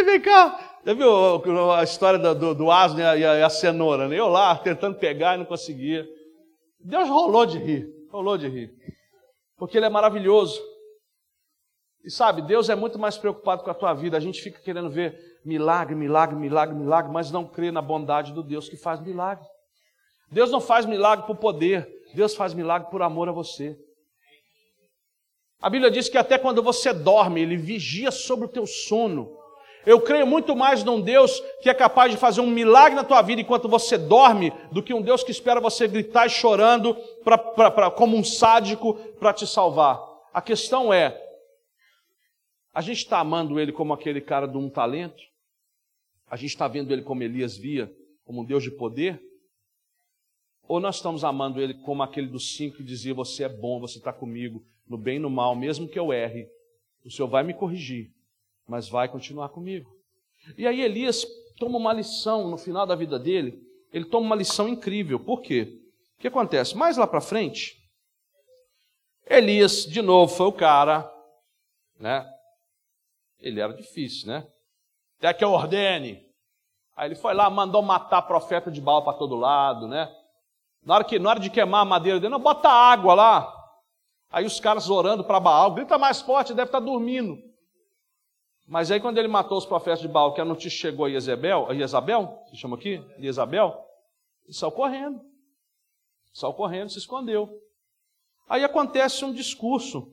Vem 0.04 0.20
cá. 0.20 0.78
Já 0.84 0.92
viu 0.92 1.72
a 1.72 1.82
história 1.82 2.18
do, 2.18 2.54
do 2.54 2.70
asno 2.70 3.00
e 3.00 3.02
a, 3.02 3.16
e 3.16 3.42
a 3.42 3.50
cenoura? 3.50 4.06
Né? 4.06 4.18
Eu 4.18 4.28
lá 4.28 4.56
tentando 4.56 4.98
pegar 4.98 5.34
e 5.34 5.38
não 5.38 5.44
conseguia. 5.44 6.06
Deus 6.78 7.08
rolou 7.08 7.46
de 7.46 7.58
rir. 7.58 7.88
Rolou 8.10 8.36
de 8.36 8.48
rir. 8.48 8.70
Porque 9.56 9.78
Ele 9.78 9.86
é 9.86 9.90
maravilhoso. 9.90 10.60
E 12.04 12.10
sabe, 12.10 12.42
Deus 12.42 12.68
é 12.68 12.74
muito 12.74 12.98
mais 12.98 13.16
preocupado 13.16 13.64
com 13.64 13.70
a 13.70 13.74
tua 13.74 13.94
vida. 13.94 14.16
A 14.16 14.20
gente 14.20 14.42
fica 14.42 14.60
querendo 14.60 14.90
ver 14.90 15.18
milagre, 15.44 15.94
milagre, 15.94 16.36
milagre, 16.36 16.74
milagre, 16.74 17.10
mas 17.10 17.30
não 17.30 17.46
crê 17.46 17.70
na 17.70 17.80
bondade 17.80 18.32
do 18.32 18.42
Deus 18.42 18.68
que 18.68 18.76
faz 18.76 19.00
milagre. 19.00 19.44
Deus 20.30 20.50
não 20.50 20.60
faz 20.60 20.84
milagre 20.84 21.26
por 21.26 21.36
poder, 21.36 21.88
Deus 22.14 22.34
faz 22.34 22.52
milagre 22.52 22.90
por 22.90 23.02
amor 23.02 23.28
a 23.28 23.32
você. 23.32 23.74
A 25.64 25.70
Bíblia 25.70 25.90
diz 25.90 26.10
que 26.10 26.18
até 26.18 26.36
quando 26.36 26.62
você 26.62 26.92
dorme, 26.92 27.40
Ele 27.40 27.56
vigia 27.56 28.10
sobre 28.10 28.44
o 28.44 28.48
teu 28.48 28.66
sono. 28.66 29.34
Eu 29.86 29.98
creio 29.98 30.26
muito 30.26 30.54
mais 30.54 30.84
num 30.84 31.00
Deus 31.00 31.40
que 31.62 31.70
é 31.70 31.72
capaz 31.72 32.12
de 32.12 32.18
fazer 32.18 32.42
um 32.42 32.50
milagre 32.50 32.94
na 32.94 33.02
tua 33.02 33.22
vida 33.22 33.40
enquanto 33.40 33.66
você 33.66 33.96
dorme, 33.96 34.52
do 34.70 34.82
que 34.82 34.92
um 34.92 35.00
Deus 35.00 35.24
que 35.24 35.30
espera 35.30 35.62
você 35.62 35.88
gritar 35.88 36.28
chorando 36.28 36.94
pra, 37.24 37.38
pra, 37.38 37.70
pra 37.70 37.90
como 37.90 38.14
um 38.14 38.22
sádico 38.22 38.92
para 39.18 39.32
te 39.32 39.46
salvar. 39.46 39.98
A 40.34 40.42
questão 40.42 40.92
é: 40.92 41.18
a 42.74 42.82
gente 42.82 42.98
está 42.98 43.20
amando 43.20 43.58
Ele 43.58 43.72
como 43.72 43.94
aquele 43.94 44.20
cara 44.20 44.46
de 44.46 44.58
um 44.58 44.68
talento? 44.68 45.22
A 46.30 46.36
gente 46.36 46.50
está 46.50 46.68
vendo 46.68 46.92
Ele 46.92 47.00
como 47.00 47.22
Elias 47.22 47.56
via, 47.56 47.90
como 48.26 48.42
um 48.42 48.44
Deus 48.44 48.62
de 48.62 48.70
poder? 48.70 49.18
Ou 50.68 50.78
nós 50.78 50.96
estamos 50.96 51.24
amando 51.24 51.58
Ele 51.58 51.72
como 51.72 52.02
aquele 52.02 52.26
dos 52.26 52.54
cinco 52.54 52.76
que 52.76 52.82
dizia: 52.82 53.14
Você 53.14 53.44
é 53.44 53.48
bom, 53.48 53.80
você 53.80 53.96
está 53.96 54.12
comigo, 54.12 54.62
no 54.86 54.98
bem 54.98 55.16
e 55.16 55.20
no 55.20 55.30
mal, 55.30 55.54
mesmo 55.54 55.88
que 55.88 55.98
eu 55.98 56.12
erre, 56.12 56.48
o 57.04 57.10
Senhor 57.10 57.28
vai 57.28 57.42
me 57.42 57.54
corrigir, 57.54 58.10
mas 58.66 58.88
vai 58.88 59.08
continuar 59.08 59.48
comigo. 59.48 59.90
E 60.56 60.66
aí 60.66 60.80
Elias 60.80 61.26
toma 61.58 61.78
uma 61.78 61.92
lição 61.92 62.48
no 62.48 62.58
final 62.58 62.86
da 62.86 62.94
vida 62.94 63.18
dele, 63.18 63.62
ele 63.92 64.04
toma 64.04 64.26
uma 64.26 64.36
lição 64.36 64.68
incrível. 64.68 65.18
Por 65.18 65.40
quê? 65.40 65.80
O 66.16 66.20
que 66.20 66.28
acontece? 66.28 66.76
Mais 66.76 66.96
lá 66.96 67.06
para 67.06 67.20
frente, 67.20 67.76
Elias, 69.26 69.84
de 69.86 70.02
novo, 70.02 70.34
foi 70.34 70.46
o 70.46 70.52
cara, 70.52 71.10
né? 71.98 72.30
Ele 73.40 73.60
era 73.60 73.72
difícil, 73.72 74.28
né? 74.28 74.46
Até 75.18 75.32
que 75.32 75.44
eu 75.44 75.50
ordene. 75.50 76.22
Aí 76.96 77.08
ele 77.08 77.14
foi 77.14 77.34
lá, 77.34 77.48
mandou 77.48 77.82
matar 77.82 78.22
profeta 78.22 78.70
de 78.70 78.80
Baal 78.80 79.02
para 79.02 79.16
todo 79.16 79.34
lado, 79.34 79.88
né? 79.88 80.14
Na 80.84 80.94
hora, 80.94 81.04
que, 81.04 81.18
na 81.18 81.30
hora 81.30 81.40
de 81.40 81.50
queimar 81.50 81.80
a 81.80 81.84
madeira 81.86 82.20
dele, 82.20 82.30
não, 82.30 82.38
bota 82.38 82.68
água 82.68 83.14
lá. 83.14 83.53
Aí 84.34 84.44
os 84.44 84.58
caras 84.58 84.90
orando 84.90 85.22
para 85.22 85.38
Baal, 85.38 85.72
grita 85.74 85.96
mais 85.96 86.20
forte, 86.20 86.52
deve 86.52 86.68
estar 86.68 86.80
tá 86.80 86.84
dormindo. 86.84 87.40
Mas 88.66 88.90
aí 88.90 88.98
quando 88.98 89.16
ele 89.16 89.28
matou 89.28 89.56
os 89.56 89.64
profetas 89.64 90.00
de 90.00 90.08
Baal, 90.08 90.34
que 90.34 90.40
a 90.40 90.44
notícia 90.44 90.76
chegou 90.76 91.06
a 91.06 91.08
Jezabel, 91.08 91.70
a 91.70 91.74
Jezabel, 91.74 92.42
se 92.50 92.56
chama 92.56 92.76
aqui? 92.76 93.00
Jezabel, 93.16 93.72
ele 94.44 94.52
saiu 94.52 94.72
correndo. 94.72 95.24
Saiu 96.32 96.52
correndo, 96.52 96.90
se 96.90 96.98
escondeu. 96.98 97.48
Aí 98.48 98.64
acontece 98.64 99.24
um 99.24 99.32
discurso. 99.32 100.12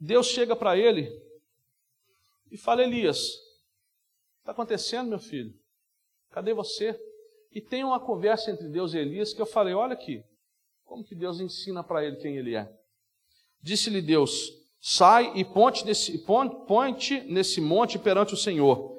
Deus 0.00 0.28
chega 0.28 0.56
para 0.56 0.78
ele 0.78 1.10
e 2.50 2.56
fala: 2.56 2.82
Elias, 2.82 3.36
está 4.38 4.52
acontecendo, 4.52 5.10
meu 5.10 5.18
filho? 5.18 5.52
Cadê 6.30 6.54
você? 6.54 6.98
E 7.50 7.60
tem 7.60 7.84
uma 7.84 8.00
conversa 8.00 8.50
entre 8.50 8.66
Deus 8.70 8.94
e 8.94 8.98
Elias 8.98 9.34
que 9.34 9.42
eu 9.42 9.46
falei: 9.46 9.74
olha 9.74 9.92
aqui, 9.92 10.24
como 10.92 11.02
que 11.02 11.14
Deus 11.14 11.40
ensina 11.40 11.82
para 11.82 12.04
ele 12.04 12.16
quem 12.16 12.36
ele 12.36 12.54
é? 12.54 12.68
Disse-lhe 13.62 14.02
Deus: 14.02 14.50
Sai 14.78 15.32
e 15.34 15.42
ponte 15.42 15.86
nesse, 15.86 16.18
ponte 16.18 17.18
nesse 17.22 17.62
monte 17.62 17.98
perante 17.98 18.34
o 18.34 18.36
Senhor. 18.36 18.98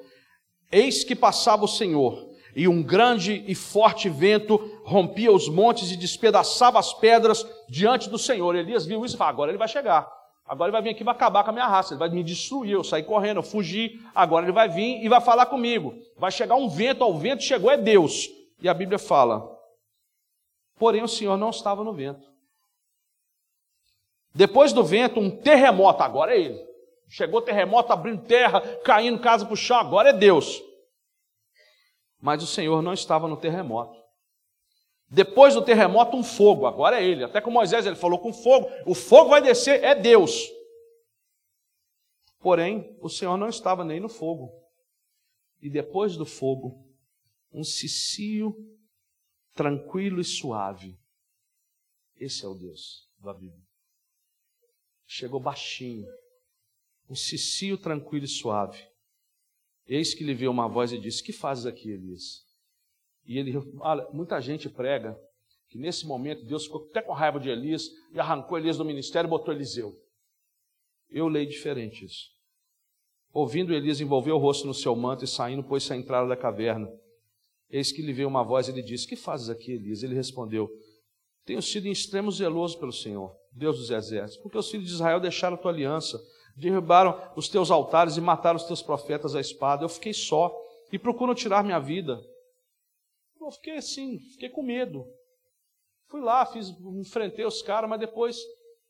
Eis 0.72 1.04
que 1.04 1.14
passava 1.14 1.64
o 1.64 1.68
Senhor, 1.68 2.30
e 2.56 2.66
um 2.66 2.82
grande 2.82 3.44
e 3.46 3.54
forte 3.54 4.08
vento 4.08 4.56
rompia 4.84 5.30
os 5.30 5.48
montes 5.48 5.92
e 5.92 5.96
despedaçava 5.96 6.80
as 6.80 6.92
pedras 6.94 7.46
diante 7.68 8.10
do 8.10 8.18
Senhor. 8.18 8.56
Elias 8.56 8.84
viu 8.84 9.04
isso 9.04 9.14
e 9.14 9.18
falou: 9.18 9.30
agora 9.30 9.50
ele 9.52 9.58
vai 9.58 9.68
chegar. 9.68 10.10
Agora 10.44 10.70
ele 10.70 10.72
vai 10.72 10.82
vir 10.82 10.90
aqui 10.90 11.02
e 11.02 11.04
vai 11.04 11.14
acabar 11.14 11.44
com 11.44 11.50
a 11.50 11.52
minha 11.52 11.68
raça, 11.68 11.94
ele 11.94 12.00
vai 12.00 12.08
me 12.08 12.24
destruir, 12.24 12.72
eu 12.72 12.82
saí 12.82 13.04
correndo, 13.04 13.36
eu 13.36 13.44
fugi, 13.44 14.00
agora 14.12 14.44
ele 14.44 14.52
vai 14.52 14.68
vir 14.68 15.00
e 15.00 15.08
vai 15.08 15.20
falar 15.20 15.46
comigo. 15.46 15.94
Vai 16.18 16.32
chegar 16.32 16.56
um 16.56 16.68
vento, 16.68 17.04
ao 17.04 17.16
vento 17.16 17.44
chegou 17.44 17.70
é 17.70 17.76
Deus. 17.76 18.28
E 18.60 18.68
a 18.68 18.74
Bíblia 18.74 18.98
fala: 18.98 19.53
Porém, 20.76 21.02
o 21.02 21.08
Senhor 21.08 21.36
não 21.36 21.50
estava 21.50 21.84
no 21.84 21.92
vento. 21.92 22.32
Depois 24.34 24.72
do 24.72 24.82
vento, 24.82 25.20
um 25.20 25.30
terremoto, 25.30 26.02
agora 26.02 26.34
é 26.34 26.40
ele. 26.40 26.74
Chegou 27.08 27.40
terremoto, 27.40 27.92
abrindo 27.92 28.26
terra, 28.26 28.60
caindo 28.78 29.20
casa 29.20 29.44
para 29.44 29.54
o 29.54 29.56
chão, 29.56 29.76
agora 29.78 30.08
é 30.08 30.12
Deus. 30.12 30.60
Mas 32.20 32.42
o 32.42 32.46
Senhor 32.46 32.82
não 32.82 32.92
estava 32.92 33.28
no 33.28 33.36
terremoto. 33.36 34.02
Depois 35.08 35.54
do 35.54 35.62
terremoto, 35.62 36.16
um 36.16 36.24
fogo, 36.24 36.66
agora 36.66 37.00
é 37.00 37.04
ele. 37.04 37.22
Até 37.22 37.40
com 37.40 37.50
Moisés 37.50 37.86
ele 37.86 37.94
falou 37.94 38.18
com 38.18 38.32
fogo, 38.32 38.68
o 38.84 38.94
fogo 38.94 39.30
vai 39.30 39.40
descer, 39.40 39.84
é 39.84 39.94
Deus. 39.94 40.50
Porém, 42.40 42.98
o 43.00 43.08
Senhor 43.08 43.36
não 43.36 43.48
estava 43.48 43.84
nem 43.84 44.00
no 44.00 44.08
fogo. 44.08 44.52
E 45.62 45.70
depois 45.70 46.16
do 46.16 46.26
fogo, 46.26 46.84
um 47.52 47.62
cicio 47.62 48.56
tranquilo 49.54 50.20
e 50.20 50.24
suave. 50.24 50.98
Esse 52.16 52.44
é 52.44 52.48
o 52.48 52.54
Deus 52.54 53.08
da 53.18 53.32
Bíblia. 53.32 53.62
Chegou 55.06 55.40
baixinho, 55.40 56.06
um 57.08 57.14
cicio 57.14 57.78
tranquilo 57.78 58.24
e 58.24 58.28
suave. 58.28 58.82
Eis 59.86 60.14
que 60.14 60.24
lhe 60.24 60.34
veio 60.34 60.50
uma 60.50 60.68
voz 60.68 60.92
e 60.92 60.98
disse: 60.98 61.22
Que 61.22 61.32
fazes 61.32 61.66
aqui, 61.66 61.90
Elias? 61.90 62.44
E 63.24 63.38
ele, 63.38 63.52
olha, 63.80 64.08
muita 64.12 64.40
gente 64.40 64.68
prega 64.68 65.18
que 65.68 65.78
nesse 65.78 66.06
momento 66.06 66.44
Deus 66.44 66.64
ficou 66.64 66.86
até 66.90 67.02
com 67.02 67.12
raiva 67.12 67.40
de 67.40 67.48
Elias 67.48 67.90
e 68.12 68.20
arrancou 68.20 68.58
Elias 68.58 68.78
do 68.78 68.84
ministério 68.84 69.28
e 69.28 69.30
botou 69.30 69.52
Eliseu. 69.52 69.98
Eu 71.10 71.28
leio 71.28 71.48
diferente 71.48 72.04
isso. 72.04 72.32
Ouvindo 73.32 73.74
Elias, 73.74 74.00
envolveu 74.00 74.36
o 74.36 74.38
rosto 74.38 74.66
no 74.66 74.74
seu 74.74 74.94
manto 74.94 75.24
e 75.24 75.28
saindo, 75.28 75.64
pôs-se 75.64 75.92
à 75.92 75.96
entrada 75.96 76.28
da 76.28 76.36
caverna. 76.36 76.88
Eis 77.74 77.90
que 77.90 78.00
lhe 78.00 78.12
veio 78.12 78.28
uma 78.28 78.44
voz 78.44 78.68
e 78.68 78.70
ele 78.70 78.82
disse: 78.82 79.04
Que 79.04 79.16
fazes 79.16 79.50
aqui, 79.50 79.72
Elias? 79.72 80.04
Ele 80.04 80.14
respondeu: 80.14 80.70
Tenho 81.44 81.60
sido 81.60 81.88
em 81.88 81.90
extremo 81.90 82.30
zeloso 82.30 82.78
pelo 82.78 82.92
Senhor, 82.92 83.36
Deus 83.50 83.78
dos 83.78 83.90
exércitos, 83.90 84.40
porque 84.40 84.56
os 84.56 84.70
filhos 84.70 84.86
de 84.86 84.94
Israel 84.94 85.18
deixaram 85.18 85.56
a 85.56 85.58
tua 85.58 85.72
aliança, 85.72 86.16
derrubaram 86.56 87.32
os 87.34 87.48
teus 87.48 87.72
altares 87.72 88.16
e 88.16 88.20
mataram 88.20 88.58
os 88.58 88.62
teus 88.62 88.80
profetas 88.80 89.34
à 89.34 89.40
espada. 89.40 89.82
Eu 89.84 89.88
fiquei 89.88 90.12
só 90.12 90.56
e 90.92 91.00
procuram 91.00 91.34
tirar 91.34 91.64
minha 91.64 91.80
vida. 91.80 92.16
Eu 93.40 93.50
fiquei 93.50 93.74
assim, 93.74 94.20
fiquei 94.20 94.50
com 94.50 94.62
medo. 94.62 95.04
Fui 96.06 96.20
lá, 96.20 96.46
fiz, 96.46 96.68
enfrentei 97.00 97.44
os 97.44 97.60
caras, 97.60 97.90
mas 97.90 97.98
depois 97.98 98.38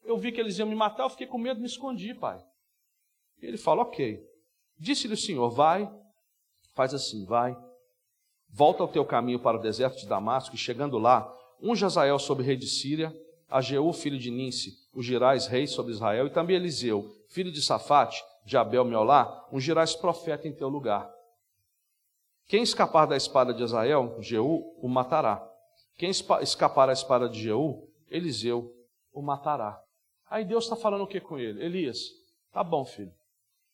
eu 0.05 0.19
vi 0.19 0.31
que 0.31 0.39
eles 0.39 0.59
iam 0.59 0.69
me 0.69 0.75
matar, 0.75 1.05
eu 1.05 1.11
fiquei 1.11 1.27
com 1.27 1.39
medo, 1.39 1.59
me 1.59 1.67
escondi, 1.67 2.13
pai. 2.13 2.39
E 3.41 3.47
ele 3.47 3.57
fala: 3.57 3.81
Ok. 3.81 4.21
Disse-lhe 4.79 5.15
o 5.15 5.17
Senhor: 5.17 5.49
Vai, 5.49 5.91
faz 6.75 6.93
assim, 6.93 7.25
vai, 7.25 7.57
volta 8.55 8.85
ao 8.85 8.89
teu 8.89 9.05
caminho 9.05 9.41
para 9.41 9.59
o 9.59 9.61
deserto 9.61 9.99
de 9.99 10.07
Damasco, 10.07 10.55
e 10.55 10.59
chegando 10.59 10.97
lá, 10.97 11.29
um 11.61 11.75
Jazael 11.75 12.19
sobre 12.21 12.45
rei 12.45 12.57
de 12.57 12.69
Síria, 12.69 13.13
a 13.51 13.61
Jeú, 13.61 13.93
filho 13.93 14.19
de 14.19 14.31
Ninse, 14.31 14.73
Girais, 14.97 15.49
rei 15.49 15.67
sobre 15.67 15.93
Israel, 15.93 16.29
e 16.29 16.31
também 16.31 16.55
Eliseu, 16.55 17.05
filho 17.29 17.51
de 17.51 17.61
Safate, 17.61 18.23
de 18.47 18.57
Abel 18.57 18.85
Meolá, 18.85 19.49
um 19.51 19.59
Girais 19.59 19.97
profeta 19.97 20.47
em 20.47 20.53
teu 20.53 20.69
lugar. 20.69 21.11
Quem 22.47 22.63
escapar 22.63 23.07
da 23.07 23.17
espada 23.17 23.53
de 23.53 23.63
Israel, 23.63 24.17
Jeú, 24.21 24.63
o 24.81 24.89
matará. 24.89 25.45
Quem 25.97 26.11
escapar 26.11 26.87
da 26.87 26.93
espada 26.93 27.29
de 27.29 27.43
Jeú, 27.43 27.89
Eliseu, 28.09 28.73
o 29.13 29.21
matará. 29.21 29.81
Aí 30.31 30.45
Deus 30.45 30.65
está 30.65 30.77
falando 30.77 31.03
o 31.03 31.07
que 31.09 31.21
com 31.21 31.39
ele? 31.39 31.65
Elias, 31.65 31.99
tá 32.53 32.63
bom, 32.63 32.85
filho. 32.85 33.13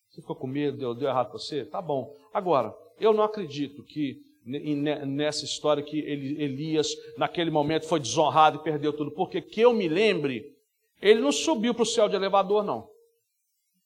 Você 0.08 0.22
ficou 0.22 0.36
com 0.36 0.46
medo, 0.46 0.78
deu, 0.78 0.94
deu 0.94 1.08
errado 1.08 1.28
para 1.28 1.38
você? 1.38 1.64
Tá 1.64 1.82
bom. 1.82 2.14
Agora, 2.32 2.74
eu 2.98 3.12
não 3.12 3.24
acredito 3.24 3.82
que 3.84 4.29
nessa 4.44 5.44
história 5.44 5.82
que 5.82 5.98
Elias, 5.98 6.88
naquele 7.16 7.50
momento, 7.50 7.86
foi 7.86 8.00
desonrado 8.00 8.58
e 8.58 8.62
perdeu 8.62 8.92
tudo. 8.92 9.10
Porque 9.10 9.40
que 9.40 9.60
eu 9.60 9.72
me 9.72 9.88
lembre, 9.88 10.54
ele 11.00 11.20
não 11.20 11.32
subiu 11.32 11.74
para 11.74 11.82
o 11.82 11.86
céu 11.86 12.08
de 12.08 12.16
elevador, 12.16 12.64
não. 12.64 12.88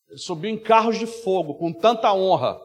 Ele 0.08 0.18
subiu 0.18 0.50
em 0.50 0.58
carros 0.58 0.98
de 0.98 1.06
fogo, 1.06 1.54
com 1.54 1.72
tanta 1.72 2.12
honra. 2.14 2.60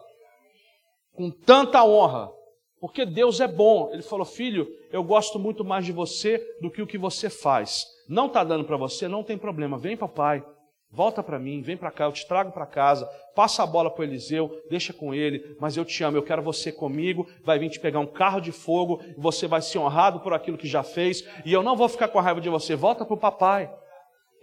Com 1.13 1.29
tanta 1.31 1.83
honra. 1.83 2.31
Porque 2.79 3.05
Deus 3.05 3.39
é 3.39 3.47
bom. 3.47 3.89
Ele 3.91 4.01
falou: 4.01 4.25
Filho, 4.25 4.67
eu 4.91 5.03
gosto 5.03 5.37
muito 5.37 5.65
mais 5.65 5.85
de 5.85 5.91
você 5.91 6.39
do 6.61 6.71
que 6.71 6.81
o 6.81 6.87
que 6.87 6.97
você 6.97 7.29
faz. 7.29 7.85
Não 8.07 8.27
está 8.27 8.43
dando 8.43 8.63
para 8.63 8.77
você, 8.77 9.07
não 9.07 9.23
tem 9.23 9.37
problema. 9.37 9.77
Vem, 9.77 9.97
papai. 9.97 10.43
Volta 10.91 11.21
para 11.21 11.37
mim, 11.37 11.61
vem 11.61 11.77
para 11.77 11.91
cá, 11.91 12.05
eu 12.05 12.11
te 12.11 12.27
trago 12.27 12.51
para 12.51 12.65
casa, 12.65 13.05
passa 13.35 13.61
a 13.61 13.67
bola 13.67 13.91
para 13.91 14.05
Eliseu, 14.05 14.59
deixa 14.69 14.91
com 14.91 15.13
ele, 15.13 15.55
mas 15.59 15.77
eu 15.77 15.85
te 15.85 16.03
amo, 16.03 16.17
eu 16.17 16.23
quero 16.23 16.41
você 16.41 16.71
comigo, 16.71 17.29
vai 17.43 17.59
vir 17.59 17.69
te 17.69 17.79
pegar 17.79 17.99
um 17.99 18.07
carro 18.07 18.39
de 18.39 18.51
fogo, 18.51 18.99
você 19.15 19.45
vai 19.45 19.61
ser 19.61 19.77
honrado 19.77 20.19
por 20.21 20.33
aquilo 20.33 20.57
que 20.57 20.67
já 20.67 20.81
fez, 20.81 21.23
e 21.45 21.53
eu 21.53 21.61
não 21.61 21.75
vou 21.75 21.87
ficar 21.87 22.07
com 22.07 22.19
raiva 22.19 22.41
de 22.41 22.49
você, 22.49 22.75
volta 22.75 23.05
para 23.05 23.13
o 23.13 23.17
papai. 23.17 23.71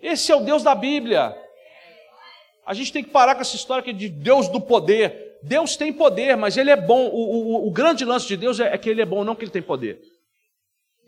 Esse 0.00 0.30
é 0.30 0.36
o 0.36 0.44
Deus 0.44 0.62
da 0.62 0.74
Bíblia. 0.74 1.36
A 2.64 2.74
gente 2.74 2.92
tem 2.92 3.02
que 3.02 3.10
parar 3.10 3.34
com 3.34 3.40
essa 3.40 3.56
história 3.56 3.92
de 3.92 4.08
Deus 4.08 4.48
do 4.48 4.60
poder. 4.60 5.38
Deus 5.42 5.76
tem 5.76 5.92
poder, 5.92 6.36
mas 6.36 6.56
Ele 6.56 6.70
é 6.70 6.76
bom. 6.76 7.08
O, 7.08 7.64
o, 7.64 7.68
o 7.68 7.70
grande 7.70 8.04
lance 8.04 8.26
de 8.26 8.36
Deus 8.36 8.60
é, 8.60 8.74
é 8.74 8.78
que 8.78 8.88
Ele 8.88 9.02
é 9.02 9.06
bom, 9.06 9.24
não 9.24 9.34
que 9.34 9.44
Ele 9.44 9.50
tem 9.50 9.62
poder. 9.62 10.00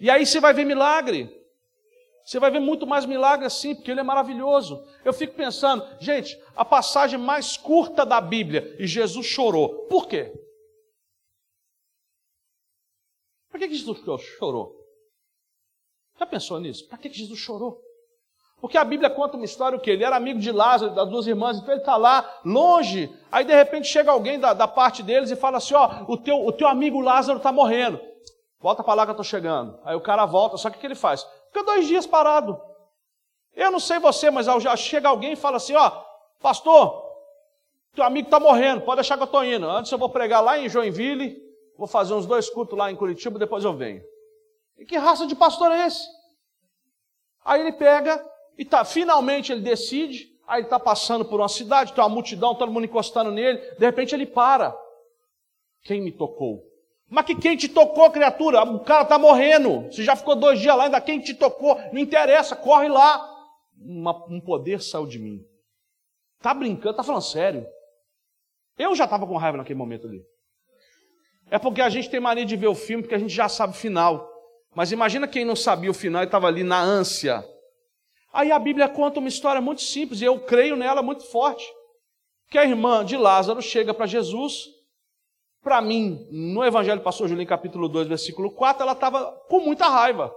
E 0.01 0.11
aí 0.11 0.25
você 0.25 0.41
vai 0.41 0.55
ver 0.55 0.65
milagre. 0.65 1.38
Você 2.29 2.39
vai 2.39 2.51
ver 2.51 2.61
muito 2.61 2.87
mais 2.87 3.07
milagre 3.07 3.47
assim, 3.47 3.75
porque 3.75 3.91
ele 3.91 4.01
é 4.01 4.03
maravilhoso. 4.03 4.85
Eu 5.03 5.15
fico 5.15 5.33
pensando, 5.33 5.83
gente, 5.99 6.39
a 6.55 6.63
passagem 6.63 7.19
mais 7.19 7.57
curta 7.57 8.05
da 8.05 8.21
Bíblia, 8.21 8.77
e 8.79 8.87
Jesus 8.87 9.25
chorou. 9.25 9.87
Por 9.87 10.07
quê? 10.07 10.31
Por 13.51 13.59
que, 13.59 13.73
Jesus 13.73 13.99
chorou? 14.39 14.77
Já 16.19 16.27
pensou 16.27 16.61
nisso? 16.61 16.87
Por 16.87 16.99
que, 16.99 17.11
Jesus 17.11 17.41
chorou? 17.41 17.81
Porque 18.61 18.77
a 18.77 18.85
Bíblia 18.85 19.09
conta 19.09 19.39
uma 19.39 19.47
história 19.47 19.79
o 19.79 19.81
que 19.81 19.91
ele 19.91 20.05
era 20.05 20.15
amigo 20.15 20.39
de 20.39 20.53
Lázaro, 20.53 20.95
das 20.95 21.09
duas 21.09 21.27
irmãs, 21.27 21.57
então 21.57 21.73
ele 21.73 21.81
está 21.81 21.97
lá, 21.97 22.41
longe. 22.45 23.11
Aí 23.33 23.43
de 23.43 23.55
repente 23.55 23.89
chega 23.89 24.11
alguém 24.11 24.39
da, 24.39 24.53
da 24.53 24.69
parte 24.69 25.03
deles 25.03 25.31
e 25.31 25.37
fala 25.37 25.57
assim: 25.57 25.73
Ó, 25.73 26.05
o 26.07 26.19
teu, 26.19 26.45
o 26.45 26.53
teu 26.53 26.69
amigo 26.69 27.01
Lázaro 27.01 27.39
está 27.39 27.51
morrendo. 27.51 27.99
Volta 28.61 28.83
para 28.83 28.93
lá 28.93 29.07
que 29.07 29.13
eu 29.13 29.13
estou 29.13 29.25
chegando. 29.25 29.81
Aí 29.83 29.97
o 29.97 30.01
cara 30.03 30.27
volta, 30.27 30.59
só 30.59 30.69
que 30.69 30.77
o 30.77 30.81
que 30.81 30.87
ele 30.87 30.95
faz? 30.95 31.25
Fica 31.59 31.65
dois 31.65 31.89
dias 31.89 32.07
parado. 32.07 32.61
Eu 33.53 33.71
não 33.73 33.81
sei 33.81 33.99
você, 33.99 34.31
mas 34.31 34.47
já 34.47 34.77
chega 34.77 35.09
alguém 35.09 35.33
e 35.33 35.37
fala 35.37 35.57
assim: 35.57 35.75
ó, 35.75 35.91
pastor, 36.41 37.05
teu 37.95 38.05
amigo 38.05 38.29
está 38.29 38.39
morrendo, 38.39 38.83
pode 38.83 38.97
deixar 38.97 39.17
que 39.17 39.23
eu 39.23 39.27
estou 39.27 39.45
indo. 39.45 39.69
Antes 39.69 39.91
eu 39.91 39.99
vou 39.99 40.09
pregar 40.09 40.41
lá 40.41 40.59
em 40.59 40.69
Joinville, 40.69 41.37
vou 41.77 41.89
fazer 41.89 42.15
uns 42.15 42.27
dois 42.27 42.49
cultos 42.49 42.79
lá 42.79 42.91
em 42.93 42.97
Curitiba, 42.97 43.39
depois 43.39 43.65
eu 43.65 43.75
venho. 43.75 44.03
E 44.77 44.85
que 44.85 44.97
raça 44.97 45.27
de 45.27 45.35
pastor 45.35 45.73
é 45.73 45.87
esse? 45.87 46.07
Aí 47.45 47.61
ele 47.61 47.73
pega 47.73 48.25
e 48.57 48.65
tá, 48.65 48.85
finalmente 48.85 49.51
ele 49.51 49.63
decide, 49.63 50.29
aí 50.47 50.61
ele 50.61 50.67
está 50.67 50.79
passando 50.79 51.25
por 51.25 51.41
uma 51.41 51.49
cidade, 51.49 51.93
tem 51.93 52.05
uma 52.05 52.09
multidão, 52.09 52.55
todo 52.55 52.71
mundo 52.71 52.85
encostando 52.85 53.33
nele, 53.33 53.59
de 53.59 53.85
repente 53.85 54.15
ele 54.15 54.27
para. 54.27 54.79
Quem 55.83 56.01
me 56.01 56.13
tocou? 56.13 56.68
Mas 57.11 57.25
que 57.25 57.35
quem 57.35 57.57
te 57.57 57.69
tocou, 57.69 58.11
criatura? 58.11 58.63
O 58.63 58.81
cara 58.81 59.03
está 59.03 59.19
morrendo. 59.19 59.87
Você 59.91 60.05
já 60.05 60.15
ficou 60.15 60.37
dois 60.37 60.61
dias 60.61 60.77
lá, 60.77 60.85
ainda 60.85 61.01
quem 61.01 61.21
te 61.21 61.35
tocou? 61.35 61.81
Não 61.93 61.99
interessa, 61.99 62.55
corre 62.55 62.89
lá. 62.89 63.37
Uma, 63.81 64.27
um 64.29 64.41
poder 64.41 64.83
saiu 64.83 65.07
de 65.07 65.19
mim. 65.19 65.43
Tá 66.41 66.53
brincando, 66.53 66.97
tá 66.97 67.03
falando 67.03 67.23
sério. 67.23 67.67
Eu 68.79 68.95
já 68.95 69.05
estava 69.05 69.27
com 69.27 69.37
raiva 69.37 69.57
naquele 69.57 69.79
momento 69.79 70.07
ali. 70.07 70.23
É 71.51 71.59
porque 71.59 71.81
a 71.81 71.89
gente 71.89 72.11
tem 72.11 72.21
mania 72.21 72.45
de 72.45 72.57
ver 72.57 72.67
o 72.67 72.75
filme 72.75 73.03
porque 73.03 73.15
a 73.15 73.19
gente 73.19 73.33
já 73.33 73.49
sabe 73.49 73.73
o 73.73 73.77
final. 73.77 74.29
Mas 74.75 74.93
imagina 74.93 75.27
quem 75.27 75.45
não 75.45 75.57
sabia 75.57 75.91
o 75.91 75.95
final 75.95 76.23
e 76.23 76.27
estava 76.27 76.47
ali 76.47 76.63
na 76.63 76.81
ânsia. 76.81 77.43
Aí 78.33 78.53
a 78.53 78.59
Bíblia 78.59 78.87
conta 78.89 79.19
uma 79.19 79.29
história 79.29 79.61
muito 79.61 79.81
simples 79.81 80.21
e 80.21 80.25
eu 80.25 80.39
creio 80.41 80.77
nela 80.77 81.03
muito 81.03 81.25
forte. 81.25 81.67
Que 82.51 82.59
a 82.59 82.65
irmã 82.65 83.05
de 83.05 83.17
Lázaro 83.17 83.63
chega 83.63 83.95
para 83.95 84.07
Jesus 84.07 84.67
para 85.63 85.81
mim, 85.81 86.27
no 86.31 86.65
Evangelho 86.65 87.01
Pastor 87.01 87.29
Julinho, 87.29 87.49
capítulo 87.49 87.89
2, 87.89 88.09
versículo 88.09 88.51
4, 88.51 88.83
ela 88.83 88.93
estava 88.93 89.33
com 89.49 89.61
muita 89.61 89.89
raiva. 89.89 90.33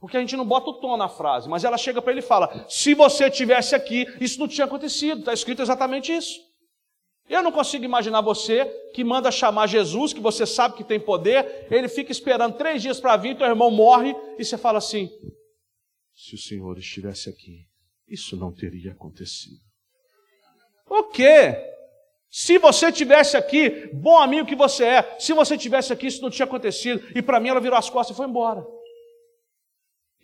Porque 0.00 0.16
a 0.16 0.20
gente 0.20 0.36
não 0.36 0.44
bota 0.44 0.70
o 0.70 0.80
tom 0.80 0.96
na 0.96 1.08
frase, 1.08 1.48
mas 1.48 1.62
ela 1.62 1.78
chega 1.78 2.02
para 2.02 2.10
ele 2.10 2.20
e 2.20 2.24
fala: 2.24 2.66
se 2.68 2.92
você 2.92 3.30
tivesse 3.30 3.74
aqui, 3.74 4.04
isso 4.20 4.40
não 4.40 4.48
tinha 4.48 4.64
acontecido. 4.64 5.20
Está 5.20 5.32
escrito 5.32 5.62
exatamente 5.62 6.12
isso. 6.12 6.40
Eu 7.28 7.40
não 7.40 7.52
consigo 7.52 7.84
imaginar 7.84 8.20
você 8.20 8.64
que 8.92 9.04
manda 9.04 9.30
chamar 9.30 9.68
Jesus, 9.68 10.12
que 10.12 10.20
você 10.20 10.44
sabe 10.44 10.76
que 10.76 10.82
tem 10.82 10.98
poder, 10.98 11.68
ele 11.70 11.88
fica 11.88 12.10
esperando 12.10 12.56
três 12.56 12.82
dias 12.82 12.98
para 12.98 13.16
vir, 13.16 13.36
teu 13.38 13.46
irmão 13.46 13.70
morre, 13.70 14.12
e 14.36 14.44
você 14.44 14.58
fala 14.58 14.78
assim: 14.78 15.08
se 16.12 16.34
o 16.34 16.38
Senhor 16.38 16.76
estivesse 16.78 17.30
aqui, 17.30 17.64
isso 18.08 18.36
não 18.36 18.52
teria 18.52 18.92
acontecido. 18.92 19.60
O 20.90 21.04
quê? 21.04 21.71
Se 22.34 22.56
você 22.56 22.90
tivesse 22.90 23.36
aqui, 23.36 23.88
bom 23.92 24.16
amigo 24.16 24.48
que 24.48 24.56
você 24.56 24.86
é, 24.86 25.18
se 25.20 25.34
você 25.34 25.58
tivesse 25.58 25.92
aqui, 25.92 26.06
isso 26.06 26.22
não 26.22 26.30
tinha 26.30 26.46
acontecido. 26.46 27.06
E 27.14 27.20
para 27.20 27.38
mim 27.38 27.50
ela 27.50 27.60
virou 27.60 27.76
as 27.76 27.90
costas 27.90 28.14
e 28.14 28.16
foi 28.16 28.26
embora. 28.26 28.66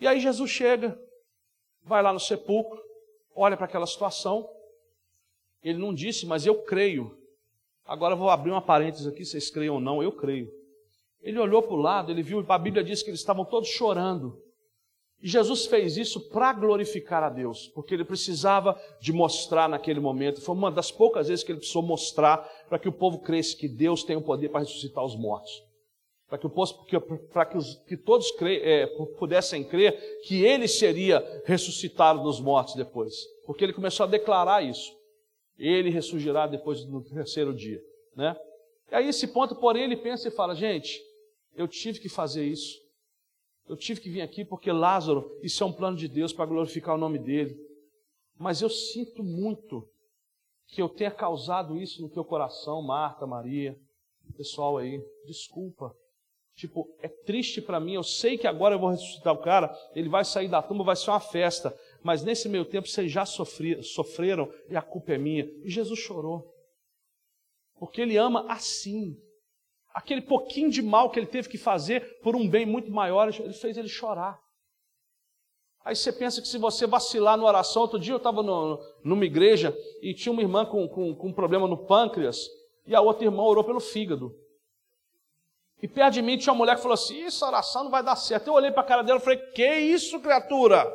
E 0.00 0.08
aí 0.08 0.18
Jesus 0.18 0.50
chega, 0.50 0.98
vai 1.84 2.02
lá 2.02 2.10
no 2.10 2.18
sepulcro, 2.18 2.82
olha 3.36 3.58
para 3.58 3.66
aquela 3.66 3.86
situação. 3.86 4.48
Ele 5.62 5.78
não 5.78 5.92
disse, 5.92 6.24
mas 6.24 6.46
eu 6.46 6.62
creio. 6.62 7.14
Agora 7.84 8.14
eu 8.14 8.18
vou 8.18 8.30
abrir 8.30 8.52
uma 8.52 8.62
parênteses 8.62 9.06
aqui, 9.06 9.22
vocês 9.22 9.50
creiam 9.50 9.74
ou 9.74 9.80
não, 9.80 10.02
eu 10.02 10.10
creio. 10.10 10.50
Ele 11.20 11.38
olhou 11.38 11.62
para 11.62 11.74
o 11.74 11.76
lado, 11.76 12.10
ele 12.10 12.22
viu, 12.22 12.42
a 12.48 12.58
Bíblia 12.58 12.82
diz 12.82 13.02
que 13.02 13.10
eles 13.10 13.20
estavam 13.20 13.44
todos 13.44 13.68
chorando. 13.68 14.42
Jesus 15.20 15.66
fez 15.66 15.96
isso 15.96 16.20
para 16.28 16.52
glorificar 16.52 17.24
a 17.24 17.28
Deus, 17.28 17.66
porque 17.74 17.92
ele 17.92 18.04
precisava 18.04 18.80
de 19.00 19.12
mostrar 19.12 19.68
naquele 19.68 19.98
momento. 19.98 20.40
Foi 20.40 20.54
uma 20.54 20.70
das 20.70 20.92
poucas 20.92 21.26
vezes 21.26 21.44
que 21.44 21.50
ele 21.50 21.58
precisou 21.58 21.82
mostrar 21.82 22.38
para 22.68 22.78
que 22.78 22.88
o 22.88 22.92
povo 22.92 23.18
cresce 23.18 23.56
que 23.56 23.68
Deus 23.68 24.04
tem 24.04 24.16
o 24.16 24.22
poder 24.22 24.48
para 24.48 24.60
ressuscitar 24.60 25.04
os 25.04 25.16
mortos. 25.16 25.50
Para 26.28 26.38
que, 26.38 26.48
que, 26.48 27.00
que 27.88 27.96
todos 27.96 28.30
cre, 28.32 28.60
é, 28.62 28.86
pudessem 29.18 29.64
crer 29.64 30.20
que 30.22 30.44
ele 30.44 30.68
seria 30.68 31.42
ressuscitado 31.44 32.22
dos 32.22 32.38
mortos 32.38 32.74
depois. 32.74 33.14
Porque 33.44 33.64
ele 33.64 33.72
começou 33.72 34.04
a 34.04 34.08
declarar 34.08 34.62
isso. 34.62 34.92
Ele 35.58 35.90
ressurgirá 35.90 36.46
depois 36.46 36.84
do 36.84 37.02
terceiro 37.02 37.52
dia. 37.52 37.80
Né? 38.14 38.36
E 38.92 38.94
aí, 38.94 39.08
esse 39.08 39.26
ponto, 39.26 39.56
porém, 39.56 39.84
ele 39.84 39.96
pensa 39.96 40.28
e 40.28 40.30
fala: 40.30 40.54
gente, 40.54 41.00
eu 41.56 41.66
tive 41.66 41.98
que 41.98 42.08
fazer 42.08 42.44
isso 42.44 42.78
eu 43.68 43.76
tive 43.76 44.00
que 44.00 44.10
vir 44.10 44.22
aqui 44.22 44.44
porque 44.44 44.72
Lázaro, 44.72 45.38
isso 45.42 45.62
é 45.62 45.66
um 45.66 45.72
plano 45.72 45.96
de 45.96 46.08
Deus 46.08 46.32
para 46.32 46.46
glorificar 46.46 46.94
o 46.94 46.98
nome 46.98 47.18
dele. 47.18 47.56
Mas 48.38 48.62
eu 48.62 48.70
sinto 48.70 49.22
muito 49.22 49.88
que 50.66 50.80
eu 50.80 50.88
tenha 50.88 51.10
causado 51.10 51.76
isso 51.76 52.00
no 52.02 52.08
teu 52.08 52.24
coração, 52.24 52.82
Marta, 52.82 53.26
Maria, 53.26 53.78
pessoal 54.36 54.78
aí. 54.78 55.02
Desculpa. 55.26 55.94
Tipo, 56.54 56.88
é 57.00 57.08
triste 57.08 57.62
para 57.62 57.78
mim. 57.78 57.94
Eu 57.94 58.02
sei 58.02 58.36
que 58.36 58.46
agora 58.46 58.74
eu 58.74 58.78
vou 58.78 58.90
ressuscitar 58.90 59.32
o 59.32 59.38
cara, 59.38 59.72
ele 59.94 60.08
vai 60.08 60.24
sair 60.24 60.48
da 60.48 60.62
tumba, 60.62 60.84
vai 60.84 60.96
ser 60.96 61.10
uma 61.10 61.20
festa. 61.20 61.76
Mas 62.02 62.22
nesse 62.22 62.48
meio 62.48 62.64
tempo 62.64 62.88
vocês 62.88 63.10
já 63.10 63.24
sofreram 63.24 64.52
e 64.68 64.76
a 64.76 64.82
culpa 64.82 65.12
é 65.12 65.18
minha. 65.18 65.44
E 65.62 65.70
Jesus 65.70 65.98
chorou. 65.98 66.52
Porque 67.78 68.00
ele 68.00 68.16
ama 68.16 68.44
assim. 68.50 69.16
Aquele 69.92 70.20
pouquinho 70.20 70.70
de 70.70 70.82
mal 70.82 71.10
que 71.10 71.18
ele 71.18 71.26
teve 71.26 71.48
que 71.48 71.58
fazer 71.58 72.20
por 72.20 72.36
um 72.36 72.48
bem 72.48 72.66
muito 72.66 72.90
maior, 72.90 73.28
ele 73.28 73.52
fez 73.52 73.76
ele 73.76 73.88
chorar. 73.88 74.40
Aí 75.84 75.96
você 75.96 76.12
pensa 76.12 76.42
que 76.42 76.48
se 76.48 76.58
você 76.58 76.86
vacilar 76.86 77.36
na 77.36 77.44
oração, 77.44 77.82
outro 77.82 77.98
dia 77.98 78.12
eu 78.12 78.18
estava 78.18 78.42
numa 78.42 79.24
igreja 79.24 79.76
e 80.02 80.12
tinha 80.12 80.32
uma 80.32 80.42
irmã 80.42 80.66
com, 80.66 80.86
com, 80.88 81.14
com 81.14 81.28
um 81.28 81.32
problema 81.32 81.66
no 81.66 81.86
pâncreas, 81.86 82.46
e 82.86 82.94
a 82.94 83.00
outra 83.00 83.24
irmã 83.24 83.42
orou 83.42 83.64
pelo 83.64 83.80
fígado. 83.80 84.34
E 85.82 85.86
perto 85.86 86.14
de 86.14 86.22
mim 86.22 86.36
tinha 86.36 86.52
uma 86.52 86.58
mulher 86.58 86.76
que 86.76 86.82
falou 86.82 86.94
assim: 86.94 87.24
Isso, 87.24 87.44
oração 87.44 87.84
não 87.84 87.90
vai 87.90 88.02
dar 88.02 88.16
certo. 88.16 88.48
Eu 88.48 88.54
olhei 88.54 88.70
para 88.70 88.82
a 88.82 88.86
cara 88.86 89.02
dela 89.02 89.18
e 89.18 89.22
falei: 89.22 89.38
Que 89.38 89.76
isso, 89.76 90.20
criatura? 90.20 90.86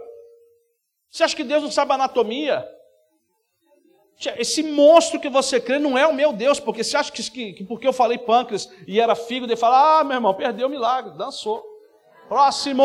Você 1.09 1.23
acha 1.23 1.35
que 1.35 1.43
Deus 1.43 1.63
não 1.63 1.71
sabe 1.71 1.93
anatomia? 1.93 2.67
Esse 4.37 4.63
monstro 4.63 5.19
que 5.19 5.27
você 5.27 5.59
crê 5.59 5.79
não 5.79 5.97
é 5.97 6.07
o 6.07 6.13
meu 6.13 6.31
Deus, 6.31 6.59
porque 6.59 6.83
você 6.83 6.95
acha 6.95 7.11
que, 7.11 7.29
que, 7.29 7.53
que 7.53 7.63
porque 7.63 7.87
eu 7.87 7.93
falei 7.93 8.17
pâncreas 8.17 8.71
e 8.87 8.99
era 8.99 9.15
fígado, 9.15 9.51
ele 9.51 9.59
fala: 9.59 9.99
Ah, 9.99 10.03
meu 10.03 10.15
irmão, 10.15 10.33
perdeu 10.33 10.67
o 10.67 10.69
milagre, 10.69 11.17
dançou. 11.17 11.63
Próximo. 12.27 12.83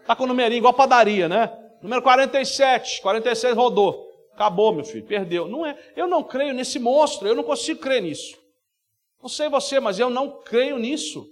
Está 0.00 0.14
com 0.14 0.24
o 0.24 0.26
numerinho, 0.26 0.58
igual 0.58 0.74
padaria, 0.74 1.28
né? 1.28 1.52
Número 1.82 2.02
47, 2.02 3.00
46 3.02 3.56
rodou. 3.56 4.06
Acabou, 4.32 4.72
meu 4.72 4.84
filho, 4.84 5.06
perdeu. 5.06 5.48
Não 5.48 5.64
é. 5.64 5.78
Eu 5.96 6.06
não 6.06 6.22
creio 6.22 6.52
nesse 6.52 6.78
monstro, 6.78 7.26
eu 7.26 7.34
não 7.34 7.42
consigo 7.42 7.80
crer 7.80 8.02
nisso. 8.02 8.36
Não 9.22 9.28
sei 9.28 9.48
você, 9.48 9.80
mas 9.80 9.98
eu 9.98 10.10
não 10.10 10.42
creio 10.42 10.78
nisso. 10.78 11.26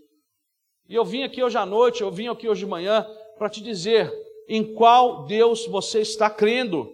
E 0.88 0.94
eu 0.94 1.04
vim 1.04 1.22
aqui 1.22 1.42
hoje 1.42 1.56
à 1.56 1.64
noite, 1.66 2.02
eu 2.02 2.10
vim 2.10 2.28
aqui 2.28 2.48
hoje 2.48 2.64
de 2.64 2.66
manhã 2.66 3.06
para 3.38 3.48
te 3.48 3.62
dizer 3.62 4.12
em 4.48 4.74
qual 4.74 5.24
Deus 5.24 5.66
você 5.66 6.00
está 6.00 6.28
crendo. 6.28 6.92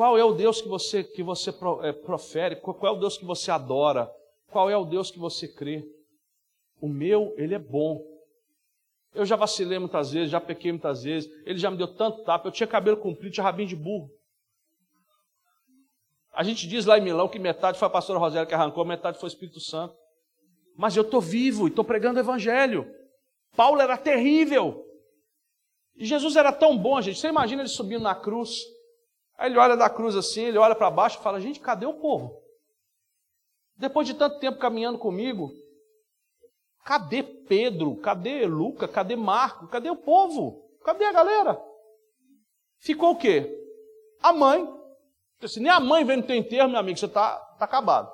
Qual 0.00 0.16
é 0.16 0.24
o 0.24 0.32
Deus 0.32 0.62
que 0.62 0.66
você 0.66 1.04
que 1.04 1.22
você 1.22 1.50
é, 1.82 1.92
profere? 1.92 2.56
Qual 2.56 2.74
é 2.84 2.90
o 2.90 2.98
Deus 2.98 3.18
que 3.18 3.24
você 3.26 3.50
adora? 3.50 4.10
Qual 4.50 4.70
é 4.70 4.74
o 4.74 4.86
Deus 4.86 5.10
que 5.10 5.18
você 5.18 5.46
crê? 5.46 5.86
O 6.80 6.88
meu, 6.88 7.34
ele 7.36 7.54
é 7.54 7.58
bom. 7.58 8.02
Eu 9.14 9.26
já 9.26 9.36
vacilei 9.36 9.78
muitas 9.78 10.10
vezes, 10.10 10.30
já 10.30 10.40
pequei 10.40 10.72
muitas 10.72 11.02
vezes. 11.02 11.30
Ele 11.44 11.58
já 11.58 11.70
me 11.70 11.76
deu 11.76 11.86
tanto 11.86 12.24
tapa. 12.24 12.48
Eu 12.48 12.50
tinha 12.50 12.66
cabelo 12.66 12.96
comprido, 12.96 13.30
tinha 13.30 13.44
rabinho 13.44 13.68
de 13.68 13.76
burro. 13.76 14.10
A 16.32 16.42
gente 16.44 16.66
diz 16.66 16.86
lá 16.86 16.96
em 16.96 17.02
Milão 17.02 17.28
que 17.28 17.38
metade 17.38 17.78
foi 17.78 17.86
a 17.86 17.90
pastora 17.90 18.18
Rosélia 18.18 18.46
que 18.46 18.54
arrancou, 18.54 18.86
metade 18.86 19.18
foi 19.18 19.26
o 19.26 19.28
Espírito 19.28 19.60
Santo. 19.60 19.94
Mas 20.78 20.96
eu 20.96 21.02
estou 21.02 21.20
vivo 21.20 21.66
e 21.66 21.68
estou 21.68 21.84
pregando 21.84 22.16
o 22.18 22.22
Evangelho. 22.22 22.90
Paulo 23.54 23.82
era 23.82 23.98
terrível. 23.98 24.82
E 25.94 26.06
Jesus 26.06 26.36
era 26.36 26.54
tão 26.54 26.78
bom, 26.78 26.98
gente. 27.02 27.18
Você 27.18 27.28
imagina 27.28 27.60
ele 27.60 27.68
subindo 27.68 28.00
na 28.00 28.14
cruz. 28.14 28.79
Aí 29.40 29.50
ele 29.50 29.58
olha 29.58 29.74
da 29.74 29.88
cruz 29.88 30.14
assim, 30.14 30.42
ele 30.42 30.58
olha 30.58 30.74
para 30.74 30.90
baixo 30.90 31.18
e 31.18 31.22
fala: 31.22 31.40
Gente, 31.40 31.58
cadê 31.60 31.86
o 31.86 31.94
povo? 31.94 32.42
Depois 33.74 34.06
de 34.06 34.12
tanto 34.12 34.38
tempo 34.38 34.58
caminhando 34.58 34.98
comigo, 34.98 35.50
cadê 36.84 37.22
Pedro? 37.22 37.96
Cadê 38.02 38.44
Luca? 38.44 38.86
Cadê 38.86 39.16
Marco? 39.16 39.66
Cadê 39.68 39.88
o 39.88 39.96
povo? 39.96 40.68
Cadê 40.84 41.06
a 41.06 41.12
galera? 41.12 41.58
Ficou 42.80 43.12
o 43.12 43.16
quê? 43.16 43.50
A 44.22 44.30
mãe, 44.30 44.68
se 45.46 45.58
nem 45.58 45.72
a 45.72 45.80
mãe 45.80 46.04
vem 46.04 46.18
no 46.18 46.26
teu 46.26 46.36
enterro, 46.36 46.68
meu 46.68 46.78
amigo, 46.78 46.98
você 46.98 47.06
está 47.06 47.38
tá 47.58 47.64
acabado. 47.64 48.12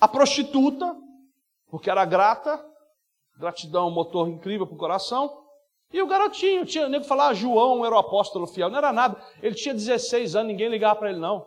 A 0.00 0.08
prostituta, 0.08 0.96
porque 1.68 1.88
era 1.88 2.04
grata, 2.04 2.60
gratidão, 3.38 3.88
motor 3.88 4.28
incrível 4.28 4.66
para 4.66 4.74
o 4.74 4.78
coração. 4.78 5.41
E 5.92 6.00
o 6.00 6.06
garotinho, 6.06 6.64
tinha 6.64 6.88
nem 6.88 7.00
que 7.00 7.06
falar, 7.06 7.28
ah, 7.28 7.34
João 7.34 7.84
era 7.84 7.94
o 7.94 7.98
apóstolo 7.98 8.46
fiel, 8.46 8.70
não 8.70 8.78
era 8.78 8.92
nada. 8.92 9.22
Ele 9.42 9.54
tinha 9.54 9.74
16 9.74 10.34
anos, 10.34 10.48
ninguém 10.48 10.68
ligava 10.68 10.98
para 10.98 11.10
ele 11.10 11.18
não. 11.18 11.46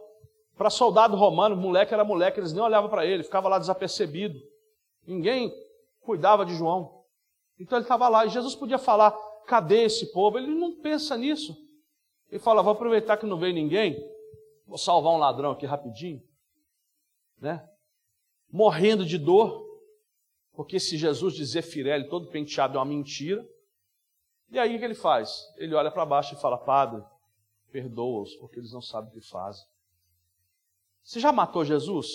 Para 0.55 0.69
soldado 0.69 1.17
romano, 1.17 1.55
moleque 1.55 1.93
era 1.93 2.03
moleque, 2.03 2.39
eles 2.39 2.53
nem 2.53 2.63
olhavam 2.63 2.89
para 2.89 3.05
ele, 3.05 3.23
ficava 3.23 3.49
lá 3.49 3.57
desapercebido. 3.57 4.39
Ninguém 5.05 5.51
cuidava 6.01 6.45
de 6.45 6.55
João. 6.55 7.03
Então 7.59 7.77
ele 7.77 7.85
estava 7.85 8.07
lá, 8.07 8.25
e 8.25 8.29
Jesus 8.29 8.55
podia 8.55 8.77
falar, 8.77 9.11
cadê 9.47 9.83
esse 9.83 10.11
povo? 10.11 10.37
Ele 10.37 10.47
não 10.47 10.79
pensa 10.79 11.17
nisso. 11.17 11.55
Ele 12.29 12.39
fala: 12.39 12.61
vou 12.61 12.73
aproveitar 12.73 13.17
que 13.17 13.25
não 13.25 13.37
veio 13.37 13.53
ninguém, 13.53 13.97
vou 14.67 14.77
salvar 14.77 15.13
um 15.13 15.17
ladrão 15.17 15.51
aqui 15.51 15.65
rapidinho, 15.65 16.21
né? 17.39 17.67
Morrendo 18.51 19.05
de 19.05 19.17
dor, 19.17 19.63
porque 20.53 20.79
se 20.79 20.97
Jesus 20.97 21.33
dizer 21.33 21.61
Firelli 21.61 22.09
todo 22.09 22.29
penteado 22.29 22.77
é 22.77 22.79
uma 22.79 22.85
mentira. 22.85 23.45
E 24.49 24.59
aí 24.59 24.75
o 24.75 24.79
que 24.79 24.85
ele 24.85 24.95
faz? 24.95 25.53
Ele 25.57 25.73
olha 25.75 25.91
para 25.91 26.05
baixo 26.05 26.35
e 26.35 26.41
fala: 26.41 26.57
Padre, 26.57 27.03
perdoa-os, 27.71 28.35
porque 28.35 28.59
eles 28.59 28.71
não 28.71 28.81
sabem 28.81 29.09
o 29.09 29.13
que 29.13 29.21
fazem. 29.21 29.65
Você 31.03 31.19
já 31.19 31.31
matou 31.31 31.63
Jesus? 31.63 32.07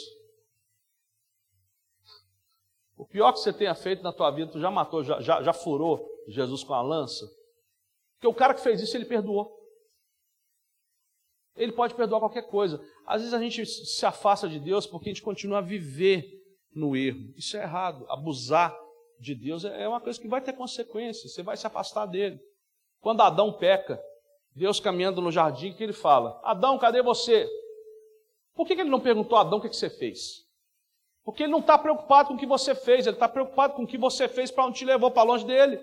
O 2.97 3.07
pior 3.07 3.33
que 3.33 3.39
você 3.39 3.53
tenha 3.53 3.75
feito 3.75 4.03
na 4.03 4.13
tua 4.13 4.31
vida, 4.31 4.53
tu 4.53 4.61
já 4.61 4.71
matou, 4.71 5.03
já, 5.03 5.21
já, 5.21 5.43
já 5.43 5.53
furou 5.53 6.07
Jesus 6.29 6.63
com 6.63 6.75
a 6.75 6.83
lança? 6.83 7.27
Porque 8.15 8.27
o 8.27 8.35
cara 8.35 8.53
que 8.53 8.61
fez 8.61 8.81
isso, 8.81 8.97
ele 8.97 9.07
perdoou. 9.07 9.59
Ele 11.57 11.73
pode 11.73 11.95
perdoar 11.95 12.21
qualquer 12.21 12.47
coisa. 12.49 12.83
Às 13.07 13.23
vezes 13.23 13.35
a 13.35 13.39
gente 13.39 13.65
se 13.67 14.05
afasta 14.05 14.49
de 14.49 14.59
Deus 14.59 14.87
porque 14.87 15.09
a 15.09 15.13
gente 15.13 15.23
continua 15.23 15.59
a 15.59 15.63
viver 15.63 16.27
no 16.75 16.95
erro. 16.97 17.33
Isso 17.37 17.57
é 17.57 17.63
errado. 17.63 18.05
Abusar 18.09 18.77
de 19.21 19.35
Deus 19.35 19.65
é 19.65 19.87
uma 19.87 20.01
coisa 20.01 20.21
que 20.21 20.27
vai 20.27 20.41
ter 20.41 20.55
consequências. 20.55 21.33
Você 21.33 21.43
vai 21.43 21.57
se 21.57 21.67
afastar 21.67 22.07
dele. 22.07 22.41
Quando 23.01 23.21
Adão 23.21 23.53
peca, 23.53 24.03
Deus 24.55 24.81
caminhando 24.81 25.21
no 25.21 25.31
jardim, 25.31 25.73
que 25.73 25.83
ele 25.83 25.93
fala? 25.93 26.41
Adão, 26.43 26.79
cadê 26.79 27.03
você? 27.03 27.49
Por 28.55 28.67
que 28.67 28.73
ele 28.73 28.85
não 28.85 29.01
perguntou 29.01 29.39
a 29.39 29.43
Adão 29.43 29.59
o 29.59 29.63
que 29.63 29.69
você 29.69 29.91
fez? 29.91 30.47
Porque 31.23 31.45
ele 31.45 31.53
não 31.53 31.61
está 31.61 31.79
preocupado 31.79 32.29
com 32.29 32.35
o 32.35 32.39
que 32.39 32.47
você 32.47 32.75
fez, 32.75 33.07
ele 33.07 33.17
está 33.17 33.29
preocupado 33.29 33.75
com 33.75 33.85
o 33.85 33.87
que 33.87 33.99
você 33.99 34.27
fez 34.27 34.51
para 34.51 34.65
onde 34.65 34.79
te 34.79 34.85
levou 34.85 35.11
para 35.11 35.23
longe 35.23 35.45
dele. 35.45 35.79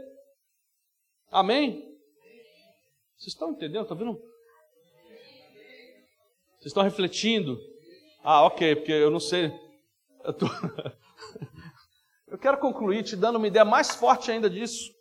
Amém? 1.31 1.95
Vocês 3.15 3.33
estão 3.33 3.51
entendendo? 3.51 3.83
Está 3.83 3.95
vendo 3.95 4.19
vocês 6.67 6.71
estão 6.71 6.83
refletindo? 6.83 7.57
Ah, 8.23 8.43
ok, 8.43 8.75
porque 8.75 8.91
eu 8.91 9.11
não 9.11 9.19
sei. 9.19 9.53
Eu, 10.23 10.33
tô... 10.33 10.47
eu 12.27 12.37
quero 12.37 12.57
concluir 12.57 13.03
te 13.03 13.15
dando 13.15 13.37
uma 13.37 13.47
ideia 13.47 13.63
mais 13.63 13.95
forte 13.95 14.29
ainda 14.29 14.49
disso. 14.49 14.93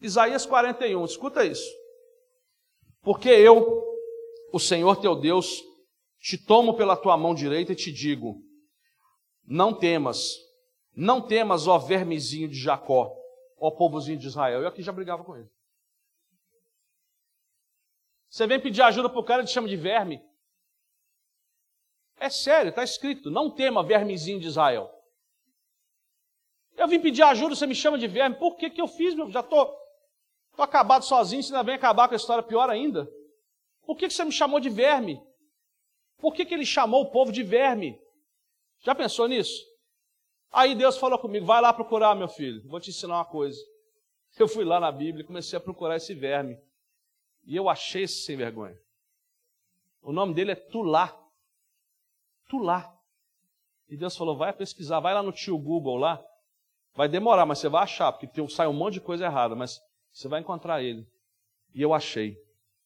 Isaías 0.00 0.46
41, 0.46 1.04
escuta 1.04 1.44
isso. 1.44 1.68
Porque 3.02 3.28
eu, 3.28 3.84
o 4.52 4.58
Senhor 4.58 4.96
teu 4.96 5.14
Deus, 5.14 5.62
te 6.18 6.38
tomo 6.38 6.76
pela 6.76 6.96
tua 6.96 7.16
mão 7.16 7.34
direita 7.34 7.72
e 7.72 7.76
te 7.76 7.92
digo: 7.92 8.42
não 9.44 9.74
temas, 9.74 10.36
não 10.94 11.20
temas, 11.20 11.66
ó 11.66 11.78
vermezinho 11.78 12.48
de 12.48 12.58
Jacó, 12.58 13.14
ó 13.58 13.70
povozinho 13.70 14.18
de 14.18 14.26
Israel. 14.26 14.62
Eu 14.62 14.68
aqui 14.68 14.82
já 14.82 14.92
brigava 14.92 15.24
com 15.24 15.36
ele. 15.36 15.48
Você 18.30 18.46
vem 18.46 18.60
pedir 18.60 18.82
ajuda 18.82 19.08
para 19.08 19.20
o 19.20 19.24
cara, 19.24 19.40
ele 19.40 19.48
te 19.48 19.54
chama 19.54 19.68
de 19.68 19.76
verme. 19.76 20.22
É 22.18 22.30
sério, 22.30 22.70
está 22.70 22.82
escrito: 22.82 23.30
não 23.30 23.50
tema 23.50 23.82
vermezinho 23.82 24.40
de 24.40 24.46
Israel. 24.46 24.97
Eu 26.78 26.88
vim 26.88 27.00
pedir 27.00 27.22
ajuda, 27.22 27.54
você 27.54 27.66
me 27.66 27.74
chama 27.74 27.98
de 27.98 28.06
verme. 28.06 28.36
Por 28.36 28.56
que, 28.56 28.70
que 28.70 28.80
eu 28.80 28.88
fiz, 28.88 29.14
meu? 29.14 29.30
Já 29.30 29.40
estou 29.40 29.66
tô, 29.66 29.76
tô 30.56 30.62
acabado 30.62 31.04
sozinho, 31.04 31.42
você 31.42 31.52
ainda 31.52 31.64
vem 31.64 31.74
acabar 31.74 32.08
com 32.08 32.14
a 32.14 32.16
história 32.16 32.42
pior 32.42 32.70
ainda. 32.70 33.06
Por 33.84 33.96
que, 33.96 34.06
que 34.06 34.14
você 34.14 34.24
me 34.24 34.32
chamou 34.32 34.60
de 34.60 34.70
verme? 34.70 35.20
Por 36.18 36.32
que, 36.32 36.46
que 36.46 36.54
ele 36.54 36.64
chamou 36.64 37.02
o 37.02 37.10
povo 37.10 37.32
de 37.32 37.42
verme? 37.42 38.00
Já 38.80 38.94
pensou 38.94 39.28
nisso? 39.28 39.62
Aí 40.50 40.74
Deus 40.74 40.96
falou 40.96 41.18
comigo: 41.18 41.44
vai 41.44 41.60
lá 41.60 41.72
procurar, 41.72 42.14
meu 42.14 42.28
filho, 42.28 42.66
vou 42.68 42.80
te 42.80 42.90
ensinar 42.90 43.16
uma 43.16 43.24
coisa. 43.24 43.60
Eu 44.38 44.46
fui 44.46 44.64
lá 44.64 44.78
na 44.78 44.92
Bíblia 44.92 45.24
e 45.24 45.26
comecei 45.26 45.56
a 45.56 45.60
procurar 45.60 45.96
esse 45.96 46.14
verme. 46.14 46.56
E 47.44 47.56
eu 47.56 47.68
achei 47.68 48.04
esse 48.04 48.22
sem 48.22 48.36
vergonha. 48.36 48.78
O 50.00 50.12
nome 50.12 50.32
dele 50.32 50.52
é 50.52 50.54
Tulá 50.54 51.18
tu 52.48 52.58
lá. 52.58 52.94
E 53.88 53.96
Deus 53.96 54.16
falou: 54.16 54.36
vai 54.36 54.52
pesquisar, 54.52 55.00
vai 55.00 55.14
lá 55.14 55.22
no 55.22 55.32
tio 55.32 55.56
Google 55.58 55.96
lá. 55.96 56.24
Vai 56.98 57.08
demorar, 57.08 57.46
mas 57.46 57.60
você 57.60 57.68
vai 57.68 57.84
achar, 57.84 58.10
porque 58.10 58.26
tem, 58.26 58.48
sai 58.48 58.66
um 58.66 58.72
monte 58.72 58.94
de 58.94 59.00
coisa 59.00 59.24
errada, 59.24 59.54
mas 59.54 59.78
você 60.12 60.26
vai 60.26 60.40
encontrar 60.40 60.82
ele. 60.82 61.06
E 61.72 61.80
eu 61.80 61.94
achei. 61.94 62.36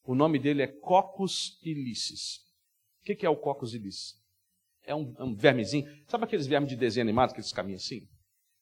O 0.03 0.13
nome 0.13 0.37
dele 0.37 0.61
é 0.61 0.67
Cocos 0.67 1.59
ilicis. 1.63 2.37
O 3.01 3.05
que, 3.05 3.25
é 3.25 3.29
o 3.29 3.35
Cocos 3.35 3.73
ilicis? 3.73 4.13
É 4.85 4.93
um, 4.93 5.15
um, 5.17 5.33
vermezinho. 5.33 5.89
Sabe 6.07 6.25
aqueles 6.25 6.45
vermes 6.45 6.69
de 6.69 6.75
desenho 6.75 7.03
animado 7.03 7.33
que 7.33 7.39
eles 7.39 7.51
caminham 7.51 7.77
assim? 7.77 8.07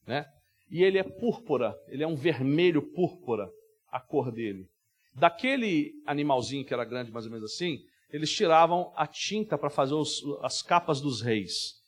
Né? 0.08 0.26
E 0.70 0.86
ele 0.86 0.98
é 0.98 1.04
púrpura, 1.04 1.76
ele 1.90 2.02
é 2.02 2.08
um 2.08 2.16
vermelho 2.16 2.82
púrpura, 2.94 3.52
a 3.92 4.00
cor 4.00 4.32
dele. 4.32 4.70
Daquele 5.14 5.92
animalzinho 6.06 6.66
que 6.66 6.74
era 6.74 6.86
grande, 6.86 7.12
mais 7.12 7.26
ou 7.26 7.32
menos 7.32 7.52
assim, 7.52 7.78
eles 8.10 8.32
tiravam 8.32 8.94
a 8.96 9.06
tinta 9.06 9.58
para 9.58 9.70
fazer 9.70 9.96
os, 9.96 10.24
as 10.44 10.62
capas 10.62 11.02
dos 11.02 11.22
reis. 11.22 11.81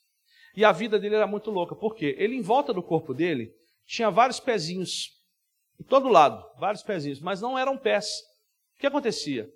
E 0.55 0.63
a 0.63 0.71
vida 0.71 0.99
dele 0.99 1.15
era 1.15 1.27
muito 1.27 1.49
louca, 1.49 1.75
porque 1.75 2.15
ele, 2.17 2.35
em 2.35 2.41
volta 2.41 2.73
do 2.73 2.83
corpo 2.83 3.13
dele, 3.13 3.51
tinha 3.85 4.09
vários 4.09 4.39
pezinhos, 4.39 5.09
em 5.79 5.83
todo 5.83 6.09
lado, 6.09 6.43
vários 6.59 6.83
pezinhos, 6.83 7.19
mas 7.19 7.41
não 7.41 7.57
eram 7.57 7.77
pés. 7.77 8.07
O 8.75 8.79
que 8.79 8.87
acontecia? 8.87 9.49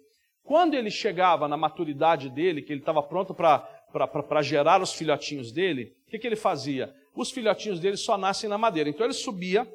Quando 0.43 0.73
ele 0.73 0.89
chegava 0.89 1.47
na 1.47 1.57
maturidade 1.57 2.29
dele, 2.29 2.61
que 2.61 2.71
ele 2.71 2.79
estava 2.79 3.03
pronto 3.03 3.33
para 3.33 4.41
gerar 4.41 4.81
os 4.81 4.93
filhotinhos 4.93 5.51
dele, 5.51 5.93
o 6.07 6.09
que, 6.09 6.17
que 6.17 6.25
ele 6.25 6.35
fazia? 6.35 6.93
Os 7.13 7.31
filhotinhos 7.31 7.79
dele 7.79 7.97
só 7.97 8.17
nascem 8.17 8.49
na 8.49 8.57
madeira. 8.57 8.89
Então 8.89 9.05
ele 9.05 9.13
subia 9.13 9.67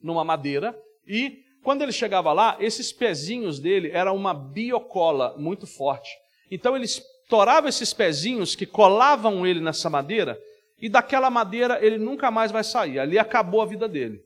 numa 0.00 0.24
madeira 0.24 0.78
e 1.06 1.42
quando 1.62 1.82
ele 1.82 1.92
chegava 1.92 2.32
lá, 2.32 2.56
esses 2.60 2.92
pezinhos 2.92 3.58
dele 3.58 3.90
eram 3.90 4.16
uma 4.16 4.32
biocola 4.32 5.36
muito 5.36 5.66
forte. 5.66 6.08
Então 6.50 6.76
ele 6.76 6.86
estourava 7.30 7.68
esses 7.68 7.94
pezinhos 7.94 8.56
que 8.56 8.66
colavam 8.66 9.46
ele 9.46 9.60
nessa 9.60 9.88
madeira 9.88 10.36
e 10.82 10.88
daquela 10.88 11.30
madeira 11.30 11.78
ele 11.80 11.96
nunca 11.96 12.28
mais 12.28 12.50
vai 12.50 12.64
sair. 12.64 12.98
Ali 12.98 13.20
acabou 13.20 13.62
a 13.62 13.66
vida 13.66 13.88
dele. 13.88 14.20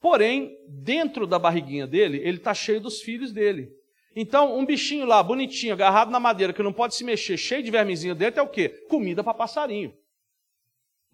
Porém, 0.00 0.56
dentro 0.68 1.28
da 1.28 1.38
barriguinha 1.38 1.86
dele, 1.86 2.18
ele 2.24 2.38
está 2.38 2.52
cheio 2.52 2.80
dos 2.80 3.00
filhos 3.02 3.30
dele. 3.32 3.70
Então, 4.16 4.58
um 4.58 4.66
bichinho 4.66 5.06
lá, 5.06 5.22
bonitinho, 5.22 5.74
agarrado 5.74 6.10
na 6.10 6.18
madeira, 6.18 6.52
que 6.52 6.62
não 6.62 6.72
pode 6.72 6.96
se 6.96 7.04
mexer, 7.04 7.36
cheio 7.36 7.62
de 7.62 7.70
vermezinho 7.70 8.16
dentro, 8.16 8.40
é 8.40 8.42
o 8.42 8.48
quê? 8.48 8.68
Comida 8.88 9.22
para 9.22 9.34
passarinho. 9.34 9.94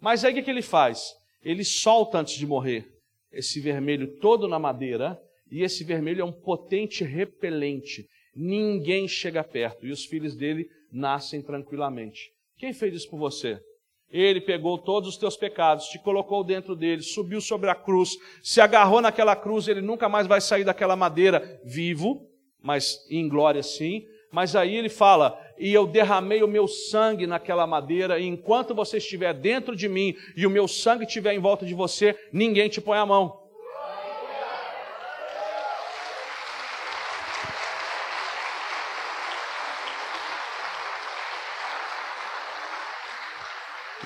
Mas 0.00 0.24
aí 0.24 0.32
o 0.32 0.34
que, 0.34 0.42
que 0.42 0.50
ele 0.50 0.62
faz? 0.62 1.12
Ele 1.42 1.64
solta 1.64 2.18
antes 2.18 2.38
de 2.38 2.46
morrer 2.46 2.86
esse 3.30 3.60
vermelho 3.60 4.18
todo 4.18 4.48
na 4.48 4.58
madeira, 4.58 5.20
e 5.50 5.62
esse 5.62 5.84
vermelho 5.84 6.22
é 6.22 6.24
um 6.24 6.32
potente 6.32 7.04
repelente. 7.04 8.06
Ninguém 8.34 9.06
chega 9.06 9.44
perto, 9.44 9.86
e 9.86 9.90
os 9.90 10.06
filhos 10.06 10.34
dele 10.34 10.66
nascem 10.92 11.42
tranquilamente. 11.42 12.32
Quem 12.58 12.72
fez 12.72 12.94
isso 12.94 13.10
por 13.10 13.18
você? 13.18 13.60
Ele 14.10 14.40
pegou 14.40 14.78
todos 14.78 15.08
os 15.10 15.16
teus 15.16 15.36
pecados, 15.36 15.86
te 15.86 15.98
colocou 15.98 16.44
dentro 16.44 16.76
dele, 16.76 17.02
subiu 17.02 17.40
sobre 17.40 17.68
a 17.68 17.74
cruz, 17.74 18.16
se 18.42 18.60
agarrou 18.60 19.00
naquela 19.00 19.34
cruz, 19.34 19.66
ele 19.66 19.80
nunca 19.80 20.08
mais 20.08 20.26
vai 20.26 20.40
sair 20.40 20.64
daquela 20.64 20.94
madeira 20.94 21.60
vivo, 21.64 22.28
mas 22.62 23.04
em 23.10 23.28
glória 23.28 23.62
sim. 23.62 24.06
Mas 24.30 24.54
aí 24.54 24.76
ele 24.76 24.88
fala: 24.88 25.38
E 25.58 25.72
eu 25.72 25.86
derramei 25.86 26.42
o 26.42 26.48
meu 26.48 26.68
sangue 26.68 27.26
naquela 27.26 27.66
madeira, 27.66 28.18
e 28.18 28.26
enquanto 28.26 28.74
você 28.74 28.98
estiver 28.98 29.34
dentro 29.34 29.74
de 29.74 29.88
mim 29.88 30.14
e 30.36 30.46
o 30.46 30.50
meu 30.50 30.68
sangue 30.68 31.04
estiver 31.04 31.34
em 31.34 31.40
volta 31.40 31.66
de 31.66 31.74
você, 31.74 32.16
ninguém 32.32 32.68
te 32.68 32.80
põe 32.80 32.98
a 32.98 33.06
mão. 33.06 33.45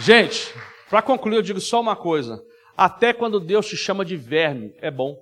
Gente, 0.01 0.55
para 0.89 1.03
concluir, 1.03 1.37
eu 1.37 1.43
digo 1.43 1.61
só 1.61 1.79
uma 1.79 1.95
coisa: 1.95 2.43
até 2.75 3.13
quando 3.13 3.39
Deus 3.39 3.67
te 3.67 3.77
chama 3.77 4.03
de 4.03 4.17
verme, 4.17 4.75
é 4.79 4.91
bom. 4.91 5.15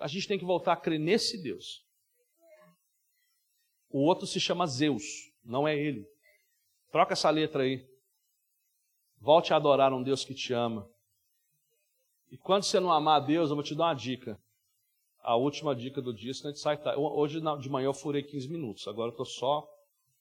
A 0.00 0.08
gente 0.08 0.26
tem 0.26 0.36
que 0.36 0.44
voltar 0.44 0.72
a 0.72 0.76
crer 0.76 0.98
nesse 0.98 1.40
Deus. 1.40 1.86
O 3.88 4.00
outro 4.00 4.26
se 4.26 4.40
chama 4.40 4.66
Zeus, 4.66 5.04
não 5.44 5.68
é 5.68 5.78
ele. 5.78 6.04
Troca 6.90 7.12
essa 7.12 7.30
letra 7.30 7.62
aí. 7.62 7.86
Volte 9.20 9.52
a 9.52 9.56
adorar 9.56 9.92
um 9.92 10.02
Deus 10.02 10.24
que 10.24 10.34
te 10.34 10.52
ama. 10.52 10.90
E 12.28 12.36
quando 12.36 12.64
você 12.64 12.80
não 12.80 12.90
amar 12.90 13.20
a 13.20 13.24
Deus, 13.24 13.50
eu 13.50 13.54
vou 13.54 13.62
te 13.62 13.76
dar 13.76 13.84
uma 13.84 13.94
dica. 13.94 14.36
A 15.20 15.36
última 15.36 15.76
dica 15.76 16.02
do 16.02 16.12
dia, 16.12 16.34
senão 16.34 16.50
a 16.50 16.52
gente 16.52 16.60
sai. 16.60 16.76
Hoje 16.96 17.40
de 17.60 17.68
manhã 17.68 17.86
eu 17.86 17.94
furei 17.94 18.24
15 18.24 18.48
minutos, 18.48 18.88
agora 18.88 19.10
eu 19.10 19.12
estou 19.12 19.26
só 19.26 19.64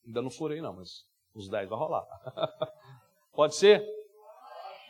Ainda 0.05 0.21
não 0.21 0.29
furei, 0.29 0.61
não, 0.61 0.73
mas 0.73 1.05
os 1.33 1.49
10 1.49 1.69
vai 1.69 1.77
rolar. 1.77 2.05
Pode 3.33 3.55
ser? 3.55 3.85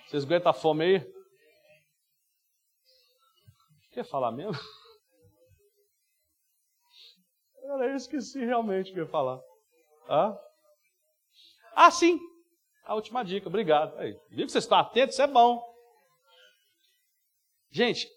Vocês 0.08 0.24
aguentam 0.24 0.50
a 0.50 0.54
fome 0.54 0.84
aí? 0.84 1.14
Quer 3.92 4.06
falar 4.06 4.32
mesmo? 4.32 4.54
eu 7.64 7.96
esqueci 7.96 8.40
realmente 8.44 8.92
o 8.92 8.94
que 8.94 9.00
ia 9.00 9.08
falar. 9.08 9.40
Ah? 10.08 10.38
ah, 11.76 11.92
sim! 11.92 12.20
A 12.84 12.96
última 12.96 13.24
dica, 13.24 13.48
obrigado. 13.48 13.98
Aí, 13.98 14.14
viu 14.30 14.46
que 14.46 14.52
vocês 14.52 14.64
estão 14.64 14.78
atentos? 14.78 15.16
Isso 15.16 15.22
é 15.22 15.28
bom. 15.28 15.62
Gente, 17.70 18.08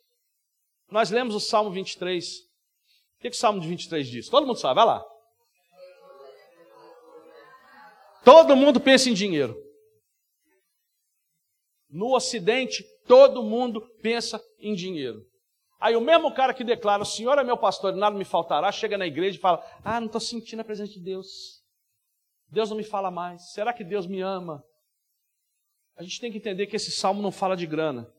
nós 0.88 1.10
lemos 1.10 1.34
o 1.34 1.40
Salmo 1.40 1.70
23. 1.70 2.24
O 2.24 3.20
que, 3.20 3.30
que 3.30 3.36
o 3.36 3.38
Salmo 3.38 3.60
23 3.60 4.06
diz? 4.06 4.28
Todo 4.28 4.46
mundo 4.46 4.58
sabe, 4.58 4.74
vai 4.76 4.86
lá. 4.86 5.13
Todo 8.24 8.56
mundo 8.56 8.80
pensa 8.80 9.10
em 9.10 9.14
dinheiro. 9.14 9.56
No 11.90 12.14
Ocidente, 12.14 12.82
todo 13.06 13.42
mundo 13.42 13.80
pensa 14.02 14.42
em 14.58 14.74
dinheiro. 14.74 15.24
Aí 15.78 15.94
o 15.94 16.00
mesmo 16.00 16.32
cara 16.32 16.54
que 16.54 16.64
declara, 16.64 17.02
o 17.02 17.06
Senhor 17.06 17.38
é 17.38 17.44
meu 17.44 17.58
pastor 17.58 17.92
e 17.92 17.98
nada 17.98 18.16
me 18.16 18.24
faltará, 18.24 18.72
chega 18.72 18.96
na 18.96 19.06
igreja 19.06 19.36
e 19.36 19.40
fala, 19.40 19.62
ah, 19.84 20.00
não 20.00 20.06
estou 20.06 20.20
sentindo 20.20 20.60
a 20.60 20.64
presença 20.64 20.92
de 20.92 21.00
Deus. 21.00 21.62
Deus 22.48 22.70
não 22.70 22.76
me 22.76 22.84
fala 22.84 23.10
mais. 23.10 23.52
Será 23.52 23.72
que 23.72 23.84
Deus 23.84 24.06
me 24.06 24.20
ama? 24.20 24.64
A 25.96 26.02
gente 26.02 26.20
tem 26.20 26.32
que 26.32 26.38
entender 26.38 26.66
que 26.66 26.76
esse 26.76 26.90
salmo 26.90 27.20
não 27.20 27.30
fala 27.30 27.56
de 27.56 27.66
grana. 27.66 28.10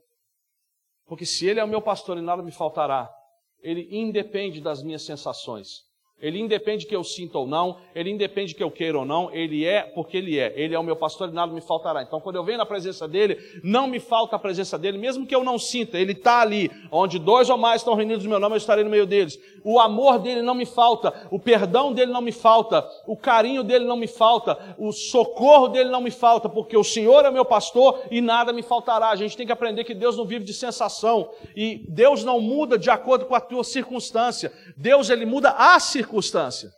Porque 1.06 1.26
se 1.26 1.48
Ele 1.48 1.60
é 1.60 1.64
o 1.64 1.68
meu 1.68 1.82
pastor 1.82 2.18
e 2.18 2.22
nada 2.22 2.44
me 2.44 2.52
faltará, 2.52 3.12
Ele 3.60 3.88
independe 3.92 4.62
das 4.62 4.84
minhas 4.84 5.04
sensações. 5.04 5.84
Ele 6.22 6.40
independe 6.40 6.86
que 6.86 6.96
eu 6.96 7.04
sinta 7.04 7.38
ou 7.38 7.46
não, 7.46 7.78
ele 7.94 8.10
independe 8.10 8.56
que 8.56 8.64
eu 8.64 8.72
queira 8.72 8.98
ou 8.98 9.04
não, 9.04 9.30
ele 9.34 9.66
é 9.66 9.82
porque 9.82 10.16
ele 10.16 10.40
é. 10.40 10.54
Ele 10.56 10.74
é 10.74 10.80
o 10.80 10.84
meu 10.84 10.96
pastor 10.96 11.28
e 11.28 11.34
nada 11.34 11.52
me 11.52 11.60
faltará. 11.60 12.02
Então, 12.02 12.22
quando 12.22 12.38
eu 12.38 12.44
venho 12.44 12.58
na 12.58 12.66
presença 12.66 13.06
dele, 13.06 13.38
não 13.62 13.86
me 13.86 14.00
falta 14.00 14.38
a 14.38 14.40
presença 14.40 14.78
dele, 14.78 14.98
mesmo 14.98 15.26
que 15.28 15.36
eu 15.36 15.44
não 15.44 15.60
sinta, 15.60 16.00
ele 16.00 16.14
está 16.14 16.40
ali. 16.40 16.72
Onde 16.90 17.20
dois 17.20 17.50
ou 17.50 17.58
mais 17.58 17.82
estão 17.82 17.96
reunidos 17.96 18.24
no 18.24 18.30
meu 18.30 18.40
nome, 18.40 18.56
eu 18.56 18.58
estarei 18.58 18.86
no 18.86 18.90
meio 18.90 19.06
deles. 19.06 19.38
O 19.62 19.78
amor 19.78 20.20
dele 20.20 20.42
não 20.42 20.56
me 20.56 20.66
falta, 20.66 21.14
o 21.30 21.38
perdão 21.38 21.92
dele 21.92 22.14
não 22.14 22.22
me 22.22 22.32
falta, 22.32 22.88
o 23.06 23.18
carinho 23.18 23.62
dele 23.62 23.84
não 23.84 23.98
me 23.98 24.08
falta, 24.08 24.58
o 24.78 24.94
socorro 24.94 25.68
dele 25.68 25.90
não 25.90 26.00
me 26.00 26.12
falta, 26.12 26.48
porque 26.48 26.78
o 26.78 26.84
Senhor 26.84 27.26
é 27.26 27.32
meu 27.32 27.44
pastor 27.44 28.04
e 28.10 28.22
nada 28.22 28.54
me 28.54 28.62
faltará. 28.62 29.10
A 29.10 29.16
gente 29.18 29.36
tem 29.36 29.46
que 29.46 29.52
aprender 29.52 29.84
que 29.84 29.94
Deus 29.94 30.16
não 30.16 30.26
vive 30.26 30.46
de 30.46 30.54
sensação 30.54 31.30
e 31.56 31.84
Deus 31.90 32.24
não 32.24 32.40
muda 32.40 32.78
de 32.78 32.90
acordo 32.90 33.26
com 33.26 33.36
a 33.36 33.42
tua 33.42 33.66
circunstância. 33.66 34.54
Deus 34.78 35.10
ele 35.10 35.26
muda 35.26 35.50
a 35.50 35.78
circunstância 35.78 36.05
circunstância. 36.06 36.72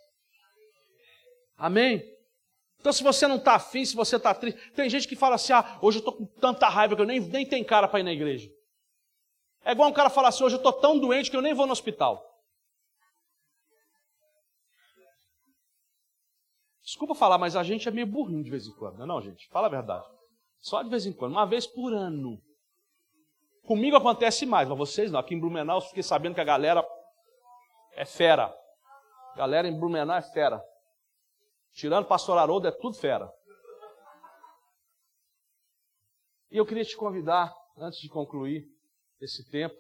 Amém? 1.57 2.03
Então, 2.79 2.93
se 2.93 3.03
você 3.03 3.27
não 3.27 3.37
está 3.37 3.55
afim, 3.55 3.83
se 3.83 3.95
você 3.95 4.15
está 4.15 4.33
triste, 4.33 4.71
tem 4.71 4.89
gente 4.89 5.07
que 5.07 5.15
fala 5.15 5.35
assim: 5.35 5.53
ah, 5.53 5.77
hoje 5.81 5.97
eu 5.97 5.99
estou 5.99 6.13
com 6.13 6.25
tanta 6.39 6.69
raiva 6.69 6.95
que 6.95 7.01
eu 7.01 7.05
nem, 7.05 7.19
nem 7.19 7.45
tenho 7.45 7.65
cara 7.65 7.87
para 7.87 7.99
ir 7.99 8.03
na 8.03 8.13
igreja. 8.13 8.49
É 9.65 9.71
igual 9.71 9.89
um 9.89 9.93
cara 9.93 10.09
falar 10.09 10.29
assim: 10.29 10.43
hoje 10.43 10.55
eu 10.55 10.59
estou 10.59 10.73
tão 10.73 10.97
doente 10.97 11.29
que 11.29 11.35
eu 11.35 11.41
nem 11.41 11.53
vou 11.53 11.65
no 11.65 11.73
hospital. 11.73 12.23
Desculpa 16.83 17.13
falar, 17.13 17.37
mas 17.37 17.55
a 17.55 17.63
gente 17.63 17.87
é 17.87 17.91
meio 17.91 18.07
burrinho 18.07 18.43
de 18.43 18.49
vez 18.49 18.65
em 18.65 18.71
quando, 18.71 19.05
não 19.05 19.19
é, 19.19 19.23
gente? 19.23 19.47
Fala 19.49 19.67
a 19.67 19.69
verdade. 19.69 20.05
Só 20.61 20.81
de 20.81 20.89
vez 20.89 21.05
em 21.05 21.11
quando, 21.11 21.33
uma 21.33 21.45
vez 21.45 21.67
por 21.67 21.93
ano. 21.93 22.41
Comigo 23.65 23.97
acontece 23.97 24.45
mais, 24.45 24.69
mas 24.69 24.77
vocês 24.77 25.11
não. 25.11 25.19
Aqui 25.19 25.35
em 25.35 25.39
Blumenau, 25.39 25.77
eu 25.77 25.81
fiquei 25.81 26.01
sabendo 26.01 26.35
que 26.35 26.39
a 26.39 26.45
galera 26.45 26.87
é 27.93 28.05
fera. 28.05 28.55
Galera 29.37 29.67
em 29.67 29.79
Blumenau 29.79 30.17
é 30.17 30.21
fera. 30.21 30.59
Tirando 31.71 32.07
pastor 32.07 32.39
Haroldo, 32.39 32.67
é 32.67 32.71
tudo 32.71 32.97
fera. 32.97 33.31
E 36.49 36.57
eu 36.57 36.65
queria 36.65 36.83
te 36.83 36.97
convidar, 36.97 37.53
antes 37.77 37.99
de 37.99 38.09
concluir 38.09 38.65
esse 39.21 39.47
tempo, 39.51 39.75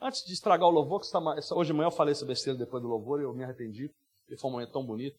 antes 0.00 0.24
de 0.24 0.32
estragar 0.32 0.66
o 0.68 0.72
louvor, 0.72 0.98
que 0.98 1.06
está, 1.06 1.20
hoje 1.54 1.70
de 1.70 1.72
manhã 1.72 1.86
eu 1.86 1.92
falei 1.92 2.12
essa 2.12 2.26
besteira 2.26 2.58
depois 2.58 2.82
do 2.82 2.88
louvor 2.88 3.20
e 3.20 3.22
eu 3.22 3.32
me 3.32 3.44
arrependi, 3.44 3.88
porque 4.24 4.40
foi 4.40 4.50
um 4.50 4.54
momento 4.54 4.72
tão 4.72 4.84
bonito. 4.84 5.16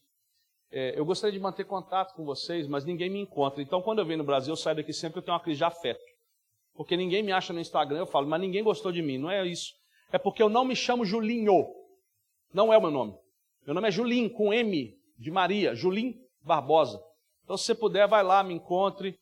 É, 0.69 0.99
eu 0.99 1.05
gostaria 1.05 1.31
de 1.31 1.39
manter 1.39 1.63
contato 1.63 2.13
com 2.13 2.25
vocês, 2.25 2.67
mas 2.67 2.83
ninguém 2.83 3.09
me 3.09 3.21
encontra. 3.21 3.61
Então, 3.61 3.81
quando 3.81 3.99
eu 3.99 4.05
venho 4.05 4.17
no 4.17 4.25
Brasil, 4.25 4.51
eu 4.51 4.57
saio 4.57 4.75
daqui 4.75 4.91
sempre 4.91 5.19
eu 5.19 5.23
tenho 5.23 5.33
uma 5.37 5.41
crise 5.41 5.59
de 5.59 5.63
afeto. 5.63 6.03
Porque 6.73 6.97
ninguém 6.97 7.23
me 7.23 7.31
acha 7.31 7.53
no 7.53 7.61
Instagram, 7.61 7.99
eu 7.99 8.05
falo, 8.05 8.27
mas 8.27 8.41
ninguém 8.41 8.63
gostou 8.63 8.91
de 8.91 9.01
mim. 9.01 9.17
Não 9.17 9.31
é 9.31 9.47
isso. 9.47 9.73
É 10.11 10.17
porque 10.17 10.43
eu 10.43 10.49
não 10.49 10.65
me 10.65 10.75
chamo 10.75 11.05
Julinho. 11.05 11.73
Não 12.53 12.73
é 12.73 12.77
o 12.77 12.81
meu 12.81 12.91
nome. 12.91 13.17
Meu 13.67 13.73
nome 13.73 13.89
é 13.89 13.91
Julim, 13.91 14.29
com 14.29 14.53
M 14.53 14.97
de 15.19 15.29
Maria, 15.29 15.75
Julim 15.75 16.15
Barbosa. 16.41 17.01
Então, 17.43 17.57
se 17.57 17.65
você 17.65 17.75
puder, 17.75 18.07
vai 18.07 18.23
lá, 18.23 18.41
me 18.41 18.53
encontre. 18.53 19.19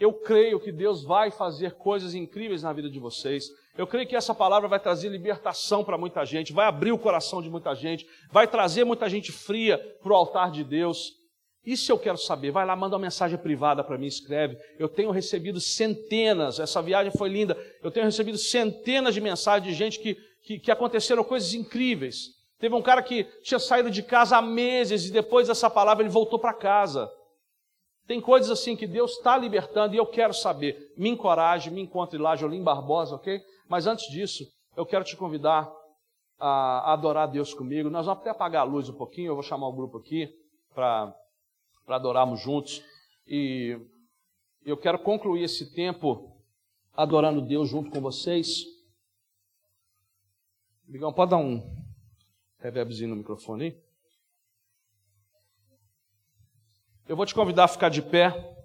Eu 0.00 0.14
creio 0.14 0.58
que 0.58 0.72
Deus 0.72 1.04
vai 1.04 1.30
fazer 1.30 1.74
coisas 1.74 2.14
incríveis 2.14 2.62
na 2.62 2.72
vida 2.72 2.88
de 2.88 2.98
vocês. 2.98 3.44
Eu 3.76 3.86
creio 3.86 4.08
que 4.08 4.16
essa 4.16 4.34
palavra 4.34 4.66
vai 4.66 4.80
trazer 4.80 5.10
libertação 5.10 5.84
para 5.84 5.98
muita 5.98 6.24
gente, 6.24 6.54
vai 6.54 6.64
abrir 6.64 6.90
o 6.90 6.98
coração 6.98 7.42
de 7.42 7.50
muita 7.50 7.74
gente, 7.74 8.06
vai 8.32 8.48
trazer 8.48 8.84
muita 8.84 9.10
gente 9.10 9.30
fria 9.30 9.76
para 10.02 10.10
o 10.10 10.16
altar 10.16 10.50
de 10.50 10.64
Deus. 10.64 11.12
Isso 11.62 11.92
eu 11.92 11.98
quero 11.98 12.16
saber. 12.16 12.52
Vai 12.52 12.64
lá, 12.64 12.74
manda 12.74 12.96
uma 12.96 13.02
mensagem 13.02 13.36
privada 13.36 13.84
para 13.84 13.98
mim, 13.98 14.06
escreve. 14.06 14.56
Eu 14.78 14.88
tenho 14.88 15.10
recebido 15.10 15.60
centenas, 15.60 16.58
essa 16.58 16.80
viagem 16.80 17.12
foi 17.12 17.28
linda. 17.28 17.54
Eu 17.82 17.90
tenho 17.90 18.06
recebido 18.06 18.38
centenas 18.38 19.12
de 19.12 19.20
mensagens 19.20 19.70
de 19.70 19.78
gente 19.78 20.00
que, 20.00 20.16
que, 20.44 20.58
que 20.60 20.70
aconteceram 20.70 21.22
coisas 21.22 21.52
incríveis. 21.52 22.35
Teve 22.58 22.74
um 22.74 22.82
cara 22.82 23.02
que 23.02 23.24
tinha 23.42 23.58
saído 23.58 23.90
de 23.90 24.02
casa 24.02 24.38
há 24.38 24.42
meses 24.42 25.06
e 25.06 25.12
depois 25.12 25.48
dessa 25.48 25.68
palavra 25.68 26.02
ele 26.02 26.12
voltou 26.12 26.38
para 26.38 26.54
casa. 26.54 27.10
Tem 28.06 28.20
coisas 28.20 28.50
assim 28.50 28.76
que 28.76 28.86
Deus 28.86 29.12
está 29.12 29.36
libertando 29.36 29.94
e 29.94 29.98
eu 29.98 30.06
quero 30.06 30.32
saber. 30.32 30.94
Me 30.96 31.10
encoraje, 31.10 31.70
me 31.70 31.82
encontre 31.82 32.18
lá, 32.18 32.36
Jolim 32.36 32.62
Barbosa, 32.62 33.16
ok? 33.16 33.42
Mas 33.68 33.86
antes 33.86 34.08
disso, 34.10 34.44
eu 34.76 34.86
quero 34.86 35.04
te 35.04 35.16
convidar 35.16 35.70
a 36.38 36.92
adorar 36.92 37.28
Deus 37.28 37.52
comigo. 37.52 37.90
Nós 37.90 38.06
vamos 38.06 38.20
até 38.20 38.30
apagar 38.30 38.62
a 38.62 38.64
luz 38.64 38.88
um 38.88 38.96
pouquinho, 38.96 39.28
eu 39.28 39.34
vou 39.34 39.42
chamar 39.42 39.68
o 39.68 39.72
grupo 39.72 39.98
aqui 39.98 40.32
para 40.72 41.14
adorarmos 41.88 42.40
juntos. 42.40 42.82
E 43.26 43.76
eu 44.64 44.76
quero 44.76 44.98
concluir 44.98 45.42
esse 45.42 45.74
tempo 45.74 46.32
adorando 46.94 47.42
Deus 47.42 47.68
junto 47.68 47.90
com 47.90 48.00
vocês. 48.00 48.64
Migão, 50.86 51.12
pode 51.12 51.32
dar 51.32 51.38
um 51.38 51.85
reverbzinho 52.66 53.10
no 53.10 53.16
microfone 53.16 53.64
aí? 53.64 53.80
Eu 57.08 57.16
vou 57.16 57.24
te 57.24 57.34
convidar 57.34 57.64
a 57.64 57.68
ficar 57.68 57.88
de 57.88 58.02
pé. 58.02 58.55